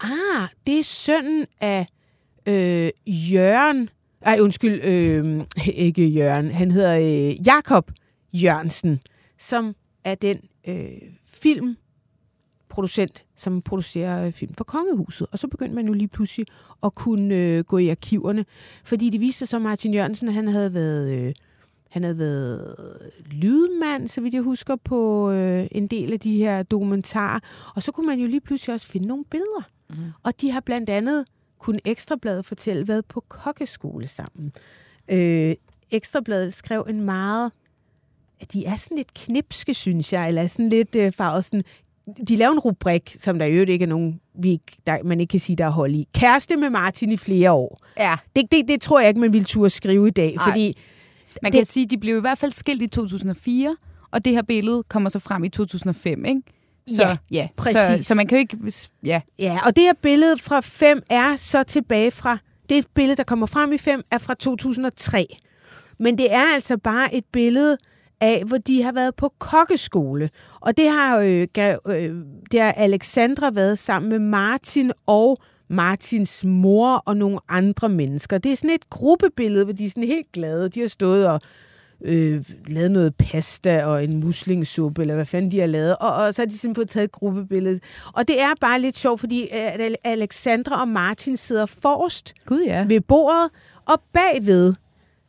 Ah, 0.00 0.48
det 0.66 0.78
er 0.78 0.84
sønnen 0.84 1.46
af 1.60 1.86
øh, 2.46 2.90
Jørgen. 3.06 3.90
Ej, 4.22 4.40
undskyld, 4.40 4.84
øh, 4.84 5.40
ikke 5.86 6.08
Jørgen. 6.08 6.50
Han 6.50 6.70
hedder 6.70 6.96
øh, 6.96 7.46
Jakob 7.46 7.90
Jørgensen, 8.32 9.00
som 9.38 9.74
er 10.04 10.14
den 10.14 10.40
øh, 10.68 10.88
filmproducent, 11.26 13.24
som 13.40 13.62
producerer 13.62 14.26
øh, 14.26 14.32
film 14.32 14.54
for 14.54 14.64
Kongehuset. 14.64 15.26
Og 15.32 15.38
så 15.38 15.48
begyndte 15.48 15.74
man 15.74 15.86
jo 15.86 15.92
lige 15.92 16.08
pludselig 16.08 16.46
at 16.82 16.94
kunne 16.94 17.34
øh, 17.34 17.64
gå 17.64 17.78
i 17.78 17.88
arkiverne. 17.88 18.44
Fordi 18.84 19.10
det 19.10 19.20
viste 19.20 19.38
sig 19.38 19.48
så, 19.48 19.56
at 19.56 19.62
Martin 19.62 19.94
Jørgensen, 19.94 20.28
han 20.28 20.48
havde 20.48 20.74
været... 20.74 21.12
Øh, 21.12 21.34
han 21.90 22.02
havde 22.02 22.18
været 22.18 22.76
lydmand, 23.30 24.08
så 24.08 24.20
vidt 24.20 24.34
jeg 24.34 24.42
husker, 24.42 24.76
på 24.76 25.30
øh, 25.30 25.66
en 25.72 25.86
del 25.86 26.12
af 26.12 26.20
de 26.20 26.36
her 26.36 26.62
dokumentarer. 26.62 27.40
Og 27.74 27.82
så 27.82 27.92
kunne 27.92 28.06
man 28.06 28.18
jo 28.18 28.26
lige 28.26 28.40
pludselig 28.40 28.74
også 28.74 28.86
finde 28.86 29.08
nogle 29.08 29.24
billeder. 29.24 29.62
Mm. 29.90 29.96
Og 30.22 30.40
de 30.40 30.50
har 30.50 30.60
blandt 30.60 30.90
andet 30.90 31.24
kun 31.58 31.78
Ekstrabladet 31.84 32.44
fortælle 32.44 32.88
været 32.88 33.06
på 33.06 33.24
kokkeskole 33.28 34.06
sammen. 34.06 34.52
Øh, 35.08 35.54
Ekstrabladet 35.90 36.54
skrev 36.54 36.86
en 36.88 37.00
meget... 37.00 37.52
at 38.40 38.52
De 38.52 38.64
er 38.64 38.76
sådan 38.76 38.96
lidt 38.96 39.14
knipske, 39.14 39.74
synes 39.74 40.12
jeg, 40.12 40.28
eller 40.28 40.46
sådan 40.46 40.68
lidt 40.68 40.96
øh, 40.96 41.12
farvet 41.12 41.44
sådan... 41.44 41.64
De 42.28 42.36
laver 42.36 42.52
en 42.52 42.58
rubrik, 42.58 43.16
som 43.18 43.38
der 43.38 43.46
i 43.46 43.52
øvrigt 43.52 43.70
ikke 43.70 43.82
er 43.82 43.86
nogen, 43.86 44.20
vi 44.38 44.50
ikke, 44.50 44.64
der, 44.86 44.96
man 45.04 45.20
ikke 45.20 45.30
kan 45.30 45.40
sige, 45.40 45.56
der 45.56 45.64
er 45.64 45.70
hold 45.70 45.94
i. 45.94 46.08
Kæreste 46.14 46.56
med 46.56 46.70
Martin 46.70 47.12
i 47.12 47.16
flere 47.16 47.52
år. 47.52 47.80
Ja, 47.98 48.16
Det, 48.36 48.44
det, 48.52 48.68
det 48.68 48.80
tror 48.82 49.00
jeg 49.00 49.08
ikke, 49.08 49.20
man 49.20 49.32
ville 49.32 49.44
turde 49.44 49.70
skrive 49.70 50.08
i 50.08 50.10
dag, 50.10 50.34
Ej. 50.40 50.44
fordi 50.44 50.78
man 51.42 51.52
Det- 51.52 51.58
kan 51.58 51.64
sige, 51.64 51.84
at 51.84 51.90
de 51.90 51.98
blev 51.98 52.16
i 52.16 52.20
hvert 52.20 52.38
fald 52.38 52.50
skilt 52.52 52.82
i 52.82 52.86
2004, 52.86 53.76
og 54.10 54.24
det 54.24 54.32
her 54.32 54.42
billede 54.42 54.82
kommer 54.82 55.08
så 55.08 55.18
frem 55.18 55.44
i 55.44 55.48
2005, 55.48 56.24
ikke? 56.24 56.42
Så, 56.88 57.02
Ja, 57.02 57.16
ja 57.30 57.48
Så, 57.48 57.54
præcis. 57.56 58.06
så 58.06 58.14
man 58.14 58.26
kan 58.26 58.38
jo 58.38 58.40
ikke... 58.40 58.58
Ja, 59.04 59.20
Ja, 59.38 59.58
og 59.66 59.76
det 59.76 59.84
her 59.84 59.92
billede 60.02 60.38
fra 60.38 60.60
5 60.60 61.02
er 61.10 61.36
så 61.36 61.62
tilbage 61.62 62.10
fra... 62.10 62.38
Det 62.68 62.86
billede, 62.94 63.16
der 63.16 63.24
kommer 63.24 63.46
frem 63.46 63.72
i 63.72 63.78
5, 63.78 64.02
er 64.10 64.18
fra 64.18 64.34
2003. 64.34 65.36
Men 65.98 66.18
det 66.18 66.32
er 66.34 66.54
altså 66.54 66.76
bare 66.76 67.14
et 67.14 67.24
billede 67.32 67.76
af, 68.20 68.42
hvor 68.46 68.58
de 68.58 68.82
har 68.82 68.92
været 68.92 69.14
på 69.16 69.32
kokkeskole. 69.38 70.30
Og 70.60 70.76
det 70.76 70.88
har, 70.90 71.18
øh, 71.18 71.48
gav- 71.52 71.78
øh, 71.92 72.14
det 72.52 72.60
har 72.60 72.72
Alexandra 72.72 73.50
været 73.54 73.78
sammen 73.78 74.08
med 74.08 74.18
Martin 74.18 74.92
og 75.06 75.38
Martins 75.68 76.44
mor 76.44 77.02
og 77.06 77.16
nogle 77.16 77.38
andre 77.48 77.88
mennesker. 77.88 78.38
Det 78.38 78.52
er 78.52 78.56
sådan 78.56 78.70
et 78.74 78.90
gruppebillede, 78.90 79.64
hvor 79.64 79.72
de 79.72 79.84
er 79.84 79.88
sådan 79.88 80.04
helt 80.04 80.32
glade. 80.32 80.68
De 80.68 80.80
har 80.80 80.88
stået 80.88 81.26
og 81.28 81.40
øh, 82.04 82.44
lavet 82.68 82.90
noget 82.90 83.14
pasta 83.14 83.84
og 83.84 84.04
en 84.04 84.20
muslingesuppe, 84.20 85.00
eller 85.00 85.14
hvad 85.14 85.26
fanden 85.26 85.50
de 85.50 85.60
har 85.60 85.66
lavet, 85.66 85.96
og, 85.96 86.14
og 86.14 86.34
så 86.34 86.42
har 86.42 86.46
de 86.46 86.58
simpelthen 86.58 86.74
fået 86.74 86.88
taget 86.88 87.04
et 87.04 87.12
gruppebillede. 87.12 87.80
Og 88.14 88.28
det 88.28 88.40
er 88.40 88.48
bare 88.60 88.80
lidt 88.80 88.96
sjovt, 88.96 89.20
fordi 89.20 89.42
øh, 89.42 89.48
at 89.52 89.96
Alexandra 90.04 90.80
og 90.80 90.88
Martin 90.88 91.36
sidder 91.36 91.66
forrest 91.66 92.34
gud 92.46 92.62
ja. 92.66 92.84
ved 92.88 93.00
bordet, 93.00 93.50
og 93.86 94.02
bagved, 94.12 94.74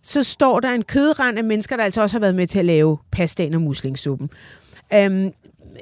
så 0.03 0.23
står 0.23 0.59
der 0.59 0.69
en 0.69 0.83
kødrand 0.83 1.37
af 1.37 1.43
mennesker, 1.43 1.77
der 1.77 1.83
altså 1.83 2.01
også 2.01 2.15
har 2.15 2.19
været 2.19 2.35
med 2.35 2.47
til 2.47 2.59
at 2.59 2.65
lave 2.65 2.97
pastaen 3.11 3.53
og 3.53 3.61
muslingesuppen. 3.61 4.29
Øhm, 4.93 5.31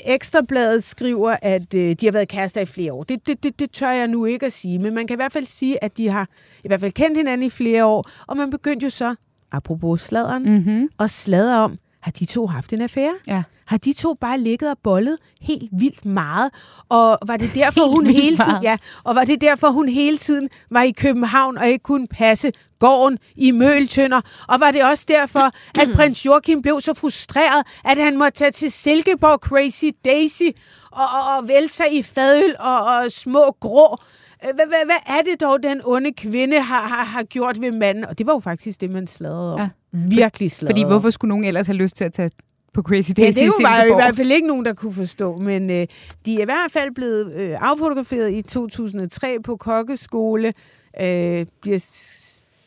Ekstrabladet 0.05 0.83
skriver, 0.83 1.35
at 1.41 1.73
øh, 1.75 1.95
de 2.01 2.05
har 2.05 2.11
været 2.11 2.27
kærester 2.27 2.61
i 2.61 2.65
flere 2.65 2.93
år. 2.93 3.03
Det, 3.03 3.27
det, 3.27 3.43
det, 3.43 3.59
det 3.59 3.71
tør 3.71 3.91
jeg 3.91 4.07
nu 4.07 4.25
ikke 4.25 4.45
at 4.45 4.53
sige, 4.53 4.79
men 4.79 4.93
man 4.93 5.07
kan 5.07 5.15
i 5.15 5.19
hvert 5.21 5.31
fald 5.31 5.45
sige, 5.45 5.83
at 5.83 5.97
de 5.97 6.09
har 6.09 6.27
i 6.63 6.67
hvert 6.67 6.79
fald 6.79 6.91
kendt 6.91 7.17
hinanden 7.17 7.47
i 7.47 7.49
flere 7.49 7.85
år, 7.85 8.09
og 8.27 8.37
man 8.37 8.49
begyndte 8.49 8.83
jo 8.83 8.89
så, 8.89 9.15
apropos 9.51 10.01
sladeren, 10.01 10.43
Mm-hmm. 10.55 10.89
og 10.97 11.09
sladre 11.09 11.57
om, 11.59 11.75
har 11.99 12.11
de 12.11 12.25
to 12.25 12.47
haft 12.47 12.73
en 12.73 12.81
affære? 12.81 13.13
Ja. 13.27 13.43
Har 13.65 13.77
de 13.77 13.93
to 13.93 14.13
bare 14.13 14.39
ligget 14.39 14.71
og 14.71 14.77
bollet 14.83 15.17
helt 15.41 15.69
vildt 15.71 16.05
meget? 16.05 16.51
Og 16.89 17.17
var 17.27 17.37
det 17.37 17.51
derfor, 17.55 17.81
Helt 17.81 17.93
hun 17.95 18.05
hele 18.05 18.37
tiden, 18.37 18.63
ja, 18.63 18.77
og 19.03 19.15
var 19.15 19.23
det 19.23 19.41
derfor, 19.41 19.69
hun 19.69 19.89
hele 19.89 20.17
tiden 20.17 20.49
var 20.71 20.81
i 20.83 20.91
København 20.91 21.57
og 21.57 21.67
ikke 21.67 21.83
kunne 21.83 22.07
passe 22.07 22.51
gården 22.79 23.17
i 23.35 23.51
Møltønder? 23.51 24.21
Og 24.47 24.59
var 24.59 24.71
det 24.71 24.83
også 24.83 25.05
derfor, 25.07 25.51
at 25.81 25.89
prins 25.95 26.25
Joachim 26.25 26.61
blev 26.61 26.81
så 26.81 26.93
frustreret, 26.93 27.65
at 27.85 27.97
han 27.97 28.17
måtte 28.17 28.37
tage 28.37 28.51
til 28.51 28.71
Silkeborg 28.71 29.39
Crazy 29.39 29.85
Daisy 30.05 30.43
og, 30.91 31.01
og, 31.03 31.37
og 31.37 31.47
vælge 31.47 31.69
sig 31.69 31.85
i 31.91 32.03
fadøl 32.03 32.55
og, 32.59 32.79
og 32.85 33.11
små 33.11 33.55
grå? 33.59 33.97
Øh, 34.43 34.55
Hvad, 34.55 34.65
hvad, 34.67 34.85
hvad 34.85 35.15
er 35.17 35.21
det 35.21 35.41
dog, 35.41 35.63
den 35.63 35.81
onde 35.85 36.13
kvinde 36.13 36.59
har, 36.61 36.87
har, 36.87 37.03
har 37.03 37.23
gjort 37.23 37.61
ved 37.61 37.71
manden? 37.71 38.05
Og 38.05 38.17
det 38.17 38.25
var 38.25 38.33
jo 38.33 38.39
faktisk 38.39 38.81
det, 38.81 38.89
man 38.89 39.07
sladrede 39.07 39.53
om. 39.53 39.59
Ja. 39.59 39.69
Ja. 39.93 39.99
Virkelig 40.15 40.51
sladrede 40.51 40.73
Fordi 40.73 40.87
hvorfor 40.87 41.09
skulle 41.09 41.29
nogen 41.29 41.45
ellers 41.45 41.67
have 41.67 41.77
lyst 41.77 41.95
til 41.95 42.03
at 42.03 42.13
tage 42.13 42.31
på 42.73 42.81
Crazy 42.81 43.11
Ja, 43.17 43.23
Days 43.23 43.35
det 43.35 43.51
var 43.61 43.83
i 43.83 43.93
hvert 43.93 44.15
fald 44.15 44.31
ikke 44.31 44.47
nogen, 44.47 44.65
der 44.65 44.73
kunne 44.73 44.93
forstå, 44.93 45.37
men 45.37 45.69
øh, 45.69 45.87
de 46.25 46.35
er 46.37 46.41
i 46.41 46.45
hvert 46.45 46.71
fald 46.71 46.91
blevet 46.95 47.33
øh, 47.33 47.57
affotograferet 47.61 48.33
i 48.33 48.41
2003 48.41 49.37
på 49.43 49.55
kokkeskole, 49.57 50.53
øh, 51.01 51.45
bliver, 51.61 51.79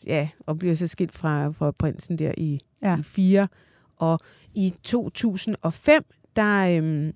ja, 0.06 0.28
og 0.46 0.58
bliver 0.58 0.74
så 0.74 0.86
skilt 0.86 1.12
fra, 1.12 1.48
fra 1.50 1.70
prinsen 1.70 2.18
der 2.18 2.32
i, 2.36 2.60
Ja. 2.82 2.98
i 2.98 3.02
4. 3.02 3.48
Og 3.96 4.18
i 4.54 4.74
2005, 4.82 6.04
der, 6.36 6.80
øh, 6.82 7.12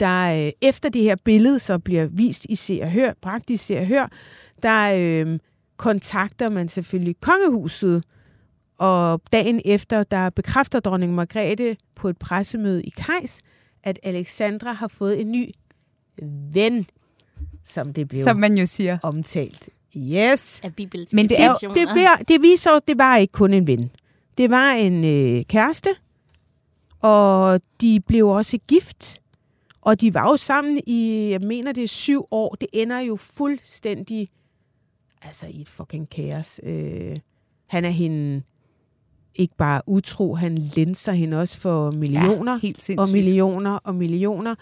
der 0.00 0.46
øh, 0.46 0.52
efter 0.60 0.88
det 0.88 1.02
her 1.02 1.16
billede 1.24 1.58
så 1.58 1.78
bliver 1.78 2.06
vist 2.06 2.46
i 2.48 2.54
Se 2.54 2.80
og 2.82 2.90
Hør, 2.90 3.12
bragt 3.22 3.50
i 3.50 3.56
Se 3.56 3.78
og 3.78 3.86
Hør, 3.86 4.08
der 4.62 4.92
øh, 4.96 5.38
kontakter 5.76 6.48
man 6.48 6.68
selvfølgelig 6.68 7.20
kongehuset, 7.20 8.04
og 8.78 9.20
dagen 9.32 9.60
efter, 9.64 10.02
der 10.02 10.30
bekræfter 10.30 10.80
dronning 10.80 11.14
Margrethe 11.14 11.76
på 11.94 12.08
et 12.08 12.18
pressemøde 12.18 12.82
i 12.82 12.90
Kejs, 12.90 13.40
at 13.82 13.98
Alexandra 14.02 14.72
har 14.72 14.88
fået 14.88 15.20
en 15.20 15.32
ny 15.32 15.50
ven, 16.52 16.86
som 17.64 17.92
det 17.92 18.08
blev 18.08 18.22
Som 18.22 18.36
man 18.36 18.56
jo 18.58 18.66
siger. 18.66 18.98
omtalt. 19.02 19.68
Yes. 19.96 20.60
Af 20.64 20.72
Men 21.12 21.28
det 21.28 21.40
er 21.40 21.56
jo- 21.62 21.74
Det, 21.74 21.88
det, 21.94 22.28
det 22.28 22.42
viser 22.42 22.70
jo, 22.72 22.80
det 22.88 22.98
var 22.98 23.16
ikke 23.16 23.32
kun 23.32 23.54
en 23.54 23.66
ven. 23.66 23.90
Det 24.38 24.50
var 24.50 24.72
en 24.72 25.04
øh, 25.04 25.44
kæreste, 25.44 25.90
og 27.00 27.60
de 27.80 28.00
blev 28.06 28.28
også 28.28 28.58
gift. 28.68 29.20
Og 29.80 30.00
de 30.00 30.14
var 30.14 30.28
jo 30.30 30.36
sammen 30.36 30.80
i, 30.86 31.28
jeg 31.30 31.40
mener 31.40 31.72
det 31.72 31.84
er 31.84 31.88
syv 31.88 32.24
år. 32.30 32.54
Det 32.54 32.68
ender 32.72 32.98
jo 33.00 33.16
fuldstændig, 33.16 34.28
altså 35.22 35.46
i 35.46 35.60
et 35.60 35.68
fucking 35.68 36.10
kaos. 36.10 36.60
Øh, 36.62 37.16
han 37.66 37.84
er 37.84 37.90
hende 37.90 38.42
ikke 39.34 39.54
bare 39.56 39.82
utro, 39.86 40.34
han 40.34 40.54
linser 40.58 41.12
hende 41.12 41.40
også 41.40 41.58
for 41.60 41.90
millioner 41.90 42.52
Ja, 42.52 42.58
helt 42.58 42.76
og 42.78 42.82
sindssygt. 42.82 43.12
millioner 43.12 43.70
og 43.70 43.94
millioner. 43.94 44.54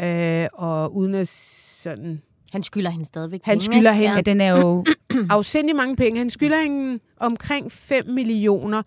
Øh, 0.00 0.48
og 0.52 0.96
uden 0.96 1.14
at 1.14 1.28
sådan 1.28 2.22
Han 2.54 2.62
skylder 2.62 2.90
hende 2.90 3.04
stadigvæk 3.04 3.40
Han 3.44 3.52
penge, 3.52 3.64
skylder 3.64 3.92
ikke? 3.92 4.02
hende- 4.02 4.14
Ja, 4.14 4.20
den 4.20 4.40
er 4.40 4.48
jo... 4.60 4.84
afsindig 5.30 5.76
mange 5.76 5.96
penge. 5.96 6.18
Han 6.18 6.30
skylder 6.30 6.62
hende 6.62 6.98
omkring 7.16 7.72
5 7.72 8.06
millioner. 8.06 8.82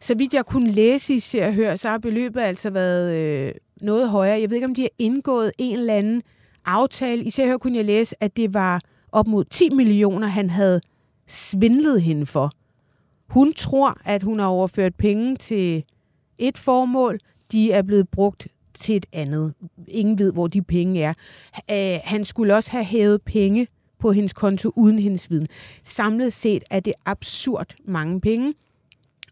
Så 0.00 0.14
vidt 0.14 0.34
jeg 0.34 0.46
kunne 0.46 0.70
læse 0.70 1.14
i 1.14 1.20
Se 1.20 1.42
og 1.42 1.52
Hør, 1.54 1.76
så 1.76 1.88
har 1.88 1.98
beløbet 1.98 2.40
altså 2.40 2.70
været 2.70 3.12
øh, 3.16 3.52
noget 3.80 4.10
højere. 4.10 4.40
Jeg 4.40 4.50
ved 4.50 4.56
ikke, 4.56 4.66
om 4.66 4.74
de 4.74 4.82
har 4.82 4.88
indgået 4.98 5.52
en 5.58 5.78
eller 5.78 5.94
anden 5.94 6.22
aftale. 6.64 7.24
I 7.24 7.30
Se 7.30 7.42
og 7.42 7.48
Hør 7.48 7.56
kunne 7.56 7.76
jeg 7.76 7.84
læse, 7.84 8.16
at 8.22 8.36
det 8.36 8.54
var 8.54 8.80
op 9.12 9.26
mod 9.26 9.44
10 9.44 9.70
millioner, 9.70 10.26
han 10.28 10.50
havde 10.50 10.80
svindlet 11.26 12.02
hende 12.02 12.26
for. 12.26 12.50
Hun 13.28 13.52
tror, 13.52 13.96
at 14.04 14.22
hun 14.22 14.38
har 14.38 14.46
overført 14.46 14.94
penge 14.94 15.36
til 15.36 15.84
et 16.38 16.58
formål. 16.58 17.18
De 17.52 17.72
er 17.72 17.82
blevet 17.82 18.08
brugt 18.08 18.48
til 18.74 18.96
et 18.96 19.06
andet. 19.12 19.54
Ingen 19.88 20.18
ved, 20.18 20.32
hvor 20.32 20.46
de 20.46 20.62
penge 20.62 21.02
er. 21.02 21.14
Øh, 21.70 22.00
han 22.04 22.24
skulle 22.24 22.54
også 22.54 22.70
have 22.70 22.84
hævet 22.84 23.22
penge 23.22 23.66
på 23.98 24.12
hendes 24.12 24.32
konto 24.32 24.72
uden 24.76 24.98
hendes 24.98 25.30
viden. 25.30 25.46
Samlet 25.84 26.32
set 26.32 26.64
er 26.70 26.80
det 26.80 26.92
absurd 27.04 27.74
mange 27.84 28.20
penge. 28.20 28.52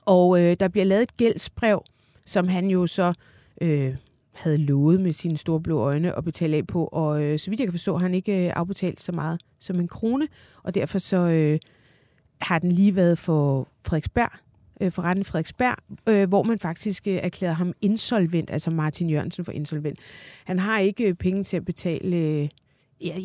Og 0.07 0.41
øh, 0.41 0.57
der 0.61 0.69
bliver 0.69 0.85
lavet 0.85 1.03
et 1.03 1.17
gældsbrev, 1.17 1.83
som 2.27 2.49
han 2.49 2.67
jo 2.67 2.87
så 2.87 3.13
øh, 3.61 3.95
havde 4.33 4.59
lovet 4.59 5.01
med 5.01 5.13
sine 5.13 5.37
store 5.37 5.61
blå 5.61 5.79
øjne 5.79 6.17
at 6.17 6.25
betale 6.25 6.57
af 6.57 6.67
på. 6.67 6.85
Og 6.85 7.23
øh, 7.23 7.39
så 7.39 7.51
vidt 7.51 7.61
jeg 7.61 7.67
kan 7.67 7.73
forstå, 7.73 7.93
har 7.97 8.03
han 8.03 8.15
ikke 8.15 8.47
øh, 8.47 8.53
afbetalt 8.57 9.01
så 9.01 9.13
meget 9.13 9.41
som 9.59 9.81
en 9.81 9.89
krone. 9.89 10.29
Og 10.63 10.75
derfor 10.75 10.99
så 10.99 11.17
øh, 11.17 11.59
har 12.41 12.59
den 12.59 12.73
lige 12.73 12.97
været 12.97 13.19
for 13.19 13.69
Frederiksberg, 13.87 14.31
øh, 14.81 14.93
for 14.93 15.03
retten 15.03 15.21
i 15.21 15.25
Frederiksberg, 15.25 15.77
øh, 16.09 16.29
hvor 16.29 16.43
man 16.43 16.59
faktisk 16.59 17.07
øh, 17.09 17.15
erklærede 17.15 17.55
ham 17.55 17.73
insolvent, 17.81 18.51
altså 18.51 18.71
Martin 18.71 19.11
Jørgensen 19.11 19.45
for 19.45 19.53
insolvent. 19.53 19.99
Han 20.45 20.59
har 20.59 20.79
ikke 20.79 21.05
øh, 21.05 21.15
penge 21.15 21.45
til 21.45 21.57
at 21.57 21.65
betale... 21.65 22.17
Øh, 22.17 22.49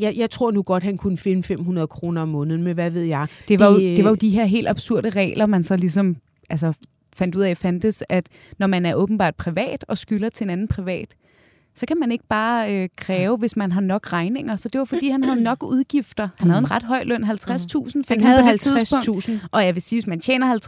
jeg, 0.02 0.13
jeg, 0.18 0.30
tror 0.30 0.52
nu 0.52 0.62
godt, 0.63 0.84
han 0.84 0.98
kunne 0.98 1.18
finde 1.18 1.44
500 1.44 1.88
kroner 1.88 2.22
om 2.22 2.30
måneden, 2.30 2.63
men 2.63 2.74
hvad 2.74 2.89
ved 2.91 3.04
jeg? 3.04 3.28
Det 3.48 3.60
var, 3.60 3.65
jo, 3.72 3.80
Det- 3.80 3.98
det 3.98 4.04
var 4.06 4.10
jo 4.12 4.15
de 4.15 4.30
her 4.30 4.46
helt 4.46 4.68
absurde 4.68 5.10
regler, 5.10 5.46
man 5.46 5.63
så 5.63 5.76
ligesom 5.76 6.18
altså, 6.50 6.74
fandt 7.15 7.36
ud 7.36 7.41
af 7.41 7.58
fandtes, 7.58 8.04
at 8.10 8.28
når 8.60 8.68
man 8.68 8.86
er 8.86 8.96
åbenbart 8.96 9.36
privat 9.36 9.86
og 9.88 9.98
skylder 9.98 10.30
til 10.30 10.44
en 10.44 10.50
anden 10.50 10.68
privat, 10.68 11.15
så 11.76 11.86
kan 11.86 11.98
man 12.00 12.12
ikke 12.12 12.26
bare 12.30 12.76
øh, 12.84 12.90
kræve, 12.98 13.38
hvis 13.38 13.56
man 13.56 13.72
har 13.72 13.82
nok 13.82 14.14
regninger. 14.14 14.56
Så 14.56 14.70
det 14.70 14.80
var, 14.80 14.86
fordi 14.86 15.10
han 15.10 15.24
havde 15.24 15.42
nok 15.44 15.64
udgifter. 15.64 16.30
Han 16.38 16.50
havde 16.50 16.60
en 16.60 16.72
ret 16.72 16.84
høj 16.84 17.04
løn, 17.04 17.24
50.000 17.24 17.30
fik 17.32 18.04
Han 18.10 18.22
han, 18.22 18.22
havde 18.22 18.44
på 18.48 18.52
det 18.52 18.62
tidspunkt. 18.62 19.28
50.000. 19.30 19.32
Og 19.52 19.66
jeg 19.66 19.76
vil 19.76 19.82
sige, 19.82 19.98
hvis 19.98 20.08
man 20.08 20.20
tjener 20.20 20.54
50.000, 20.54 20.60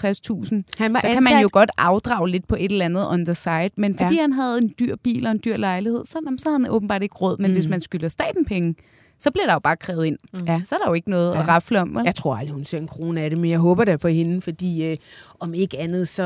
Han 0.77 0.93
var 0.93 0.99
så 0.99 1.07
kan 1.07 1.17
ansat, 1.17 1.33
man 1.33 1.41
jo 1.41 1.49
godt 1.51 1.69
afdrage 1.77 2.29
lidt 2.29 2.47
på 2.47 2.55
et 2.59 2.71
eller 2.71 2.85
andet 2.85 3.07
on 3.09 3.25
the 3.25 3.35
side. 3.35 3.69
Men 3.77 3.97
fordi 3.97 4.15
Ja. 4.15 4.21
han 4.21 4.33
havde 4.33 4.57
en 4.57 4.73
dyr 4.79 4.95
bil 4.95 5.25
og 5.25 5.31
en 5.31 5.39
dyr 5.45 5.57
lejlighed, 5.57 6.05
så, 6.05 6.19
jamen, 6.25 6.39
så 6.39 6.49
havde 6.49 6.61
han 6.63 6.71
åbenbart 6.71 7.03
ikke 7.03 7.15
råd. 7.15 7.37
Men 7.37 7.47
mm. 7.51 7.53
hvis 7.53 7.67
man 7.67 7.81
skylder 7.81 8.07
staten 8.07 8.45
penge, 8.45 8.75
så 9.19 9.31
bliver 9.31 9.45
der 9.45 9.53
jo 9.53 9.59
bare 9.59 9.75
krævet 9.77 10.05
ind. 10.05 10.17
Ja. 10.47 10.61
Så 10.65 10.75
er 10.75 10.79
der 10.79 10.87
jo 10.87 10.93
ikke 10.93 11.09
noget 11.09 11.33
Ja. 11.33 11.39
at 11.39 11.47
rafle 11.47 11.81
om. 11.81 11.95
Vel? 11.95 12.01
Jeg 12.05 12.15
tror 12.15 12.35
aldrig, 12.35 12.53
hun 12.53 12.65
ser 12.65 12.77
en 12.77 12.87
krone 12.87 13.21
af 13.21 13.29
det, 13.29 13.39
men 13.39 13.51
jeg 13.51 13.59
håber 13.59 13.83
da 13.83 13.95
for 13.95 14.07
hende, 14.09 14.41
fordi 14.41 14.83
øh, 14.83 14.97
om 15.39 15.53
ikke 15.53 15.77
andet, 15.79 16.07
så 16.07 16.23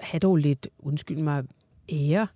have 0.00 0.18
dog 0.18 0.36
lidt, 0.36 0.68
undskyld 0.78 1.18
mig, 1.18 1.42
ære 1.92 2.26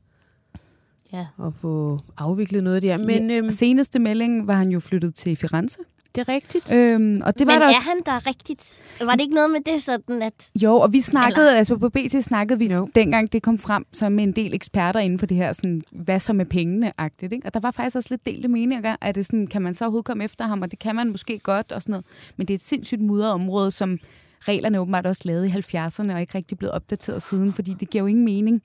Ja. 1.12 1.26
at 1.46 1.52
få 1.60 2.00
afviklet 2.18 2.64
noget 2.64 2.82
der. 2.82 2.98
Men 2.98 3.30
øhm, 3.30 3.46
Og 3.46 3.52
seneste 3.52 3.98
melding 3.98 4.46
var 4.46 4.54
han 4.54 4.68
jo 4.70 4.80
flyttet 4.80 5.14
til 5.14 5.36
Firenze. 5.36 5.78
det 6.14 6.28
er 6.28 6.32
rigtigt. 6.32 6.72
Øhm, 6.74 7.20
og 7.24 7.38
det 7.38 7.46
var 7.46 7.52
Men 7.52 7.60
der 7.60 7.66
er 7.66 7.68
også... 7.68 7.80
han 7.88 7.96
der 8.06 8.26
rigtigt? 8.26 8.82
Var 9.00 9.12
det 9.12 9.20
ikke 9.20 9.34
noget 9.34 9.50
med 9.50 9.60
det 9.74 9.82
sådan, 9.82 10.22
at... 10.22 10.50
Jo, 10.62 10.74
og 10.76 10.92
vi 10.92 11.00
snakkede, 11.00 11.46
Eller... 11.46 11.58
altså 11.58 11.76
på 11.76 11.88
BT 11.88 12.24
snakkede 12.24 12.58
vi, 12.58 12.72
Jo. 12.72 12.88
dengang 12.94 13.32
det 13.32 13.42
kom 13.42 13.58
frem, 13.58 13.84
så 13.92 14.08
med 14.08 14.24
en 14.24 14.32
del 14.32 14.54
eksperter 14.54 15.00
inden 15.00 15.18
for 15.18 15.26
det 15.26 15.36
her, 15.36 15.52
sådan, 15.52 15.82
hvad 15.90 16.20
så 16.20 16.32
med 16.32 16.46
pengene-agtigt. 16.46 17.32
Ikke? 17.32 17.46
Og 17.46 17.54
der 17.54 17.60
var 17.60 17.70
faktisk 17.70 17.96
også 17.96 18.08
lidt 18.12 18.26
delte 18.26 18.48
meninger, 18.48 18.96
at 19.00 19.14
det 19.14 19.26
sådan, 19.26 19.46
kan 19.46 19.62
man 19.62 19.74
så 19.74 19.84
overhovedet 19.84 20.06
komme 20.06 20.24
efter 20.24 20.44
ham, 20.46 20.62
og 20.62 20.70
det 20.70 20.78
kan 20.78 20.96
man 20.96 21.10
måske 21.10 21.38
godt 21.38 21.72
og 21.72 21.82
sådan 21.82 21.90
noget. 21.92 22.06
Men 22.36 22.46
det 22.48 22.54
er 22.54 22.58
et 22.58 22.62
sindssygt 22.64 23.00
mudret 23.00 23.30
område, 23.32 23.70
som 23.70 23.98
reglerne 24.40 24.80
åbenbart 24.80 25.06
også 25.06 25.22
lavede 25.24 25.46
i 25.48 25.50
70'erne, 25.50 26.12
og 26.14 26.20
ikke 26.20 26.34
rigtig 26.34 26.58
blevet 26.58 26.72
opdateret 26.72 27.22
siden, 27.22 27.52
fordi 27.52 27.72
det 27.80 27.90
giver 27.90 28.02
jo 28.02 28.06
ingen 28.06 28.24
mening 28.24 28.62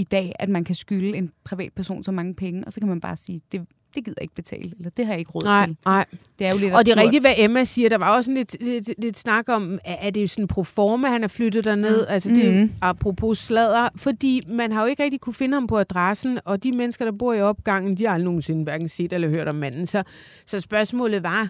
i 0.00 0.04
dag, 0.04 0.32
at 0.38 0.48
man 0.48 0.64
kan 0.64 0.74
skylde 0.74 1.16
en 1.16 1.32
privatperson 1.44 2.04
så 2.04 2.12
mange 2.12 2.34
penge, 2.34 2.64
og 2.66 2.72
så 2.72 2.80
kan 2.80 2.88
man 2.88 3.00
bare 3.00 3.16
sige, 3.16 3.40
det, 3.52 3.60
det 3.94 4.04
gider 4.04 4.14
jeg 4.16 4.22
ikke 4.22 4.34
betale, 4.34 4.72
eller 4.78 4.90
det 4.90 5.06
har 5.06 5.12
jeg 5.12 5.18
ikke 5.18 5.30
råd 5.30 5.42
Nej, 5.44 5.66
til. 5.66 5.76
nej. 5.84 6.04
Det 6.38 6.46
er 6.46 6.52
jo 6.52 6.58
lidt 6.58 6.74
Og 6.74 6.86
det 6.86 6.92
er 6.96 7.02
rigtigt, 7.02 7.22
hvad 7.22 7.34
Emma 7.38 7.64
siger. 7.64 7.88
Der 7.88 7.98
var 7.98 8.16
også 8.16 8.28
sådan 8.28 8.36
lidt, 8.36 8.56
lidt, 8.62 8.90
lidt 8.98 9.18
snak 9.18 9.48
om, 9.48 9.78
er 9.84 10.10
det 10.10 10.30
sådan 10.30 10.48
pro 10.48 10.64
forma, 10.64 11.08
han 11.08 11.24
er 11.24 11.28
flyttet 11.28 11.64
derned? 11.64 12.06
Altså 12.06 12.28
det 12.28 12.46
er 12.48 12.52
Mhm. 12.62 12.72
apropos 12.82 13.38
sladder. 13.38 13.88
Fordi 13.96 14.42
man 14.48 14.72
har 14.72 14.80
jo 14.80 14.86
ikke 14.86 15.02
rigtig 15.02 15.20
kunne 15.20 15.34
finde 15.34 15.54
ham 15.54 15.66
på 15.66 15.78
adressen, 15.78 16.38
og 16.44 16.62
de 16.62 16.72
mennesker, 16.72 17.04
der 17.04 17.12
bor 17.12 17.32
i 17.34 17.40
opgangen, 17.42 17.96
de 17.96 18.06
har 18.06 18.14
aldrig 18.14 18.24
nogensinde 18.24 18.62
hverken 18.62 18.88
set 18.88 19.12
eller 19.12 19.28
hørt 19.28 19.48
om 19.48 19.54
manden. 19.54 19.86
Så, 19.86 20.02
så 20.46 20.60
spørgsmålet 20.60 21.22
var, 21.22 21.48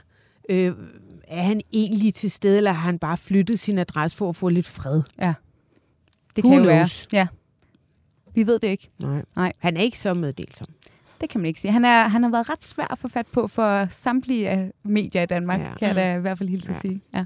øh, 0.50 0.72
er 1.28 1.42
han 1.42 1.60
egentlig 1.72 2.14
til 2.14 2.30
stede, 2.30 2.56
eller 2.56 2.72
har 2.72 2.80
han 2.86 2.98
bare 2.98 3.16
flyttet 3.16 3.58
sin 3.58 3.78
adresse 3.78 4.16
for 4.16 4.28
at 4.28 4.36
få 4.36 4.48
lidt 4.48 4.66
fred? 4.66 5.02
Det 6.36 6.44
Who 6.44 6.50
kan 6.54 6.64
jo 6.64 6.70
knows? 6.70 7.08
være. 7.12 7.18
Ja. 7.20 7.26
Vi 8.40 8.46
ved 8.46 8.58
det 8.58 8.68
ikke. 8.68 8.90
Nej. 8.98 9.22
Nej. 9.36 9.52
Han 9.58 9.76
er 9.76 9.80
ikke 9.80 9.98
så 9.98 10.14
meddelsom. 10.14 10.66
Det 11.20 11.28
kan 11.30 11.40
man 11.40 11.46
ikke 11.46 11.60
sige. 11.60 11.72
Han, 11.72 11.84
er, 11.84 12.08
han 12.08 12.22
har 12.22 12.30
været 12.30 12.50
ret 12.50 12.64
svær 12.64 12.86
at 12.92 12.98
få 12.98 13.08
fat 13.08 13.26
på 13.34 13.48
for 13.48 13.86
samtlige 13.90 14.48
af 14.48 14.70
medier 14.84 15.22
i 15.22 15.26
Danmark, 15.26 15.60
Ja. 15.60 15.66
ja. 15.66 15.74
kan 15.74 15.88
jeg 15.88 15.96
da 15.96 16.16
i 16.16 16.20
hvert 16.20 16.38
fald 16.38 16.48
hilse 16.48 16.68
Ja. 16.70 16.74
at 16.74 16.80
sige. 16.80 17.00
Ja. 17.14 17.24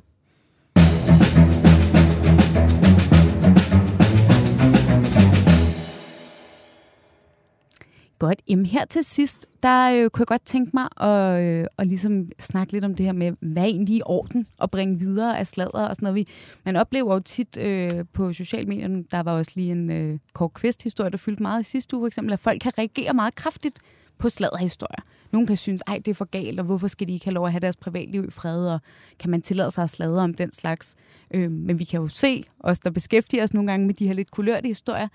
Godt. 8.18 8.42
Jamen 8.48 8.66
her 8.66 8.84
til 8.84 9.04
sidst, 9.04 9.46
der 9.62 9.90
øh, 9.90 10.10
kunne 10.10 10.20
jeg 10.20 10.26
godt 10.26 10.46
tænke 10.46 10.70
mig 10.74 10.88
at, 11.08 11.42
øh, 11.42 11.66
at 11.78 11.86
ligesom 11.86 12.28
snakke 12.38 12.72
lidt 12.72 12.84
om 12.84 12.94
det 12.94 13.06
her 13.06 13.12
med, 13.12 13.32
hvad 13.40 13.62
er 13.62 13.66
egentlig 13.66 13.96
i 13.96 14.02
orden 14.04 14.46
at 14.62 14.70
bringe 14.70 14.98
videre 14.98 15.38
af 15.38 15.46
sladder 15.46 15.88
og 15.88 15.96
sådan 15.96 16.06
noget. 16.06 16.14
Vi, 16.14 16.28
man 16.64 16.76
oplever 16.76 17.14
jo 17.14 17.20
tit 17.20 17.58
øh, 17.58 17.90
på 18.12 18.32
sociale 18.32 18.66
medier, 18.66 19.02
der 19.10 19.22
var 19.22 19.32
også 19.32 19.52
lige 19.54 19.72
en 19.72 19.90
øh, 19.90 20.18
kort 20.32 20.52
Kvist-historie, 20.52 21.10
der 21.10 21.16
fyldte 21.16 21.42
meget 21.42 21.60
i 21.60 21.64
sidste 21.64 21.96
uge 21.96 22.02
for 22.02 22.06
eksempel, 22.06 22.32
at 22.32 22.38
folk 22.38 22.60
kan 22.60 22.72
reagere 22.78 23.14
meget 23.14 23.34
kraftigt 23.34 23.78
på 24.18 24.28
sladderhistorier. 24.28 25.04
Nogle 25.32 25.46
kan 25.46 25.56
synes, 25.56 25.82
ej, 25.86 25.96
det 25.98 26.08
er 26.08 26.14
for 26.14 26.24
galt, 26.24 26.60
og 26.60 26.66
hvorfor 26.66 26.88
skal 26.88 27.08
de 27.08 27.12
ikke 27.12 27.24
have 27.24 27.34
lov 27.34 27.46
at 27.46 27.52
have 27.52 27.60
deres 27.60 27.76
privatliv 27.76 28.24
i 28.24 28.30
fred, 28.30 28.66
og 28.66 28.80
kan 29.18 29.30
man 29.30 29.42
tillade 29.42 29.70
sig 29.70 29.84
at 29.84 29.90
sladre 29.90 30.22
om 30.22 30.34
den 30.34 30.52
slags? 30.52 30.96
Øh, 31.34 31.50
men 31.50 31.78
vi 31.78 31.84
kan 31.84 32.00
jo 32.00 32.08
se, 32.08 32.44
os 32.60 32.78
der 32.78 32.90
beskæftiger 32.90 33.42
os 33.42 33.54
nogle 33.54 33.70
gange 33.70 33.86
med 33.86 33.94
de 33.94 34.06
her 34.06 34.14
lidt 34.14 34.30
kulørte 34.30 34.68
historier, 34.68 35.08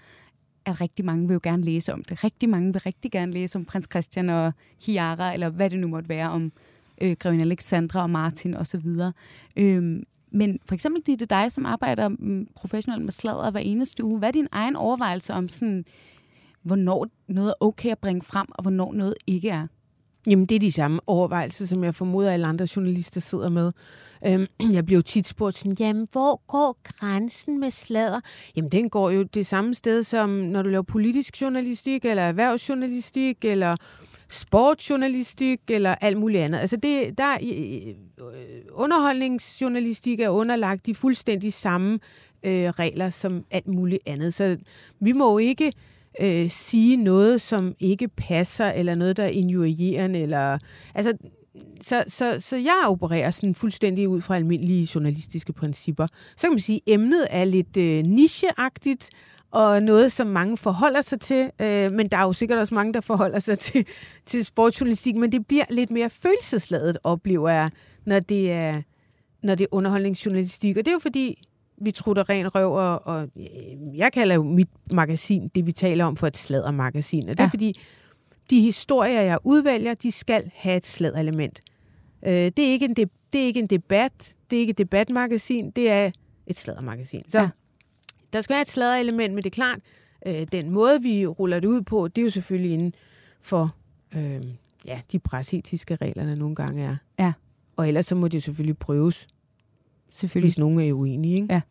at 0.69 0.81
rigtig 0.81 1.05
mange 1.05 1.27
vil 1.27 1.33
jo 1.33 1.39
gerne 1.43 1.63
læse 1.63 1.93
om 1.93 2.03
det. 2.03 2.23
Rigtig 2.23 2.49
mange 2.49 2.73
vil 2.73 2.81
rigtig 2.81 3.11
gerne 3.11 3.31
læse 3.31 3.57
om 3.57 3.65
prins 3.65 3.87
Christian 3.91 4.29
og 4.29 4.53
Chiara, 4.79 5.33
eller 5.33 5.49
hvad 5.49 5.69
det 5.69 5.79
nu 5.79 5.87
måtte 5.87 6.09
være, 6.09 6.29
om 6.29 6.51
øh, 7.01 7.15
grevinde 7.19 7.43
Alexandra 7.43 8.01
og 8.01 8.09
Martin 8.09 8.53
osv. 8.53 8.87
Øh, 9.57 10.03
men 10.31 10.59
for 10.65 10.73
eksempel, 10.73 11.01
det 11.05 11.13
er 11.13 11.17
det 11.17 11.29
dig, 11.29 11.51
som 11.51 11.65
arbejder 11.65 12.07
mm, 12.07 12.47
professionelt 12.55 13.03
med 13.03 13.11
sladder 13.11 13.51
hver 13.51 13.59
eneste 13.59 14.03
uge. 14.03 14.19
Hvad 14.19 14.29
er 14.29 14.33
din 14.33 14.47
egen 14.51 14.75
overvejelse 14.75 15.33
om, 15.33 15.49
sådan, 15.49 15.85
hvornår 16.61 17.07
noget 17.27 17.49
er 17.49 17.65
okay 17.65 17.89
at 17.89 17.99
bringe 17.99 18.21
frem, 18.21 18.47
og 18.49 18.61
hvornår 18.61 18.93
noget 18.93 19.13
ikke 19.27 19.49
er? 19.49 19.67
Jamen, 20.27 20.45
det 20.45 20.55
er 20.55 20.59
de 20.59 20.71
samme 20.71 20.99
overvejelser, 21.07 21.65
som 21.65 21.83
jeg 21.83 21.95
formoder, 21.95 22.31
alle 22.31 22.47
andre 22.47 22.67
journalister 22.75 23.21
sidder 23.21 23.49
med. 23.49 23.71
Øhm, 24.27 24.47
jeg 24.75 24.85
bliver 24.85 24.97
jo 24.97 25.01
tit 25.01 25.27
spurgt 25.27 25.57
sådan, 25.57 25.77
jamen, 25.79 26.07
hvor 26.11 26.41
går 26.47 26.77
grænsen 26.83 27.59
med 27.59 27.71
sladder? 27.71 28.19
Jamen, 28.55 28.71
den 28.71 28.89
går 28.89 29.09
jo 29.09 29.23
det 29.23 29.45
samme 29.45 29.73
sted, 29.73 30.03
som 30.03 30.29
når 30.29 30.61
du 30.61 30.69
laver 30.69 30.83
politisk 30.83 31.41
journalistik, 31.41 32.05
eller 32.05 32.23
erhvervsjournalistik, 32.23 33.45
eller 33.45 33.75
sportsjournalistik, 34.29 35.59
eller 35.69 35.95
alt 35.95 36.17
muligt 36.17 36.43
andet. 36.43 36.59
Altså, 36.59 36.77
det, 36.77 37.17
der, 37.17 37.33
øh, 37.43 37.95
underholdningsjournalistik 38.71 40.19
er 40.19 40.29
underlagt 40.29 40.85
de 40.85 40.95
fuldstændig 40.95 41.53
samme 41.53 41.99
øh, 42.43 42.69
regler 42.69 43.09
som 43.09 43.43
alt 43.51 43.67
muligt 43.67 44.01
andet. 44.05 44.33
Så 44.33 44.57
vi 44.99 45.11
må 45.11 45.31
jo 45.31 45.37
ikke 45.37 45.73
øh, 46.21 46.49
sige 46.49 46.97
noget, 46.97 47.41
som 47.41 47.75
ikke 47.79 48.07
passer, 48.07 48.65
eller 48.65 48.95
noget, 48.95 49.17
der 49.17 49.23
er 49.23 49.27
injurierende, 49.27 50.19
eller... 50.19 50.57
Altså, 50.95 51.13
så, 51.81 52.03
så, 52.07 52.35
så 52.39 52.57
jeg 52.57 52.83
opererer 52.87 53.31
sådan 53.31 53.55
fuldstændig 53.55 54.09
ud 54.09 54.21
fra 54.21 54.35
almindelige 54.35 54.89
journalistiske 54.95 55.53
principper. 55.53 56.07
Så 56.37 56.47
kan 56.47 56.51
man 56.51 56.59
sige, 56.59 56.81
at 56.87 56.93
emnet 56.93 57.27
er 57.29 57.43
lidt 57.43 57.77
øh, 57.77 58.03
nicheagtigt, 58.03 59.09
og 59.51 59.83
noget, 59.83 60.11
som 60.11 60.27
mange 60.27 60.57
forholder 60.57 61.01
sig 61.01 61.19
til. 61.19 61.51
Øh, 61.61 61.91
men 61.91 62.07
der 62.07 62.17
er 62.17 62.23
jo 62.23 62.33
sikkert 62.33 62.59
også 62.59 62.75
mange, 62.75 62.93
der 62.93 63.01
forholder 63.01 63.39
sig 63.39 63.59
til, 63.67 63.85
til 64.25 64.45
sportsjournalistik, 64.45 65.15
men 65.15 65.31
det 65.31 65.47
bliver 65.47 65.65
lidt 65.69 65.91
mere 65.91 66.09
følelsesladet, 66.09 66.97
oplever 67.03 67.49
jeg, 67.49 67.69
når 68.05 68.19
det 68.19 68.51
er, 68.51 68.81
når 69.43 69.55
det 69.55 69.63
er 69.63 69.67
underholdningsjournalistik. 69.71 70.77
Og 70.77 70.85
det 70.85 70.91
er 70.91 70.95
jo 70.95 70.99
fordi, 70.99 71.41
vi 71.81 71.91
trutter 71.91 72.29
ren 72.29 72.55
røv, 72.55 72.71
og, 72.73 73.07
og 73.07 73.29
øh, 73.37 73.97
jeg 73.97 74.13
kalder 74.13 74.35
jo 74.35 74.43
mit 74.43 74.69
magasin, 74.91 75.47
det 75.55 75.65
vi 75.65 75.71
taler 75.71 76.05
om, 76.05 76.15
for 76.17 76.27
et 76.27 76.37
sladdermagasin. 76.37 77.23
Og 77.29 77.37
det 77.37 77.39
er 77.39 77.43
Ja. 77.43 77.49
fordi, 77.49 77.79
de 78.49 78.61
historier, 78.61 79.21
jeg 79.21 79.37
udvælger, 79.43 79.93
de 79.93 80.11
skal 80.11 80.51
have 80.55 80.77
et 80.77 80.85
sladderelement. 80.85 81.61
Øh, 82.27 82.31
det, 82.33 82.59
er 82.59 82.71
ikke 82.71 82.85
en 82.85 82.93
de, 82.93 83.05
det 83.33 83.41
er 83.41 83.45
ikke 83.45 83.59
en 83.59 83.67
debat, 83.67 84.35
det 84.49 84.55
er 84.55 84.59
ikke 84.59 84.71
et 84.71 84.77
debatmagasin, 84.77 85.71
det 85.71 85.89
er 85.89 86.11
et 86.47 86.57
sladdermagasin. 86.57 87.29
Så 87.29 87.39
Ja. 87.39 87.49
der 88.33 88.41
skal 88.41 88.53
være 88.53 88.61
et 88.61 88.69
sladderelement, 88.69 89.33
men 89.33 89.43
det 89.43 89.49
er 89.49 89.55
klart, 89.55 89.79
øh, 90.25 90.47
den 90.51 90.69
måde, 90.69 91.01
vi 91.01 91.25
ruller 91.27 91.59
det 91.59 91.67
ud 91.67 91.81
på, 91.81 92.07
det 92.07 92.21
er 92.21 92.23
jo 92.23 92.29
selvfølgelig 92.29 92.71
inden 92.73 92.93
for 93.41 93.75
øh, 94.15 94.41
ja, 94.85 95.01
de 95.11 95.19
presetiske 95.19 95.95
regler, 95.95 96.25
der 96.25 96.35
nogle 96.35 96.55
gange 96.55 96.83
er. 96.83 96.95
Ja. 97.19 97.33
Og 97.77 97.87
ellers 97.87 98.05
så 98.05 98.15
må 98.15 98.27
det 98.27 98.43
selvfølgelig 98.43 98.77
prøves, 98.77 99.27
Selvfølgelig. 100.11 100.49
hvis 100.49 100.57
nogen 100.57 100.79
er 100.79 100.93
uenige. 100.93 101.35
Ikke? 101.35 101.47
Ja. 101.53 101.61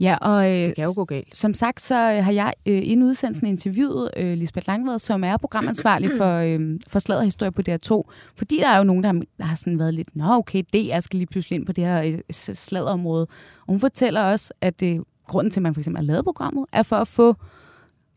Ja, 0.00 0.16
og 0.20 0.46
øh, 0.50 0.66
Det 0.66 0.74
kan 0.74 0.84
jo 0.84 0.92
gå 0.96 1.04
galt. 1.04 1.36
som 1.36 1.54
sagt, 1.54 1.80
så 1.80 1.94
øh, 2.12 2.24
har 2.24 2.32
jeg 2.32 2.54
øh, 2.66 2.80
inden 2.84 3.02
udsendelsen 3.06 3.46
interviewet 3.46 4.10
øh, 4.16 4.34
Lisbeth 4.38 4.68
Langved, 4.68 4.98
som 4.98 5.24
er 5.24 5.36
programansvarlig 5.36 6.10
for, 6.16 6.36
øh, 6.46 6.80
for 6.88 6.98
Sladderhistorie 6.98 7.52
på 7.52 7.62
DR2. 7.68 8.02
Fordi 8.36 8.56
der 8.58 8.68
er 8.68 8.78
jo 8.78 8.84
nogen, 8.84 9.02
der 9.04 9.12
har, 9.12 9.22
der 9.38 9.44
har 9.44 9.56
sådan 9.56 9.78
været 9.78 9.94
lidt, 9.94 10.16
nå 10.16 10.24
okay, 10.24 10.62
det 10.72 10.86
jeg 10.86 11.02
skal 11.02 11.18
lige 11.18 11.26
pludselig 11.26 11.56
ind 11.56 11.66
på 11.66 11.72
det 11.72 11.84
her 11.84 12.02
øh, 12.02 12.18
s- 12.32 12.58
sladderområde. 12.58 13.22
Og 13.60 13.66
hun 13.68 13.80
fortæller 13.80 14.22
også, 14.22 14.52
at 14.60 14.82
øh, 14.82 14.98
grunden 15.28 15.50
til, 15.50 15.60
at 15.60 15.62
man 15.62 15.74
for 15.74 15.80
eksempel 15.80 15.98
har 15.98 16.06
lavet 16.06 16.24
programmet, 16.24 16.66
er 16.72 16.82
for 16.82 16.96
at 16.96 17.08
få 17.08 17.34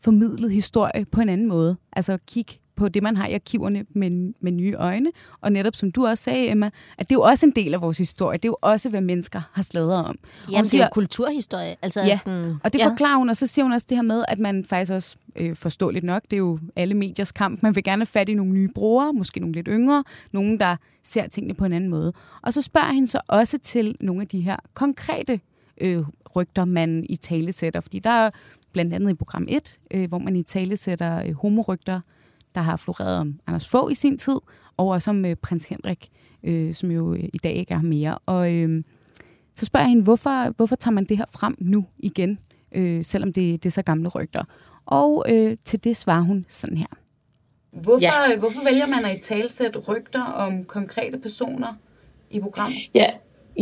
formidlet 0.01 0.51
historie 0.51 1.05
på 1.11 1.21
en 1.21 1.29
anden 1.29 1.47
måde. 1.47 1.77
Altså 1.93 2.17
kigge 2.27 2.53
på 2.79 2.89
det, 2.89 3.03
man 3.03 3.17
har 3.17 3.27
i 3.27 3.33
arkiverne 3.33 3.85
med, 3.95 4.33
med 4.41 4.51
nye 4.51 4.73
øjne. 4.73 5.11
Og 5.41 5.51
netop 5.51 5.75
som 5.75 5.91
du 5.91 6.07
også 6.07 6.23
sagde, 6.23 6.49
Emma, 6.49 6.65
at 6.97 7.09
det 7.09 7.15
er 7.15 7.19
jo 7.19 7.21
også 7.21 7.45
en 7.45 7.51
del 7.55 7.73
af 7.73 7.81
vores 7.81 7.97
historie. 7.97 8.37
Det 8.37 8.45
er 8.45 8.49
jo 8.49 8.57
også, 8.61 8.89
hvad 8.89 9.01
mennesker 9.01 9.41
har 9.53 9.63
sladret 9.63 10.05
om. 10.05 10.15
Jamen, 10.51 10.57
det 10.59 10.65
er 10.65 10.69
siger- 10.69 10.83
jo 10.83 10.89
kulturhistorie. 10.91 11.75
Altså, 11.81 12.01
Ja, 12.01 12.17
sådan, 12.17 12.55
og 12.63 12.73
det 12.73 12.79
ja. 12.79 12.87
forklarer 12.87 13.17
hun, 13.17 13.29
og 13.29 13.37
så 13.37 13.47
siger 13.47 13.65
hun 13.65 13.71
også 13.73 13.85
det 13.89 13.97
her 13.97 14.01
med, 14.03 14.23
at 14.27 14.39
man 14.39 14.65
faktisk 14.65 14.91
også, 14.91 15.15
øh, 15.35 15.55
forståeligt 15.55 16.05
nok, 16.05 16.23
det 16.23 16.33
er 16.33 16.37
jo 16.37 16.59
alle 16.75 16.93
mediers 16.93 17.31
kamp, 17.31 17.63
man 17.63 17.75
vil 17.75 17.83
gerne 17.83 17.99
have 17.99 18.05
fat 18.05 18.29
i 18.29 18.33
nogle 18.33 18.51
nye 18.53 18.67
brugere, 18.75 19.13
måske 19.13 19.39
nogle 19.39 19.53
lidt 19.55 19.67
yngre, 19.71 20.03
nogen, 20.31 20.59
der 20.59 20.75
ser 21.03 21.27
tingene 21.27 21.53
på 21.53 21.65
en 21.65 21.73
anden 21.73 21.89
måde. 21.89 22.13
Og 22.41 22.53
så 22.53 22.61
spørger 22.61 22.91
hende 22.93 23.07
så 23.07 23.19
også 23.27 23.57
til 23.57 23.95
nogle 23.99 24.21
af 24.21 24.27
de 24.27 24.41
her 24.41 24.55
konkrete 24.73 25.39
øh, 25.81 26.03
rygter, 26.35 26.65
man 26.65 27.05
i 27.09 27.15
tale 27.15 27.51
sætter, 27.51 27.79
fordi 27.79 27.99
der 27.99 28.09
er 28.09 28.29
blandt 28.71 28.93
andet 28.93 29.09
i 29.11 29.13
program 29.13 29.45
1, 29.49 29.77
øh, 29.91 30.07
hvor 30.09 30.17
man 30.17 30.35
i 30.35 30.43
tale 30.43 30.77
sætter 30.77 31.23
øh, 31.27 31.33
homorygter, 31.41 31.99
der 32.55 32.61
har 32.61 32.75
floreret 32.75 33.17
om 33.17 33.39
Anders 33.47 33.69
Fogh 33.69 33.91
i 33.91 33.95
sin 33.95 34.17
tid, 34.17 34.37
og 34.77 34.87
også 34.87 35.09
om 35.09 35.25
øh, 35.25 35.35
prins 35.35 35.67
Henrik, 35.67 36.09
øh, 36.43 36.73
som 36.73 36.91
jo 36.91 37.13
øh, 37.13 37.23
i 37.33 37.37
dag 37.37 37.53
ikke 37.53 37.73
er 37.73 37.81
mere. 37.81 38.17
Og 38.25 38.53
øh, 38.53 38.83
så 39.55 39.65
spørger 39.65 39.83
jeg 39.83 39.89
hende, 39.89 40.03
hvorfor, 40.03 40.49
hvorfor 40.49 40.75
tager 40.75 40.93
man 40.93 41.05
det 41.05 41.17
her 41.17 41.25
frem 41.33 41.55
nu 41.59 41.85
igen, 41.97 42.39
øh, 42.71 43.03
selvom 43.03 43.33
det, 43.33 43.63
det 43.63 43.69
er 43.69 43.71
så 43.71 43.81
gamle 43.81 44.09
rygter? 44.09 44.43
Og 44.85 45.25
øh, 45.29 45.57
til 45.63 45.83
det 45.83 45.97
svarer 45.97 46.21
hun 46.21 46.45
sådan 46.49 46.77
her. 46.77 46.87
Hvorfor, 47.71 48.29
ja. 48.29 48.37
hvorfor 48.37 48.63
vælger 48.63 48.87
man 48.87 49.05
at 49.05 49.17
i 49.17 49.21
talsætte 49.21 49.79
rygter 49.79 50.23
om 50.23 50.63
konkrete 50.63 51.17
personer 51.17 51.73
i 52.29 52.39
programmet? 52.39 52.79
Ja, 52.93 53.11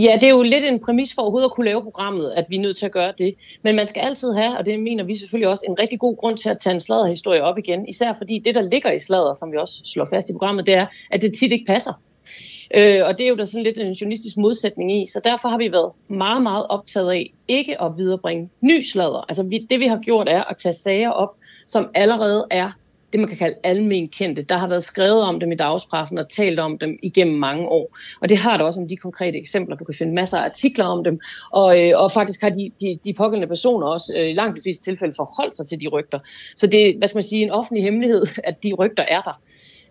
ja, 0.03 0.17
det 0.21 0.23
er 0.23 0.33
jo 0.33 0.41
lidt 0.41 0.65
en 0.65 0.79
præmis 0.79 1.13
for 1.15 1.21
overhovedet 1.21 1.45
at 1.45 1.51
kunne 1.51 1.65
lave 1.65 1.83
programmet, 1.83 2.31
at 2.31 2.45
vi 2.49 2.55
er 2.55 2.59
nødt 2.59 2.77
til 2.77 2.85
at 2.85 2.91
gøre 2.91 3.13
det. 3.17 3.35
Men 3.61 3.75
man 3.75 3.87
skal 3.87 4.01
altid 4.01 4.33
have, 4.33 4.57
og 4.57 4.65
det 4.65 4.79
mener 4.79 5.03
vi 5.03 5.15
selvfølgelig 5.15 5.49
også, 5.49 5.65
en 5.67 5.79
rigtig 5.79 5.99
god 5.99 6.17
grund 6.17 6.37
til 6.37 6.49
at 6.49 6.59
tage 6.59 6.73
en 6.73 6.79
sladderhistorie 6.79 7.43
op 7.43 7.57
igen. 7.57 7.87
Især 7.87 8.13
fordi 8.13 8.39
det, 8.39 8.55
der 8.55 8.61
ligger 8.61 8.91
i 8.91 8.99
sladder, 8.99 9.33
som 9.33 9.51
vi 9.51 9.57
også 9.57 9.81
slår 9.85 10.05
fast 10.05 10.29
i 10.29 10.33
programmet, 10.33 10.65
det 10.65 10.73
er, 10.73 10.85
at 11.11 11.21
det 11.21 11.33
tit 11.33 11.51
ikke 11.51 11.65
passer. 11.65 11.93
Øh, 12.75 13.01
og 13.05 13.17
det 13.17 13.23
er 13.23 13.29
jo 13.29 13.35
der 13.35 13.45
sådan 13.45 13.63
lidt 13.63 13.77
en 13.77 13.93
journalistisk 13.93 14.37
modsætning 14.37 15.01
i, 15.01 15.07
så 15.07 15.21
derfor 15.23 15.49
har 15.49 15.57
vi 15.57 15.71
været 15.71 15.91
meget, 16.07 16.43
meget 16.43 16.67
optaget 16.67 17.11
af 17.11 17.33
ikke 17.47 17.81
at 17.81 17.91
viderebringe 17.97 18.49
ny 18.61 18.81
sladder. 18.81 19.25
Altså 19.29 19.43
vi, 19.43 19.67
det 19.69 19.79
vi 19.79 19.87
har 19.87 19.97
gjort 19.97 20.29
er 20.29 20.43
at 20.43 20.57
tage 20.57 20.73
sager 20.73 21.09
op, 21.09 21.35
som 21.67 21.89
allerede 21.93 22.47
er 22.51 22.71
det, 23.13 23.19
man 23.19 23.29
kan 23.29 23.37
kalde 23.37 23.55
almen 23.63 24.07
kendte. 24.07 24.41
Der 24.41 24.57
har 24.57 24.67
været 24.67 24.83
skrevet 24.83 25.21
om 25.21 25.39
dem 25.39 25.51
i 25.51 25.55
dagspressen 25.55 26.17
og 26.17 26.29
talt 26.29 26.59
om 26.59 26.77
dem 26.77 26.99
igennem 27.03 27.35
mange 27.35 27.67
år. 27.67 27.97
Og 28.21 28.29
det 28.29 28.37
har 28.37 28.57
der 28.57 28.63
også 28.63 28.79
om 28.79 28.87
de 28.87 28.97
konkrete 28.97 29.37
eksempler. 29.37 29.75
Du 29.75 29.83
kan 29.83 29.95
finde 29.95 30.13
masser 30.13 30.37
af 30.37 30.45
artikler 30.45 30.85
om 30.85 31.03
dem. 31.03 31.19
Og, 31.51 31.81
øh, 31.81 32.01
og 32.01 32.11
faktisk 32.11 32.41
har 32.41 32.49
de, 32.49 32.71
de, 32.81 32.99
de 33.05 33.13
pågældende 33.13 33.47
personer 33.47 33.87
også 33.87 34.13
øh, 34.15 34.29
i 34.29 34.33
langt 34.33 34.57
de 34.57 34.61
fleste 34.61 34.83
tilfælde 34.83 35.13
forholdt 35.15 35.55
sig 35.55 35.67
til 35.67 35.81
de 35.81 35.87
rygter. 35.87 36.19
Så 36.55 36.67
det 36.67 36.89
er, 36.89 36.97
hvad 36.97 37.07
skal 37.07 37.17
man 37.17 37.23
sige, 37.23 37.43
en 37.43 37.51
offentlig 37.51 37.83
hemmelighed, 37.83 38.25
at 38.43 38.63
de 38.63 38.73
rygter 38.73 39.03
er 39.07 39.21
der. 39.21 39.41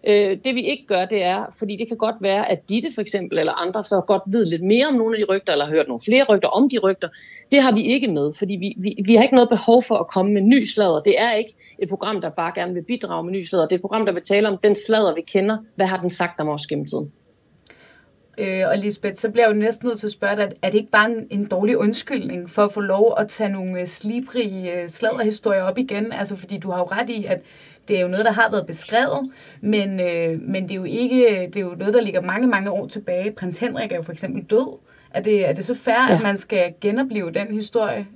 Øh, 0.07 0.39
det 0.45 0.55
vi 0.55 0.63
ikke 0.63 0.87
gør, 0.87 1.05
det 1.05 1.23
er, 1.23 1.45
fordi 1.59 1.77
det 1.77 1.89
kan 1.89 1.97
godt 1.97 2.17
være, 2.21 2.51
at 2.51 2.69
Ditte 2.69 2.89
for 2.95 3.01
eksempel, 3.01 3.39
eller 3.39 3.53
andre, 3.53 3.85
så 3.85 4.01
godt 4.07 4.23
ved 4.27 4.45
lidt 4.45 4.63
mere 4.63 4.87
om 4.87 4.95
nogle 4.95 5.17
af 5.17 5.27
de 5.27 5.33
rygter, 5.35 5.53
eller 5.53 5.65
har 5.65 5.73
hørt 5.73 5.89
nogle 5.89 6.01
flere 6.05 6.25
rygter 6.25 6.49
om 6.49 6.69
de 6.69 6.79
rygter. 6.79 7.09
Det 7.53 7.63
har 7.63 7.73
vi 7.73 7.83
ikke 7.83 8.09
med, 8.09 8.33
fordi 8.39 8.55
vi, 8.55 8.75
vi, 8.79 9.03
vi 9.07 9.15
har 9.15 9.23
ikke 9.23 9.35
noget 9.35 9.49
behov 9.49 9.83
for 9.83 9.97
at 9.97 10.07
komme 10.07 10.33
med 10.33 10.43
ny 10.43 10.65
sladder. 10.65 11.01
Det 11.01 11.21
er 11.21 11.33
ikke 11.33 11.55
et 11.79 11.89
program, 11.89 12.21
der 12.21 12.31
bare 12.31 12.53
gerne 12.55 12.75
vil 12.75 12.83
bidrage 12.83 13.25
med 13.25 13.33
ny 13.33 13.45
sladder. 13.45 13.67
Det 13.67 13.73
er 13.73 13.77
et 13.77 13.81
program, 13.81 14.07
der 14.07 14.13
vil 14.13 14.23
tale 14.23 14.49
om 14.49 14.59
den 14.63 14.75
sladder, 14.75 15.15
vi 15.15 15.21
kender. 15.21 15.59
Hvad 15.75 15.87
har 15.87 15.97
den 15.97 16.11
sagt 16.11 16.41
om 16.41 16.49
os 16.49 16.67
gennem 16.67 16.87
tiden? 16.87 17.13
Øh, 18.39 18.63
og 18.69 18.79
Lisbeth, 18.79 19.17
så 19.17 19.31
bliver 19.31 19.47
jeg 19.47 19.55
jo 19.55 19.61
næsten 19.61 19.87
nødt 19.87 19.99
til 19.99 20.07
at 20.07 20.13
spørge 20.13 20.37
dig, 20.37 20.53
er 20.63 20.71
det 20.71 20.79
ikke 20.79 20.91
bare 20.91 21.11
en, 21.11 21.27
en 21.31 21.45
dårlig 21.45 21.79
undskyldning 21.79 22.51
for 22.51 22.65
at 22.65 22.73
få 22.73 22.81
lov 22.81 23.15
at 23.19 23.29
tage 23.29 23.51
nogle 23.51 23.81
øh, 23.81 23.87
slibrige 23.87 24.73
øh, 24.73 24.89
sladderhistorier 24.89 25.63
op 25.63 25.79
igen? 25.79 26.13
Altså, 26.13 26.37
fordi 26.37 26.59
du 26.59 26.71
har 26.71 26.79
jo 26.79 26.85
ret 26.85 27.11
i, 27.11 27.25
at 27.25 27.41
det 27.89 27.97
er 27.97 28.01
jo 28.01 28.09
noget, 28.09 28.25
der 28.25 28.33
har 28.33 28.51
været 28.51 28.67
beskrevet, 28.67 29.35
men, 29.61 30.01
øh, 30.01 30.41
men 30.41 30.63
det, 30.63 30.71
er 30.71 30.77
jo 30.77 30.85
ikke, 30.85 31.47
det 31.47 31.57
er 31.57 31.61
jo 31.61 31.75
noget, 31.79 31.95
der 31.95 32.01
ligger 32.01 32.21
mange, 32.21 32.47
mange 32.47 32.71
år 32.71 32.87
tilbage. 32.87 33.33
Prins 33.33 33.59
Henrik 33.59 33.93
er 33.93 33.97
jo 33.97 34.03
for 34.03 34.13
eksempel 34.13 34.43
død. 34.43 34.79
Er 35.11 35.23
det, 35.23 35.49
er 35.49 35.53
det 35.53 35.65
så 35.65 35.75
fair, 35.75 36.07
ja. 36.09 36.15
at 36.15 36.23
man 36.23 36.37
skal 36.37 36.75
genopleve 36.81 37.31
den 37.31 37.55
historie? 37.55 38.07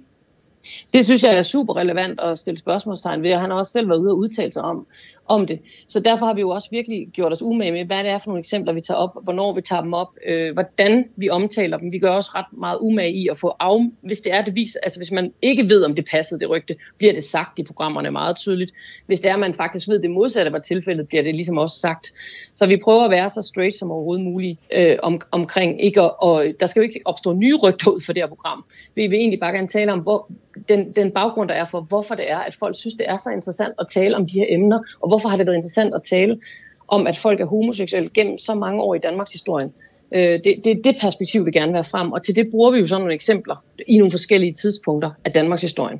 Det 0.93 1.05
synes 1.05 1.23
jeg 1.23 1.39
er 1.39 1.43
super 1.43 1.77
relevant 1.77 2.21
at 2.21 2.39
stille 2.39 2.59
spørgsmålstegn 2.59 3.23
ved, 3.23 3.33
og 3.33 3.41
han 3.41 3.51
har 3.51 3.59
også 3.59 3.73
selv 3.73 3.89
været 3.89 3.99
ude 3.99 4.11
og 4.11 4.19
udtale 4.19 4.53
sig 4.53 4.63
om, 4.63 4.87
om 5.27 5.47
det. 5.47 5.61
Så 5.89 6.01
derfor 6.01 6.27
har 6.27 6.35
vi 6.35 6.41
jo 6.41 6.51
også 6.51 6.69
virkelig 6.71 7.09
gjort 7.13 7.33
os 7.33 7.43
umage 7.43 7.73
med, 7.73 7.85
hvad 7.85 8.05
det 8.05 8.11
er 8.11 8.19
for 8.19 8.27
nogle 8.27 8.41
eksempler, 8.41 8.73
vi 8.73 8.81
tager 8.81 8.99
op, 8.99 9.11
hvornår 9.23 9.53
vi 9.53 9.61
tager 9.61 9.83
dem 9.83 9.95
op, 9.95 10.09
øh, 10.27 10.53
hvordan 10.53 11.05
vi 11.17 11.29
omtaler 11.29 11.79
dem. 11.79 11.93
Vi 11.93 11.99
gør 11.99 12.11
også 12.11 12.31
ret 12.35 12.47
meget 12.53 12.79
umage 12.81 13.13
i 13.13 13.29
at 13.29 13.39
få 13.39 13.53
af, 13.61 13.81
hvis 14.03 14.21
det 14.21 14.33
er 14.33 14.43
det 14.43 14.55
vis, 14.55 14.77
altså 14.77 14.99
hvis 14.99 15.13
man 15.13 15.33
ikke 15.43 15.69
ved, 15.69 15.85
om 15.85 15.95
det 15.95 16.09
passede 16.11 16.41
det 16.41 16.51
rygte, 16.51 16.77
bliver 16.99 17.13
det 17.13 17.25
sagt 17.25 17.59
i 17.59 17.63
programmerne 17.63 18.11
meget 18.11 18.37
tydeligt. 18.37 18.73
Hvis 19.07 19.21
det 19.21 19.29
er, 19.29 19.35
at 19.35 19.41
man 19.41 19.55
faktisk 19.55 19.89
ved, 19.89 20.03
det 20.03 20.11
modsatte 20.11 20.53
var 20.53 20.59
tilfældet, 20.59 21.09
bliver 21.09 21.23
det 21.23 21.35
ligesom 21.35 21.59
også 21.59 21.81
sagt. 21.81 22.13
Så 22.55 22.67
vi 22.67 22.77
prøver 22.77 23.05
at 23.05 23.11
være 23.11 23.31
så 23.31 23.43
straight 23.43 23.79
som 23.79 23.91
overhovedet 23.91 24.25
muligt 24.25 24.59
øh, 24.73 24.97
om, 25.03 25.21
omkring, 25.31 25.83
ikke 25.83 26.01
at, 26.01 26.11
og 26.19 26.47
der 26.61 26.67
skal 26.67 26.81
jo 26.81 26.89
ikke 26.89 27.01
opstå 27.05 27.33
nye 27.33 27.57
rygter 27.57 27.91
ud 27.91 28.01
for 28.01 28.13
det 28.13 28.23
her 28.23 28.29
program. 28.29 28.65
Vi 28.95 29.07
vil 29.07 29.19
egentlig 29.19 29.41
bare 29.41 29.53
gerne 29.53 29.69
tale 29.69 29.93
om, 29.93 29.99
hvor, 29.99 30.31
den, 30.69 30.93
den 30.93 31.11
baggrund, 31.11 31.49
der 31.49 31.55
er 31.55 31.65
for, 31.65 31.81
hvorfor 31.81 32.15
det 32.15 32.31
er, 32.31 32.39
at 32.39 32.55
folk 32.55 32.77
synes, 32.77 32.95
det 32.95 33.07
er 33.09 33.17
så 33.17 33.31
interessant 33.31 33.75
at 33.79 33.87
tale 33.89 34.17
om 34.17 34.27
de 34.27 34.39
her 34.39 34.47
emner, 34.49 34.81
og 35.01 35.09
hvorfor 35.09 35.29
har 35.29 35.37
det 35.37 35.47
været 35.47 35.57
interessant 35.57 35.95
at 35.95 36.03
tale 36.03 36.41
om, 36.89 37.07
at 37.07 37.17
folk 37.17 37.41
er 37.41 37.47
homoseksuelle 37.47 38.11
gennem 38.15 38.39
så 38.39 38.55
mange 38.55 38.83
år 38.83 38.95
i 38.95 38.99
Danmarks 38.99 39.33
historie. 39.33 39.71
Øh, 40.15 40.41
det, 40.45 40.61
det 40.65 40.67
er 40.67 40.83
det 40.85 40.97
perspektiv, 41.01 41.47
vi 41.47 41.51
gerne 41.51 41.73
vil 41.73 41.77
have 41.77 41.85
frem, 41.85 42.13
og 42.13 42.23
til 42.23 42.37
det 42.37 42.51
bruger 42.51 42.71
vi 42.71 42.79
jo 42.79 42.87
sådan 42.87 43.01
nogle 43.01 43.15
eksempler 43.15 43.65
i 43.89 43.99
nogle 43.99 44.11
forskellige 44.11 44.53
tidspunkter 44.53 45.11
af 45.25 45.33
Danmarks 45.33 45.63
historie. 45.63 45.99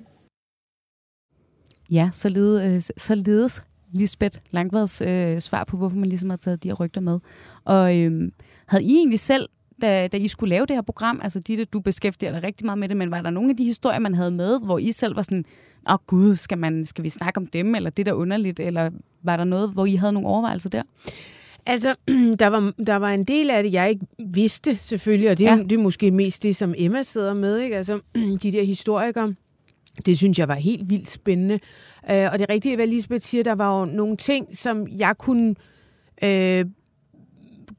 Ja, 1.91 2.09
således, 2.13 2.91
øh, 2.91 2.95
således 2.97 3.63
Lisbeth 3.93 4.39
Langvads 4.51 5.03
øh, 5.03 5.41
svar 5.41 5.65
på, 5.65 5.77
hvorfor 5.77 5.97
man 5.97 6.09
ligesom 6.09 6.31
har 6.31 6.37
taget 6.37 6.63
de 6.63 6.69
her 6.69 6.75
rygter 6.75 7.01
med. 7.01 7.19
Og 7.65 7.99
øh, 7.99 8.31
havde 8.67 8.85
I 8.85 8.95
egentlig 8.95 9.21
selv 9.21 9.49
da, 9.83 10.09
da 10.09 10.17
I 10.17 10.29
skulle 10.29 10.51
lave 10.51 10.67
det 10.67 10.77
her 10.77 10.83
program, 10.83 11.21
altså 11.23 11.41
Ditte, 11.41 11.65
du 11.65 11.81
beskæftiger 11.81 12.33
dig 12.33 12.43
rigtig 12.43 12.67
meget 12.67 12.79
med 12.79 12.89
det, 12.89 12.97
men 12.97 13.11
var 13.11 13.23
der 13.23 13.31
nogle 13.31 13.51
af 13.51 13.57
de 13.57 13.65
historier, 13.65 13.99
man 13.99 14.15
havde 14.15 14.31
med, 14.31 14.61
hvor 14.65 14.79
I 14.79 14.93
selv 14.93 15.17
var 15.17 15.23
sådan, 15.23 15.45
åh 15.89 15.93
oh, 15.95 15.99
gud, 16.07 16.37
skal, 16.37 16.59
man, 16.59 16.87
skal 16.87 17.05
vi 17.05 17.09
snakke 17.09 17.39
om 17.39 17.47
dem, 17.47 17.75
eller 17.75 17.91
det 17.91 18.07
der 18.07 18.13
underligt, 18.13 18.61
eller 18.61 18.91
var 19.23 19.37
der 19.37 19.45
noget, 19.45 19.71
hvor 19.71 19.87
I 19.87 19.95
havde 19.95 20.13
nogle 20.13 20.29
overvejelser 20.29 20.69
der? 20.69 20.83
Altså, 21.67 21.95
der 22.41 22.47
var, 22.47 22.73
der 22.87 22.97
var 22.97 23.11
en 23.11 23.25
del 23.25 23.51
af 23.51 23.63
det, 23.63 23.73
jeg 23.73 23.91
ikke 23.91 24.07
vidste 24.19 24.77
selvfølgelig, 24.77 25.31
og 25.31 25.39
det, 25.39 25.45
Ja. 25.45 25.57
det 25.57 25.73
er 25.73 25.79
måske 25.79 26.11
mest 26.11 26.43
det, 26.43 26.57
som 26.57 26.75
Emma 26.77 27.03
sidder 27.03 27.35
med, 27.35 27.59
ikke? 27.59 27.77
Altså, 27.77 28.01
de 28.43 28.53
der 28.53 28.63
historikere. 28.65 29.35
Det 30.07 30.19
synes 30.19 30.39
jeg 30.39 30.49
var 30.49 30.55
helt 30.55 30.91
vildt 30.91 31.09
spændende. 31.09 31.55
Øh, 32.11 32.29
og 32.33 32.39
det 32.39 32.41
er 32.41 32.49
rigtigt, 32.55 32.77
hvad 32.77 32.87
Lisbeth 32.87 33.25
siger, 33.25 33.45
der 33.45 33.53
var 33.53 33.81
jo 33.81 33.85
nogle 33.85 34.17
ting, 34.17 34.57
som 34.57 34.87
jeg 34.99 35.19
kunne, 35.19 35.55
øh, 36.23 36.65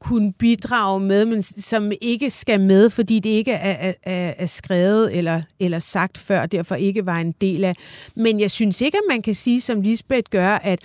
kunne 0.02 0.32
bidrage 0.32 1.00
med, 1.00 1.24
men 1.26 1.42
som 1.42 1.92
ikke 2.00 2.30
skal 2.30 2.60
med, 2.60 2.90
fordi 2.90 3.18
det 3.18 3.30
ikke 3.30 3.52
er, 3.52 3.92
er, 4.02 4.34
er 4.38 4.46
skrevet 4.46 5.16
eller, 5.16 5.42
eller 5.60 5.78
sagt 5.78 6.18
før, 6.18 6.46
derfor 6.46 6.74
ikke 6.74 7.06
var 7.06 7.18
en 7.18 7.32
del 7.40 7.64
af. 7.64 7.74
Men 8.16 8.40
jeg 8.40 8.50
synes 8.50 8.80
ikke, 8.80 8.98
at 8.98 9.04
man 9.08 9.22
kan 9.22 9.34
sige, 9.34 9.60
som 9.60 9.80
Lisbeth 9.80 10.30
gør, 10.30 10.48
at 10.48 10.78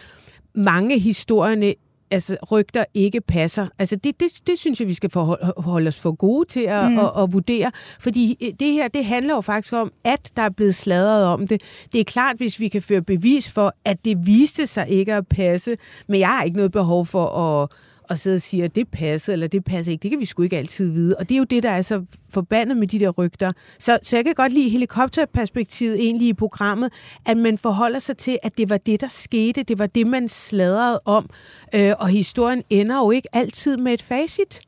mange 0.55 0.99
historierne 0.99 1.73
altså 2.11 2.37
rygter 2.51 2.85
ikke 2.93 3.21
passer. 3.21 3.67
Altså 3.79 3.95
det, 3.95 4.19
det, 4.19 4.31
det 4.47 4.59
synes 4.59 4.79
jeg, 4.79 4.87
vi 4.87 4.93
skal 4.93 5.09
forholde, 5.09 5.53
holde 5.57 5.87
os 5.87 5.99
for 5.99 6.11
gode 6.11 6.49
til 6.49 6.59
at, 6.59 6.91
mm. 6.91 6.99
at, 6.99 7.11
at 7.17 7.33
vurdere. 7.33 7.71
Fordi 7.99 8.37
øh, 8.41 8.53
det 8.59 8.71
her, 8.73 8.87
det 8.87 9.05
handler 9.05 9.35
jo 9.35 9.41
faktisk 9.41 9.73
om, 9.73 9.91
at 10.03 10.31
der 10.35 10.41
er 10.41 10.49
blevet 10.49 10.75
sladret 10.75 11.25
om 11.25 11.47
det. 11.47 11.61
Det 11.93 11.99
er 11.99 12.03
klart, 12.03 12.37
hvis 12.37 12.59
vi 12.59 12.67
kan 12.67 12.81
føre 12.81 13.01
bevis 13.01 13.51
for, 13.51 13.73
at 13.85 14.05
det 14.05 14.27
viste 14.27 14.67
sig 14.67 14.89
ikke 14.89 15.13
at 15.13 15.27
passe, 15.27 15.75
men 16.07 16.19
jeg 16.19 16.29
har 16.29 16.43
ikke 16.43 16.57
noget 16.57 16.71
behov 16.71 17.05
for 17.05 17.27
at 17.27 17.69
og 18.09 18.19
sidde 18.19 18.35
og 18.35 18.41
sige, 18.41 18.63
at 18.63 18.75
det 18.75 18.87
passer, 18.87 19.33
eller 19.33 19.47
det 19.47 19.63
passer 19.63 19.91
ikke. 19.91 20.03
Det 20.03 20.11
kan 20.11 20.19
vi 20.19 20.25
sgu 20.25 20.43
ikke 20.43 20.57
altid 20.57 20.91
vide. 20.91 21.15
Og 21.19 21.29
det 21.29 21.35
er 21.35 21.39
jo 21.39 21.43
det, 21.43 21.63
der 21.63 21.69
er 21.69 21.81
så 21.81 22.05
forbandet 22.29 22.77
med 22.77 22.87
de 22.87 22.99
der 22.99 23.09
rygter. 23.09 23.53
Så, 23.79 23.99
så 24.03 24.17
jeg 24.17 24.25
kan 24.25 24.35
godt 24.35 24.53
lide 24.53 24.69
helikopterperspektivet 24.69 25.99
egentlig 25.99 26.27
i 26.27 26.33
programmet, 26.33 26.93
at 27.25 27.37
man 27.37 27.57
forholder 27.57 27.99
sig 27.99 28.17
til, 28.17 28.39
at 28.43 28.57
det 28.57 28.69
var 28.69 28.77
det, 28.77 29.01
der 29.01 29.07
skete. 29.07 29.63
Det 29.63 29.79
var 29.79 29.87
det, 29.87 30.07
man 30.07 30.27
sladrede 30.27 31.01
om. 31.05 31.29
Øh, 31.75 31.93
og 31.99 32.07
historien 32.07 32.63
ender 32.69 32.97
jo 32.97 33.11
ikke 33.11 33.27
altid 33.33 33.77
med 33.77 33.93
et 33.93 34.01
facit. 34.01 34.61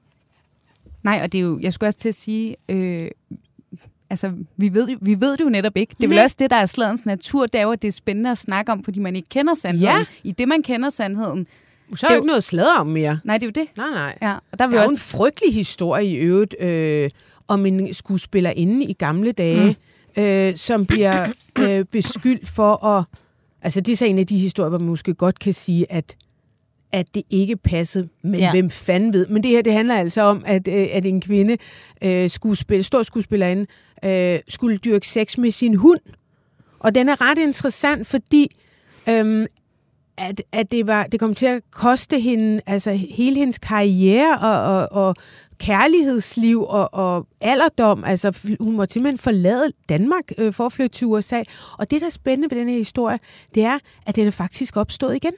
Nej, 1.04 1.20
og 1.24 1.32
det 1.32 1.38
er 1.38 1.42
jo, 1.42 1.60
jeg 1.62 1.74
skulle 1.74 1.88
også 1.88 2.00
til 2.00 2.10
at 2.10 2.16
sige, 2.16 2.56
øh, 2.70 3.08
altså, 4.10 4.32
vi 4.58 4.74
ved, 4.74 4.98
vi 5.02 5.22
ved 5.22 5.38
det 5.38 5.44
jo 5.44 5.50
netop 5.50 5.78
ikke. 5.78 5.96
Det 5.98 6.04
er 6.04 6.08
vel 6.08 6.20
også 6.20 6.36
det, 6.40 6.50
der 6.50 6.56
er 6.56 6.66
sladens 6.66 7.06
natur, 7.06 7.46
det 7.46 7.56
er 7.56 7.64
jo, 7.64 7.72
at 7.72 7.82
det 7.82 7.88
er 7.88 7.92
spændende 7.92 8.32
at 8.32 8.38
snakke 8.38 8.72
om, 8.72 8.84
fordi 8.84 9.00
man 9.00 9.16
ikke 9.16 9.30
kender 9.30 9.56
sandheden. 9.56 9.98
Ja. 9.98 10.06
I 10.24 10.32
det, 10.32 10.48
man 10.48 10.64
kender 10.64 10.90
sandheden. 10.90 11.48
Så 11.96 11.96
er 11.96 11.96
Det 11.96 12.04
er 12.04 12.08
der 12.10 12.16
ikke 12.16 12.28
noget 12.28 12.44
sladder 12.44 12.76
om 12.76 12.88
mere. 12.88 13.20
Nej, 13.24 13.38
det 13.38 13.44
er 13.44 13.48
jo 13.48 13.62
det. 13.64 13.78
Nej, 13.78 13.90
nej. 13.90 14.18
Ja, 14.22 14.34
og 14.52 14.60
der 14.60 14.68
Der 14.68 14.78
er 14.78 14.82
jo 14.82 14.88
en 14.88 14.94
også... 14.94 15.04
frygtelig 15.18 15.54
historie 15.54 16.06
i 16.08 16.16
øvrigt 16.16 16.56
øh, 16.60 17.10
om 17.48 17.66
en 17.66 17.94
skuespillerinde 17.94 18.86
i 18.86 18.94
gamle 18.94 19.32
dage, 19.32 19.78
mm. 20.18 20.24
øh, 20.24 20.56
som 20.58 20.86
bliver 20.86 21.28
øh, 21.60 21.86
beskyldt 21.86 22.48
for 22.48 22.86
at... 22.86 23.06
Altså, 23.62 23.82
det 23.82 23.92
er 23.92 23.96
så 23.98 24.06
en 24.06 24.20
af 24.20 24.28
de 24.28 24.38
historier, 24.38 24.70
hvor 24.70 24.78
man 24.78 24.88
måske 24.88 25.14
godt 25.14 25.40
kan 25.40 25.54
sige, 25.54 25.92
at 25.92 26.16
at 26.92 27.16
det 27.16 27.24
ikke 27.30 27.56
passede, 27.58 28.10
men 28.22 28.40
ja. 28.40 28.52
hvem 28.52 28.70
fanden 28.70 29.14
ved. 29.14 29.28
Men 29.28 29.44
det 29.44 29.52
her, 29.52 29.62
det 29.62 29.74
handler 29.74 29.96
altså 29.96 30.22
om, 30.22 30.44
at, 30.46 30.68
øh, 30.68 30.88
at 30.92 31.06
en 31.06 31.22
kvinde, 31.22 31.58
øh, 32.02 32.30
skuespil, 32.30 32.84
stor 32.84 33.04
skuespillerinde, 33.04 33.66
øh, 34.06 34.40
skulle 34.48 34.78
dyrke 34.78 35.08
sex 35.08 35.38
med 35.38 35.52
sin 35.52 35.76
hund. 35.76 36.00
Og 36.80 36.96
den 36.96 37.10
er 37.10 37.22
ret 37.22 37.38
interessant, 37.38 38.08
fordi 38.08 38.56
øhm, 39.10 39.46
at, 40.20 40.42
at 40.52 40.72
det, 40.72 40.88
var, 40.88 41.04
det 41.04 41.20
kom 41.20 41.34
til 41.34 41.46
at 41.46 41.62
koste 41.72 42.20
hende 42.20 42.62
altså 42.66 42.92
hele 42.92 43.36
hendes 43.36 43.58
karriere 43.58 44.40
og, 44.40 44.76
og, 44.76 45.06
og 45.08 45.16
kærlighedsliv 45.58 46.64
og, 46.64 46.94
og 46.94 47.28
alderdom. 47.42 48.04
Altså, 48.04 48.56
hun 48.60 48.76
måtte 48.76 48.94
simpelthen 48.94 49.18
forlade 49.18 49.72
Danmark 49.90 50.24
øh, 50.38 50.54
for 50.54 50.66
at 50.66 50.74
flytte 50.74 50.98
til 50.98 51.08
USA. 51.08 51.44
Og 51.78 51.92
det, 51.92 52.02
der 52.02 52.08
er 52.08 52.12
spændende 52.12 52.56
ved 52.56 52.62
den 52.62 52.70
her 52.70 52.78
historie, 52.78 53.20
det 53.56 53.64
er, 53.64 53.80
at 54.06 54.16
den 54.16 54.28
er 54.28 54.32
faktisk 54.32 54.78
opstået 54.78 55.16
igen. 55.16 55.34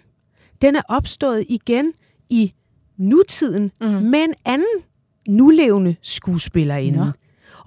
Den 0.62 0.76
er 0.76 0.82
opstået 0.90 1.46
igen 1.50 1.94
i 2.30 2.54
nutiden 2.98 3.72
mm. 3.82 3.88
med 3.88 4.20
en 4.20 4.34
anden 4.46 4.84
nulevende 5.28 5.96
skuespillerinde. 6.02 6.98
Nå. 6.98 7.06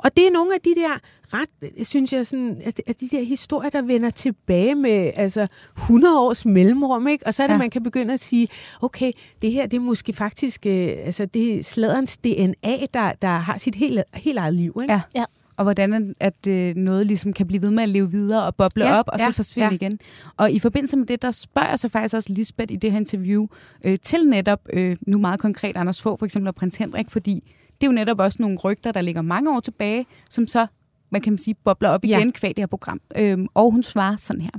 Og 0.05 0.17
det 0.17 0.27
er 0.27 0.31
nogle 0.31 0.55
af 0.55 0.61
de 0.61 0.75
der 0.75 0.99
ret, 1.35 1.87
synes 1.87 2.13
jeg, 2.13 2.27
sådan, 2.27 2.61
at, 2.65 2.81
at 2.87 3.01
de 3.01 3.09
der 3.09 3.25
historier, 3.25 3.71
der 3.71 3.83
vender 3.83 4.11
tilbage 4.11 4.75
med 4.75 5.11
altså 5.17 5.47
100 5.77 6.21
års 6.21 6.47
mellemrum, 6.47 7.09
ikke? 7.09 7.27
Og 7.27 7.35
så 7.35 7.43
er 7.43 7.47
det, 7.47 7.55
Ja. 7.55 7.59
man 7.59 7.71
kan 7.71 7.83
begynde 7.83 8.13
at 8.15 8.21
sige, 8.21 8.49
okay, 8.83 9.13
det 9.43 9.53
her, 9.53 9.67
det 9.67 9.77
er 9.77 9.81
måske 9.81 10.13
faktisk, 10.13 10.67
øh, 10.67 10.89
altså 11.05 11.27
det 11.27 11.55
er 11.59 11.63
sladderens 11.63 12.17
DNA, 12.17 12.77
der, 12.95 13.13
der 13.23 13.29
har 13.39 13.59
sit 13.59 13.75
helt, 13.75 14.01
helt 14.15 14.39
eget 14.39 14.55
liv, 14.55 14.79
ikke? 14.83 14.93
Ja. 14.93 15.01
Ja. 15.15 15.25
Og 15.57 15.65
hvordan 15.65 16.15
at 16.21 16.47
øh, 16.49 16.77
noget 16.77 17.07
ligesom 17.07 17.33
kan 17.33 17.47
blive 17.47 17.63
ved 17.63 17.71
med 17.71 17.83
at 17.83 17.89
leve 17.89 18.11
videre 18.11 18.45
og 18.45 18.55
boble 18.57 18.85
Ja, 18.87 18.99
op, 18.99 19.05
og 19.09 19.19
så 19.19 19.25
ja, 19.25 19.31
forsvinde 19.31 19.69
ja. 19.69 19.75
igen. 19.75 19.99
Og 20.37 20.53
i 20.53 20.59
forbindelse 20.59 20.97
med 20.97 21.07
det, 21.07 21.23
der 21.23 21.31
spørger 21.31 21.69
jeg 21.69 21.79
så 21.79 21.89
faktisk 21.89 22.15
også 22.15 22.33
Lisbeth 22.33 22.73
i 22.73 22.77
det 22.77 22.91
her 22.93 22.99
interview 22.99 23.47
øh, 23.85 23.99
til 24.03 24.27
netop, 24.27 24.61
øh, 24.73 24.97
nu 25.07 25.19
meget 25.19 25.41
konkret 25.41 25.77
Anders 25.77 26.03
Fogh 26.03 26.19
for 26.19 26.25
eksempel 26.27 26.49
og 26.49 26.55
prins 26.55 26.77
Henrik, 26.77 27.11
fordi 27.11 27.53
det 27.81 27.87
er 27.87 27.91
jo 27.91 27.93
netop 27.93 28.21
også 28.21 28.37
nogle 28.41 28.59
rygter, 28.59 28.93
der 28.93 29.01
ligger 29.01 29.23
mange 29.23 29.57
år 29.57 29.61
tilbage, 29.61 30.07
som 30.31 30.47
så, 30.47 30.67
man 31.11 31.21
kan 31.21 31.39
sige, 31.39 31.55
bobler 31.65 31.89
op 31.89 32.05
Ja. 32.05 32.19
igen 32.19 32.33
kvæg 32.33 32.51
det 32.57 32.63
her 32.63 32.67
program. 32.67 33.01
Øhm, 33.17 33.47
og 33.55 33.71
hun 33.71 33.83
svarer 33.83 34.17
sådan 34.17 34.41
her. 34.43 34.51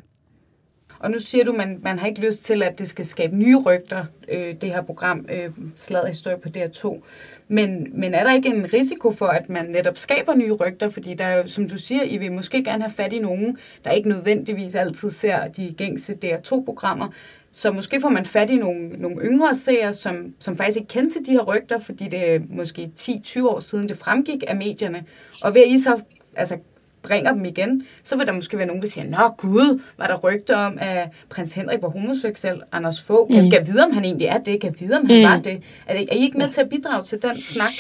Og 1.00 1.12
nu 1.12 1.20
siger 1.20 1.44
du, 1.46 1.52
at 1.52 1.58
man, 1.58 1.80
man 1.84 2.00
har 2.00 2.08
ikke 2.08 2.26
lyst 2.26 2.44
til, 2.44 2.64
at 2.64 2.80
det 2.80 2.88
skal 2.88 3.06
skabe 3.06 3.36
nye 3.36 3.58
rygter, 3.58 4.06
øh, 4.32 4.56
det 4.62 4.70
her 4.70 4.82
program, 4.82 5.26
øh, 5.32 5.50
Slaget 5.76 6.08
Historie 6.08 6.38
på 6.38 6.50
DR2. 6.58 7.04
Men, 7.48 7.88
men 7.94 8.14
er 8.14 8.24
der 8.24 8.34
ikke 8.34 8.50
en 8.50 8.74
risiko 8.74 9.12
for, 9.12 9.26
at 9.26 9.50
man 9.50 9.66
netop 9.66 9.98
skaber 9.98 10.36
nye 10.36 10.52
rygter? 10.52 10.90
Fordi 10.90 11.14
der 11.14 11.26
er 11.26 11.38
jo, 11.38 11.48
som 11.48 11.70
du 11.70 11.78
siger, 11.78 12.04
I 12.04 12.18
vil 12.18 12.32
måske 12.32 12.64
gerne 12.64 12.84
have 12.84 12.94
fat 12.94 13.14
i 13.14 13.20
nogen, 13.20 13.58
der 13.84 13.92
ikke 13.92 14.10
nødvendigvis 14.10 14.76
altid 14.76 15.10
ser 15.10 15.48
de 15.48 15.74
gængse 15.78 16.14
DR2-programmer. 16.26 17.08
Så 17.58 17.72
måske 17.72 18.02
får 18.02 18.10
man 18.10 18.26
fat 18.26 18.50
i 18.50 18.56
nogle, 18.56 18.90
nogle 18.90 19.22
yngre 19.24 19.56
seere, 19.56 19.94
som, 19.94 20.34
som 20.40 20.58
faktisk 20.58 20.78
ikke 20.78 20.88
kendte 20.88 21.18
til 21.20 21.26
de 21.26 21.32
her 21.32 21.42
rygter, 21.44 21.80
fordi 21.80 22.08
det 22.08 22.30
er 22.36 22.40
måske 22.50 22.90
10-20 23.00 23.48
år 23.48 23.60
siden, 23.60 23.90
det 23.90 23.98
fremgik 23.98 24.44
af 24.48 24.56
medierne. 24.56 25.04
Og 25.44 25.54
ved 25.56 25.62
at 25.62 25.68
I 25.68 25.78
så 25.78 26.02
altså, 26.36 26.58
bringer 27.04 27.32
dem 27.34 27.46
igen, 27.46 27.88
så 28.04 28.18
vil 28.18 28.28
der 28.28 28.34
måske 28.34 28.58
være 28.58 28.68
nogen, 28.68 28.82
der 28.82 28.88
siger, 28.88 29.10
Nå 29.10 29.28
gud, 29.38 29.80
var 29.98 30.08
der 30.08 30.16
rygter 30.18 30.56
om, 30.58 30.78
at 30.82 31.08
prins 31.30 31.54
Henrik 31.54 31.82
var 31.82 31.90
homoseksuel, 31.90 32.62
Anders 32.72 33.02
Fogh, 33.02 33.32
kan, 33.34 33.44
Mm. 33.44 33.52
kan 33.52 33.68
vide, 33.68 33.84
om 33.86 33.92
han 33.94 34.04
egentlig 34.06 34.28
er 34.28 34.38
det, 34.38 34.62
kan 34.62 34.76
vide, 34.80 34.98
om 35.00 35.06
han 35.06 35.18
Mm. 35.18 35.24
var 35.24 35.40
det. 35.40 35.62
Er, 35.88 35.94
er 35.96 36.00
I 36.16 36.20
ikke 36.20 36.38
med 36.38 36.50
til 36.50 36.62
at 36.62 36.70
bidrage 36.70 37.04
til 37.04 37.22
den 37.22 37.42
snak? 37.42 37.72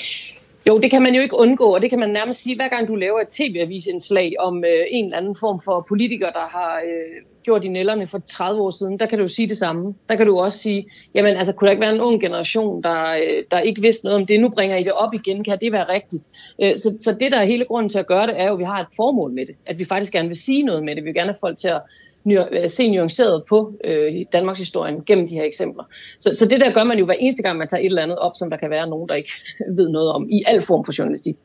Jo, 0.67 0.79
det 0.79 0.91
kan 0.91 1.01
man 1.01 1.15
jo 1.15 1.21
ikke 1.21 1.37
undgå, 1.37 1.75
og 1.75 1.81
det 1.81 1.89
kan 1.89 1.99
man 1.99 2.09
nærmest 2.09 2.43
sige, 2.43 2.55
hver 2.55 2.67
gang 2.67 2.87
du 2.87 2.95
laver 2.95 3.19
et 3.19 3.27
tv-avisindslag 3.27 4.33
om 4.39 4.63
øh, 4.63 4.71
en 4.91 5.05
eller 5.05 5.17
anden 5.17 5.35
form 5.39 5.59
for 5.65 5.85
politiker, 5.89 6.29
der 6.31 6.47
har 6.49 6.81
øh, 6.85 7.21
gjort 7.45 7.65
i 7.65 7.67
nælderne 7.67 8.07
for 8.07 8.21
30 8.27 8.61
år 8.61 8.71
siden, 8.71 8.99
der 8.99 9.05
kan 9.05 9.17
du 9.17 9.23
jo 9.23 9.27
sige 9.27 9.49
det 9.49 9.57
samme. 9.57 9.93
Der 10.09 10.15
kan 10.15 10.27
du 10.27 10.39
også 10.39 10.57
sige, 10.57 10.85
jamen 11.15 11.37
altså, 11.37 11.53
kunne 11.53 11.65
der 11.65 11.71
ikke 11.71 11.81
være 11.81 11.93
en 11.93 12.01
ung 12.01 12.21
generation, 12.21 12.83
der, 12.83 13.13
øh, 13.13 13.43
der 13.51 13.59
ikke 13.59 13.81
vidste 13.81 14.05
noget 14.05 14.19
om 14.19 14.25
det, 14.25 14.39
nu 14.39 14.49
bringer 14.49 14.77
I 14.77 14.83
det 14.83 14.91
op 14.91 15.13
igen, 15.13 15.43
kan 15.43 15.57
det 15.61 15.71
være 15.71 15.93
rigtigt? 15.93 16.29
Øh, 16.61 16.77
så, 16.77 16.95
så 16.99 17.15
det, 17.19 17.31
der 17.31 17.37
er 17.37 17.45
hele 17.45 17.65
grunden 17.65 17.89
til 17.89 17.99
at 17.99 18.07
gøre 18.07 18.27
det, 18.27 18.39
er 18.39 18.47
jo, 18.47 18.53
at 18.53 18.59
vi 18.59 18.63
har 18.63 18.81
et 18.81 18.87
formål 18.95 19.31
med 19.31 19.45
det, 19.45 19.55
at 19.65 19.79
vi 19.79 19.85
faktisk 19.85 20.13
gerne 20.13 20.27
vil 20.27 20.37
sige 20.37 20.63
noget 20.63 20.83
med 20.83 20.95
det, 20.95 21.03
vi 21.03 21.09
vil 21.09 21.13
gerne 21.13 21.31
have 21.31 21.39
folk 21.41 21.57
til 21.57 21.67
at 21.67 21.81
øh, 22.27 22.69
se 22.69 22.91
nuanceret 22.91 23.43
på 23.49 23.73
øh, 23.83 24.25
Danmarks 24.33 24.59
historien 24.59 25.03
gennem 25.05 25.27
de 25.27 25.35
her 25.35 25.43
eksempler. 25.43 25.83
Så, 26.19 26.35
så 26.35 26.45
det 26.45 26.59
der 26.59 26.73
gør 26.73 26.83
man 26.83 26.99
jo 26.99 27.05
hver 27.05 27.13
eneste 27.13 27.43
gang, 27.43 27.57
man 27.57 27.67
tager 27.67 27.81
et 27.81 27.85
eller 27.85 28.03
andet 28.03 28.19
op, 28.19 28.31
som 28.35 28.49
der 28.49 28.57
kan 28.57 28.69
være 28.69 28.89
nogen, 28.89 29.09
der 29.09 29.15
ikke 29.15 29.31
ved 29.77 29.89
noget 29.89 30.11
om, 30.11 30.29
i 30.29 30.43
al 30.47 30.61
form 30.61 30.85
for 30.85 30.93
journalistik. 30.99 31.35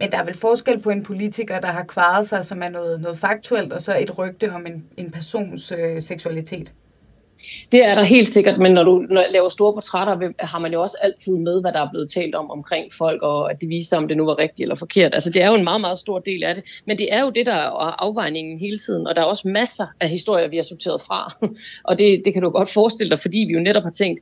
Men 0.00 0.10
der 0.12 0.18
er 0.18 0.24
vel 0.24 0.34
forskel 0.34 0.80
på 0.80 0.90
en 0.90 1.02
politiker, 1.02 1.60
der 1.60 1.68
har 1.68 1.84
kvaret 1.84 2.28
sig, 2.28 2.44
som 2.44 2.62
er 2.62 2.68
noget, 2.68 3.00
noget 3.00 3.18
faktuelt, 3.18 3.72
og 3.72 3.80
så 3.80 3.98
et 3.98 4.18
rygte 4.18 4.52
om 4.52 4.66
en, 4.66 4.84
en 4.96 5.10
persons 5.10 5.72
øh, 5.72 6.02
seksualitet. 6.02 6.72
Det 7.72 7.84
er 7.84 7.94
der 7.94 8.02
helt 8.02 8.28
sikkert, 8.28 8.58
men 8.58 8.72
når 8.72 8.82
du 8.82 9.06
når 9.10 9.24
laver 9.30 9.48
store 9.48 9.72
portrætter, 9.72 10.32
har 10.38 10.58
man 10.58 10.72
jo 10.72 10.82
også 10.82 10.96
altid 11.02 11.36
med, 11.36 11.60
hvad 11.60 11.72
der 11.72 11.80
er 11.80 11.90
blevet 11.90 12.10
talt 12.10 12.34
om 12.34 12.50
omkring 12.50 12.92
folk, 12.92 13.22
og 13.22 13.50
at 13.50 13.60
det 13.60 13.68
viser, 13.68 13.96
om 13.96 14.08
det 14.08 14.16
nu 14.16 14.24
var 14.24 14.38
rigtigt 14.38 14.60
eller 14.60 14.74
forkert. 14.74 15.14
Altså 15.14 15.30
det 15.30 15.42
er 15.42 15.48
jo 15.48 15.54
en 15.54 15.64
meget, 15.64 15.80
meget 15.80 15.98
stor 15.98 16.18
del 16.18 16.44
af 16.44 16.54
det, 16.54 16.64
men 16.86 16.98
det 16.98 17.14
er 17.14 17.20
jo 17.20 17.30
det, 17.30 17.46
der 17.46 17.52
er 17.52 18.02
afvejningen 18.02 18.58
hele 18.58 18.78
tiden, 18.78 19.06
og 19.06 19.16
der 19.16 19.22
er 19.22 19.26
også 19.26 19.48
masser 19.48 19.86
af 20.00 20.08
historier, 20.08 20.48
vi 20.48 20.56
har 20.56 20.62
sorteret 20.62 21.00
fra, 21.00 21.46
og 21.88 21.98
det, 21.98 22.22
det 22.24 22.32
kan 22.32 22.42
du 22.42 22.50
godt 22.50 22.70
forestille 22.70 23.10
dig, 23.10 23.18
fordi 23.18 23.38
vi 23.38 23.52
jo 23.52 23.60
netop 23.60 23.82
har 23.82 23.90
tænkt, 23.90 24.20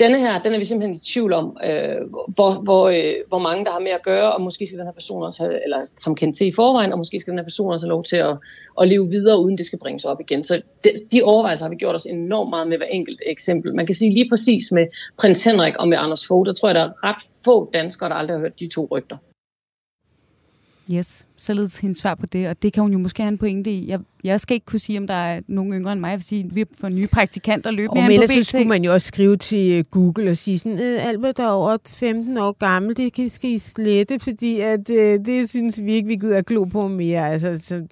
denne 0.00 0.18
her, 0.18 0.42
den 0.42 0.54
er 0.54 0.58
vi 0.58 0.64
simpelthen 0.64 0.96
i 0.96 0.98
tvivl 0.98 1.32
om, 1.32 1.56
øh, 1.64 1.96
hvor, 2.28 2.52
hvor, 2.64 2.88
øh, 2.88 3.14
hvor 3.28 3.38
mange 3.38 3.64
der 3.64 3.70
har 3.70 3.80
med 3.80 3.90
at 3.90 4.02
gøre, 4.02 4.32
og 4.32 4.40
måske 4.40 4.66
skal 4.66 4.78
den 4.78 4.86
her 4.86 4.92
person 4.92 5.22
også 5.22 5.42
have, 5.42 5.64
eller 5.64 5.84
som 5.96 6.14
kendt 6.14 6.36
til 6.36 6.46
i 6.46 6.52
forvejen, 6.52 6.92
og 6.92 6.98
måske 6.98 7.20
skal 7.20 7.30
den 7.30 7.38
her 7.38 7.44
person 7.44 7.72
også 7.72 7.86
have 7.86 7.90
lov 7.90 8.04
til 8.04 8.16
at, 8.16 8.36
at 8.80 8.88
leve 8.88 9.08
videre, 9.08 9.40
uden 9.40 9.58
det 9.58 9.66
skal 9.66 9.78
bringes 9.78 10.04
op 10.04 10.20
igen. 10.20 10.44
Så 10.44 10.62
de, 10.84 10.90
de 11.12 11.22
overvejelser 11.22 11.64
har 11.64 11.70
vi 11.70 11.76
gjort 11.76 11.94
os 11.94 12.06
enormt 12.06 12.50
meget 12.50 12.68
med 12.68 12.76
hver 12.76 12.86
enkelt 12.86 13.22
eksempel. 13.26 13.74
Man 13.74 13.86
kan 13.86 13.94
sige 13.94 14.14
lige 14.14 14.28
præcis 14.28 14.72
med 14.72 14.86
prins 15.18 15.44
Henrik 15.44 15.76
og 15.76 15.88
med 15.88 15.98
Anders 16.00 16.26
Fogh, 16.26 16.46
der 16.46 16.52
tror 16.52 16.68
jeg, 16.68 16.74
der 16.74 16.84
er 16.84 17.04
ret 17.04 17.22
få 17.44 17.70
danskere, 17.74 18.08
der 18.08 18.14
aldrig 18.14 18.36
har 18.36 18.40
hørt 18.40 18.60
de 18.60 18.68
to 18.68 18.88
rygter. 18.90 19.16
Yes, 20.92 21.26
således 21.36 21.80
hendes 21.80 21.98
svar 21.98 22.14
på 22.14 22.26
det, 22.26 22.48
og 22.48 22.62
det 22.62 22.72
kan 22.72 22.82
hun 22.82 22.92
jo 22.92 22.98
måske 22.98 23.22
have 23.22 23.28
en 23.28 23.38
pointe 23.38 23.70
i. 23.70 23.88
Jeg, 23.88 24.00
jeg 24.24 24.40
skal 24.40 24.54
ikke 24.54 24.66
kunne 24.66 24.78
sige, 24.78 24.98
om 24.98 25.06
der 25.06 25.14
er 25.14 25.40
nogen 25.48 25.72
yngre 25.72 25.92
end 25.92 26.00
mig. 26.00 26.08
Jeg 26.08 26.16
vil 26.16 26.24
sige, 26.24 26.44
at 26.44 26.54
vi 26.54 26.64
får 26.80 26.88
nye 26.88 27.06
praktikanter 27.06 27.70
løbende 27.70 28.00
Og 28.00 28.06
på 28.06 28.12
ellers 28.12 28.30
så 28.30 28.42
skulle 28.42 28.68
man 28.68 28.84
jo 28.84 28.92
også 28.92 29.08
skrive 29.08 29.36
til 29.36 29.72
øh, 29.72 29.84
Google 29.90 30.30
og 30.30 30.36
sige 30.36 30.58
sådan, 30.58 30.78
øh, 30.78 31.06
Albert 31.06 31.38
er 31.38 31.48
over 31.48 31.76
15 31.86 32.38
år 32.38 32.52
gammel, 32.52 32.96
det 32.96 33.12
kan 33.12 33.28
skal 33.28 33.50
I 33.50 33.58
slette, 33.58 34.18
fordi 34.18 34.60
at, 34.60 34.90
øh, 34.90 35.24
det 35.24 35.48
synes 35.48 35.82
vi 35.82 35.92
ikke, 35.92 36.08
vi 36.08 36.16
gider 36.16 36.38
at 36.38 36.46
glo 36.46 36.64
på 36.64 36.88
mere. 36.88 37.30
Altså, 37.30 37.58
så, 37.62 37.82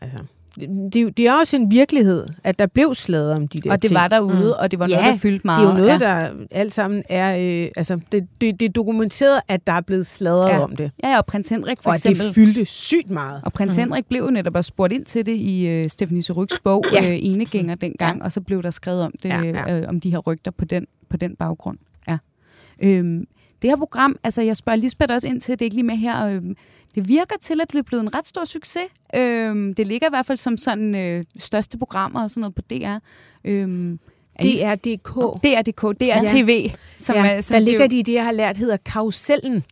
altså, 0.00 0.18
det, 0.60 0.92
det, 0.92 1.02
er 1.02 1.10
det 1.10 1.40
også 1.40 1.56
en 1.56 1.70
virkelighed, 1.70 2.26
at 2.44 2.58
der 2.58 2.66
blev 2.66 2.94
slaget 2.94 3.32
om 3.32 3.48
de 3.48 3.60
der 3.60 3.70
Og 3.70 3.82
det 3.82 3.88
ting. 3.88 3.94
var 3.94 4.08
derude, 4.08 4.36
mm. 4.36 4.52
og 4.58 4.70
det 4.70 4.78
var 4.78 4.86
noget, 4.86 5.02
Ja, 5.02 5.08
der 5.10 5.16
fyldte 5.16 5.40
meget. 5.46 5.60
Det 5.60 5.66
er 5.66 5.70
jo 5.72 5.76
noget, 5.78 5.90
ja. 5.92 5.98
der 5.98 6.30
alt 6.50 6.72
sammen 6.72 7.02
er... 7.08 7.36
Øh, 7.64 7.70
altså, 7.76 8.00
det, 8.12 8.26
det, 8.40 8.60
det 8.60 8.66
er 8.68 8.72
dokumenteret, 8.72 9.40
at 9.48 9.66
der 9.66 9.72
er 9.72 9.80
blevet 9.80 10.06
sladret 10.06 10.48
Ja. 10.48 10.58
om 10.60 10.76
det. 10.76 10.90
Ja, 11.02 11.08
ja, 11.10 11.18
og 11.18 11.26
prins 11.26 11.48
Henrik 11.48 11.78
for 11.82 11.90
og 11.90 11.94
at 11.94 12.02
det 12.02 12.10
eksempel. 12.10 12.34
fyldte 12.34 12.64
sygt 12.64 13.10
meget. 13.10 13.40
Og 13.44 13.52
prins 13.52 13.76
mm. 13.76 13.80
Henrik 13.80 14.06
blev 14.06 14.22
jo 14.24 14.30
netop 14.30 14.54
også 14.56 14.68
spurgt 14.68 14.92
ind 14.92 15.04
til 15.04 15.26
det 15.26 15.34
i 15.36 15.66
øh, 15.66 15.88
Stephanie 15.90 16.22
Suryks 16.22 16.58
bog, 16.64 16.84
ja. 16.92 17.10
Øh, 17.10 17.18
Enegænger 17.22 17.74
dengang, 17.74 18.22
og 18.22 18.32
så 18.32 18.40
blev 18.40 18.62
der 18.62 18.70
skrevet 18.70 19.02
om 19.02 19.12
det, 19.22 19.28
Ja, 19.28 19.40
ja, 19.42 19.70
ja. 19.70 19.80
Øh, 19.80 19.88
om 19.88 20.00
de 20.00 20.10
her 20.10 20.18
rygter 20.18 20.50
på 20.50 20.64
den, 20.64 20.86
på 21.10 21.16
den 21.16 21.36
baggrund. 21.36 21.78
Ja. 22.08 22.18
Øhm, 22.82 23.24
det 23.62 23.70
her 23.70 23.76
program, 23.76 24.16
altså 24.24 24.42
jeg 24.42 24.56
spørger 24.56 24.76
Lisbeth 24.76 25.14
også 25.14 25.28
ind 25.28 25.40
til, 25.40 25.52
det 25.52 25.62
er 25.62 25.66
ikke 25.66 25.76
lige 25.76 25.86
med 25.86 25.96
her, 25.96 26.26
øhm, 26.26 26.56
det 26.96 27.08
virker 27.08 27.36
til, 27.42 27.60
at 27.60 27.72
det 27.72 27.78
er 27.78 27.82
blevet 27.82 28.02
en 28.02 28.14
ret 28.14 28.26
stor 28.26 28.44
succes. 28.44 28.82
Øhm, 29.16 29.74
det 29.74 29.86
ligger 29.86 30.06
i 30.06 30.10
hvert 30.10 30.26
fald 30.26 30.38
som 30.38 30.56
sådan 30.56 30.94
øh, 30.94 31.24
største 31.38 31.78
programmer 31.78 32.22
og 32.22 32.30
sådan 32.30 32.40
noget 32.40 32.54
på 32.54 32.62
DR. 32.62 32.96
Øhm, 33.44 33.98
er 34.34 34.44
I- 34.44 34.48
Det 34.48 34.64
er 34.64 34.74
DK. 34.74 35.14
DRDK, 35.42 36.00
Ja. 36.00 36.20
DRTV, 36.20 36.70
som 36.98 37.16
ja, 37.16 37.26
er... 37.26 37.40
Som 37.40 37.52
der 37.54 37.58
det 37.58 37.68
er 37.68 37.70
ligger 37.70 37.86
de 37.86 37.98
i 37.98 38.02
det, 38.02 38.12
jeg 38.12 38.24
har 38.24 38.32
lært, 38.32 38.56
hedder 38.56 38.76
karusellen. 38.76 39.64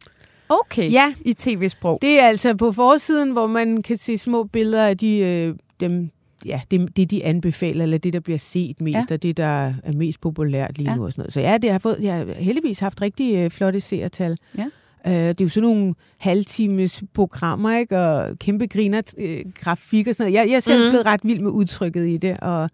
Okay, 0.49 0.93
Ja. 0.93 1.15
i 1.25 1.33
tv-sprog. 1.33 1.99
Det 2.03 2.21
er 2.21 2.27
altså 2.29 2.55
på 2.55 2.73
forsiden, 2.73 3.31
hvor 3.31 3.47
man 3.47 3.83
kan 3.83 3.97
se 3.97 4.19
små 4.19 4.45
billeder 4.45 4.87
af 4.87 4.99
de, 4.99 5.19
øh, 5.19 5.55
dem, 5.81 6.11
ja, 6.47 6.61
det, 6.71 6.97
det, 6.97 7.11
de 7.11 7.25
anbefaler, 7.25 7.83
eller 7.83 7.99
det, 7.99 8.13
der 8.13 8.21
bliver 8.21 8.39
set 8.39 8.81
mest, 8.81 9.11
Ja. 9.11 9.15
og 9.15 9.23
det, 9.23 9.37
der 9.37 9.45
er 9.85 9.93
mest 9.95 10.21
populært 10.21 10.79
lige 10.79 10.91
ja. 10.91 10.97
nu. 10.97 11.05
Og 11.05 11.13
sådan 11.13 11.23
noget. 11.23 11.33
Så 11.33 11.41
ja, 11.41 11.59
det 11.59 11.71
har 11.73 11.79
fået, 11.79 11.99
jeg 12.01 12.15
har 12.15 12.25
heldigvis 12.35 12.79
haft 12.79 13.01
rigtig 13.03 13.35
øh, 13.37 13.51
flotte 13.51 13.81
seertal. 13.81 14.39
Ja. 14.59 14.67
Øh, 15.07 15.13
det 15.13 15.41
er 15.41 15.45
jo 15.45 15.49
sådan 15.49 15.69
nogle 15.69 15.95
halvtimes 16.19 17.03
programmer, 17.15 17.79
ikke? 17.79 17.99
og 18.01 18.39
kæmpe 18.39 18.67
griner, 18.67 19.03
øh, 19.19 19.45
grafik 19.61 20.07
og 20.09 20.15
sådan 20.15 20.33
noget. 20.33 20.41
Jeg, 20.41 20.49
jeg 20.51 20.57
er 20.57 20.61
selv 20.61 20.85
mm. 20.85 20.91
blevet 20.91 21.07
ret 21.07 21.21
vild 21.25 21.41
med 21.41 21.51
udtrykket 21.51 22.09
i 22.09 22.17
det, 22.17 22.37
og 22.41 22.71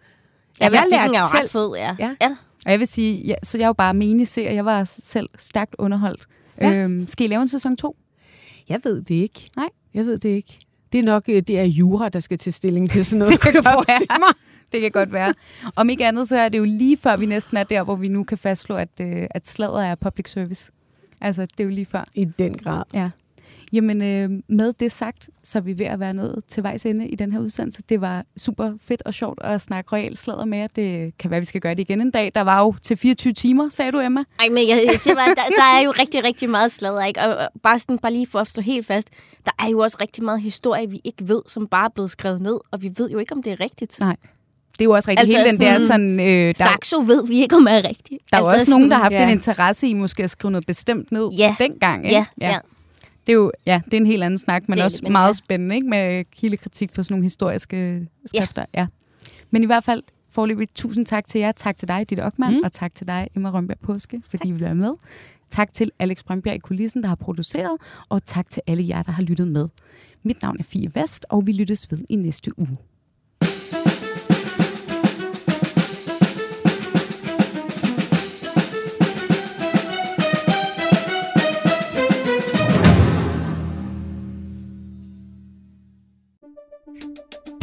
Ja, 0.61 0.65
jeg 0.65 0.73
jeg 0.73 0.81
har 0.81 0.89
lært 0.89 1.11
er 1.11 1.29
selv- 1.31 1.43
ret 1.43 1.51
fed, 1.51 1.71
ja. 1.77 1.97
Ja. 1.99 2.15
ja. 2.21 2.37
Og 2.67 2.71
jeg 2.73 2.79
vil 2.79 2.87
sige, 2.87 3.23
ja, 3.27 3.35
så 3.43 3.59
jeg 3.59 3.65
er 3.65 3.69
jo 3.69 3.73
bare 3.73 3.95
miniserie. 3.95 4.55
Jeg 4.55 4.65
var 4.65 4.85
selv 4.85 5.29
stærkt 5.39 5.75
underholdt. 5.79 6.27
Ja. 6.61 6.75
Øhm, 6.75 7.09
skal 7.09 7.27
I 7.27 7.29
lave 7.29 7.43
en 7.43 7.49
sæson 7.49 7.77
2? 7.77 7.97
Jeg 8.69 8.81
ved 8.85 9.03
det 9.03 9.15
ikke. 9.15 9.51
Nej. 9.57 9.69
Jeg 9.95 10.07
ved 10.07 10.19
det 10.19 10.29
ikke. 10.29 10.59
Det 10.93 10.99
er 10.99 11.03
nok 11.03 11.25
øh, 11.29 11.43
det 11.43 11.59
er 11.59 11.63
jura, 11.65 12.09
der 12.09 12.21
skal 12.21 12.39
til 12.39 12.53
stilling 12.53 12.91
til 12.91 13.05
sådan 13.05 13.19
noget, 13.19 13.33
Det 13.33 13.41
kan 13.41 13.55
jeg 13.55 13.63
godt 13.65 13.75
forestille 13.75 14.07
være. 14.11 14.19
mig. 14.19 14.35
Det 14.73 14.81
kan 14.81 14.91
godt 14.91 15.13
være. 15.13 15.35
Om 15.77 15.91
ikke 15.91 16.07
andet, 16.07 16.29
så 16.29 16.37
er 16.37 16.49
det 16.49 16.59
jo 16.59 16.65
lige 16.65 16.97
før, 16.97 17.17
vi 17.17 17.27
næsten 17.27 17.57
er 17.57 17.65
der, 17.65 17.83
hvor 17.83 17.97
vi 17.97 18.09
nu 18.09 18.25
kan 18.25 18.39
fastslå, 18.39 18.77
at, 18.77 18.89
øh, 19.01 19.27
at 19.31 19.49
sladder 19.49 19.81
er 19.83 19.95
public 19.95 20.31
service. 20.31 20.73
Altså, 21.21 21.43
det 21.43 21.61
er 21.61 21.65
jo 21.65 21.71
lige 21.71 21.87
før. 21.87 22.05
I 22.15 22.25
den 22.25 22.59
grad. 22.59 22.83
Ja. 22.95 23.11
Jamen, 23.73 24.05
øh, 24.05 24.43
med 24.49 24.73
det 24.73 24.93
sagt, 24.93 25.31
så 25.45 25.59
er 25.59 25.63
vi 25.63 25.79
ved 25.79 25.87
at 25.87 26.01
være 26.01 26.15
nået 26.15 26.45
til 26.49 26.63
vejs 26.63 26.87
ende 26.87 27.09
i 27.09 27.15
den 27.15 27.33
her 27.33 27.41
udsendelse. 27.41 27.83
Det 27.89 28.01
var 28.01 28.25
super 28.37 28.73
fedt 28.81 29.03
og 29.03 29.15
sjovt 29.15 29.39
at 29.43 29.61
snakke 29.61 29.97
royal 29.97 30.17
sladder 30.17 30.45
med 30.45 30.59
jer. 30.59 30.67
Det 30.67 31.19
kan 31.19 31.31
være, 31.31 31.41
vi 31.41 31.47
skal 31.47 31.61
gøre 31.61 31.75
det 31.75 31.81
igen 31.81 32.01
en 32.01 32.11
dag. 32.11 32.33
Der 32.35 32.41
var 32.41 32.61
jo 32.61 32.75
til 32.83 32.97
24 32.97 33.33
timer, 33.33 33.69
sagde 33.69 33.93
du, 33.93 34.01
Emma. 34.01 34.25
Ej, 34.41 34.49
men 34.49 34.59
jeg, 34.69 34.83
jeg 34.87 34.99
siger 34.99 35.15
bare, 35.15 35.29
der, 35.29 35.57
der 35.57 35.79
er 35.79 35.81
jo 35.85 35.91
rigtig, 35.91 36.25
rigtig 36.25 36.51
meget 36.51 36.73
sladder, 36.73 37.05
ikke? 37.05 37.21
Og 37.21 37.37
og 37.37 37.49
bare, 37.63 37.79
sådan, 37.79 37.99
bare 37.99 38.13
lige 38.13 38.27
for 38.27 38.39
at 38.39 38.47
stå 38.49 38.63
helt 38.63 38.87
fast, 38.87 39.11
der 39.47 39.53
er 39.59 39.69
jo 39.69 39.79
også 39.79 39.97
rigtig 40.01 40.25
meget 40.25 40.41
historie, 40.41 40.91
vi 40.91 41.01
ikke 41.05 41.29
ved, 41.29 41.43
som 41.47 41.67
bare 41.67 41.85
er 41.85 41.91
blevet 41.95 42.11
skrevet 42.11 42.41
ned, 42.41 42.59
og 42.71 42.83
vi 42.83 42.91
ved 42.97 43.11
jo 43.11 43.19
ikke, 43.19 43.33
om 43.33 43.43
det 43.43 43.53
er 43.53 43.61
rigtigt. 43.61 44.01
Nej. 44.01 44.17
Det 44.81 44.85
er 44.85 44.89
jo 44.89 44.95
også 44.95 45.11
rigtigt. 45.11 45.21
Altså 45.37 45.39
Hele 45.39 45.51
den 45.51 45.61
der 45.61 45.79
sådan- 45.79 45.87
sådan... 45.87 46.21
Øh, 46.21 46.47
der, 46.47 46.53
Saxo 46.55 46.97
ved 46.99 47.27
vi 47.27 47.35
ikke, 47.43 47.57
om 47.57 47.67
er 47.67 47.77
rigtigt. 47.89 48.23
der 48.33 48.39
er 48.39 48.43
altså 48.43 48.61
også 48.61 48.71
nogen, 48.71 48.91
der 48.91 48.97
har 48.97 49.03
haft 49.03 49.15
ja. 49.15 49.23
en 49.25 49.31
interesse 49.31 49.89
i 49.89 49.95
måske 49.95 50.25
at 50.25 50.31
skrive 50.31 50.51
noget 50.53 50.67
bestemt 50.67 51.13
ned 51.13 51.29
Ja. 51.39 51.57
dengang. 51.59 52.05
Ikke? 52.05 52.17
Ja, 52.17 52.49
ja. 52.49 52.59
Det 53.27 53.33
er 53.33 53.37
jo 53.37 53.53
ja, 53.67 53.81
det 53.85 53.95
er 53.95 53.97
en 53.97 54.07
helt 54.07 54.23
anden 54.23 54.39
snak, 54.39 54.69
men 54.69 54.77
Det 54.77 54.85
også 54.85 55.01
men 55.03 55.13
meget 55.13 55.29
ja. 55.29 55.33
spændende 55.33 55.75
ikke? 55.75 55.87
med 55.89 56.25
kildekritik 56.37 56.93
på 56.93 57.03
sådan 57.03 57.13
nogle 57.15 57.25
historiske 57.25 58.07
skrifter. 58.27 58.65
Ja. 58.75 58.81
ja. 58.81 58.87
Men 59.51 59.63
i 59.63 59.67
hvert 59.67 59.85
fald, 59.85 60.03
forløbig 60.31 60.69
tusind 60.75 61.05
tak 61.07 61.27
til 61.27 61.39
jer. 61.39 61.53
Tak 61.53 61.77
til 61.77 61.89
dig, 61.89 62.11
Ditte 62.11 62.25
Ockmann, 62.25 62.57
Mm. 62.57 62.63
og 62.65 62.73
tak 62.73 62.95
til 62.95 63.07
dig, 63.09 63.29
Emma 63.37 63.51
Rønberg 63.51 63.79
Påske, 63.83 64.23
fordi 64.31 64.49
I 64.49 64.53
vil 64.53 64.61
være 64.61 64.75
med. 64.75 64.93
Tak 65.51 65.73
til 65.73 65.91
Alex 65.99 66.23
Brøndbjerg 66.25 66.55
i 66.57 66.59
kulissen, 66.59 67.03
der 67.03 67.09
har 67.09 67.15
produceret, 67.17 67.79
og 68.09 68.25
tak 68.25 68.51
til 68.51 68.63
alle 68.67 68.85
jer, 68.89 69.03
der 69.03 69.13
har 69.13 69.23
lyttet 69.23 69.49
med. 69.49 69.69
Mit 70.23 70.43
navn 70.43 70.57
er 70.61 70.65
Fie 70.65 70.91
Vest, 70.95 71.27
og 71.29 71.47
vi 71.47 71.53
lyttes 71.53 71.87
ved 71.91 71.99
i 72.11 72.17
næste 72.17 72.59
uge. 72.59 72.77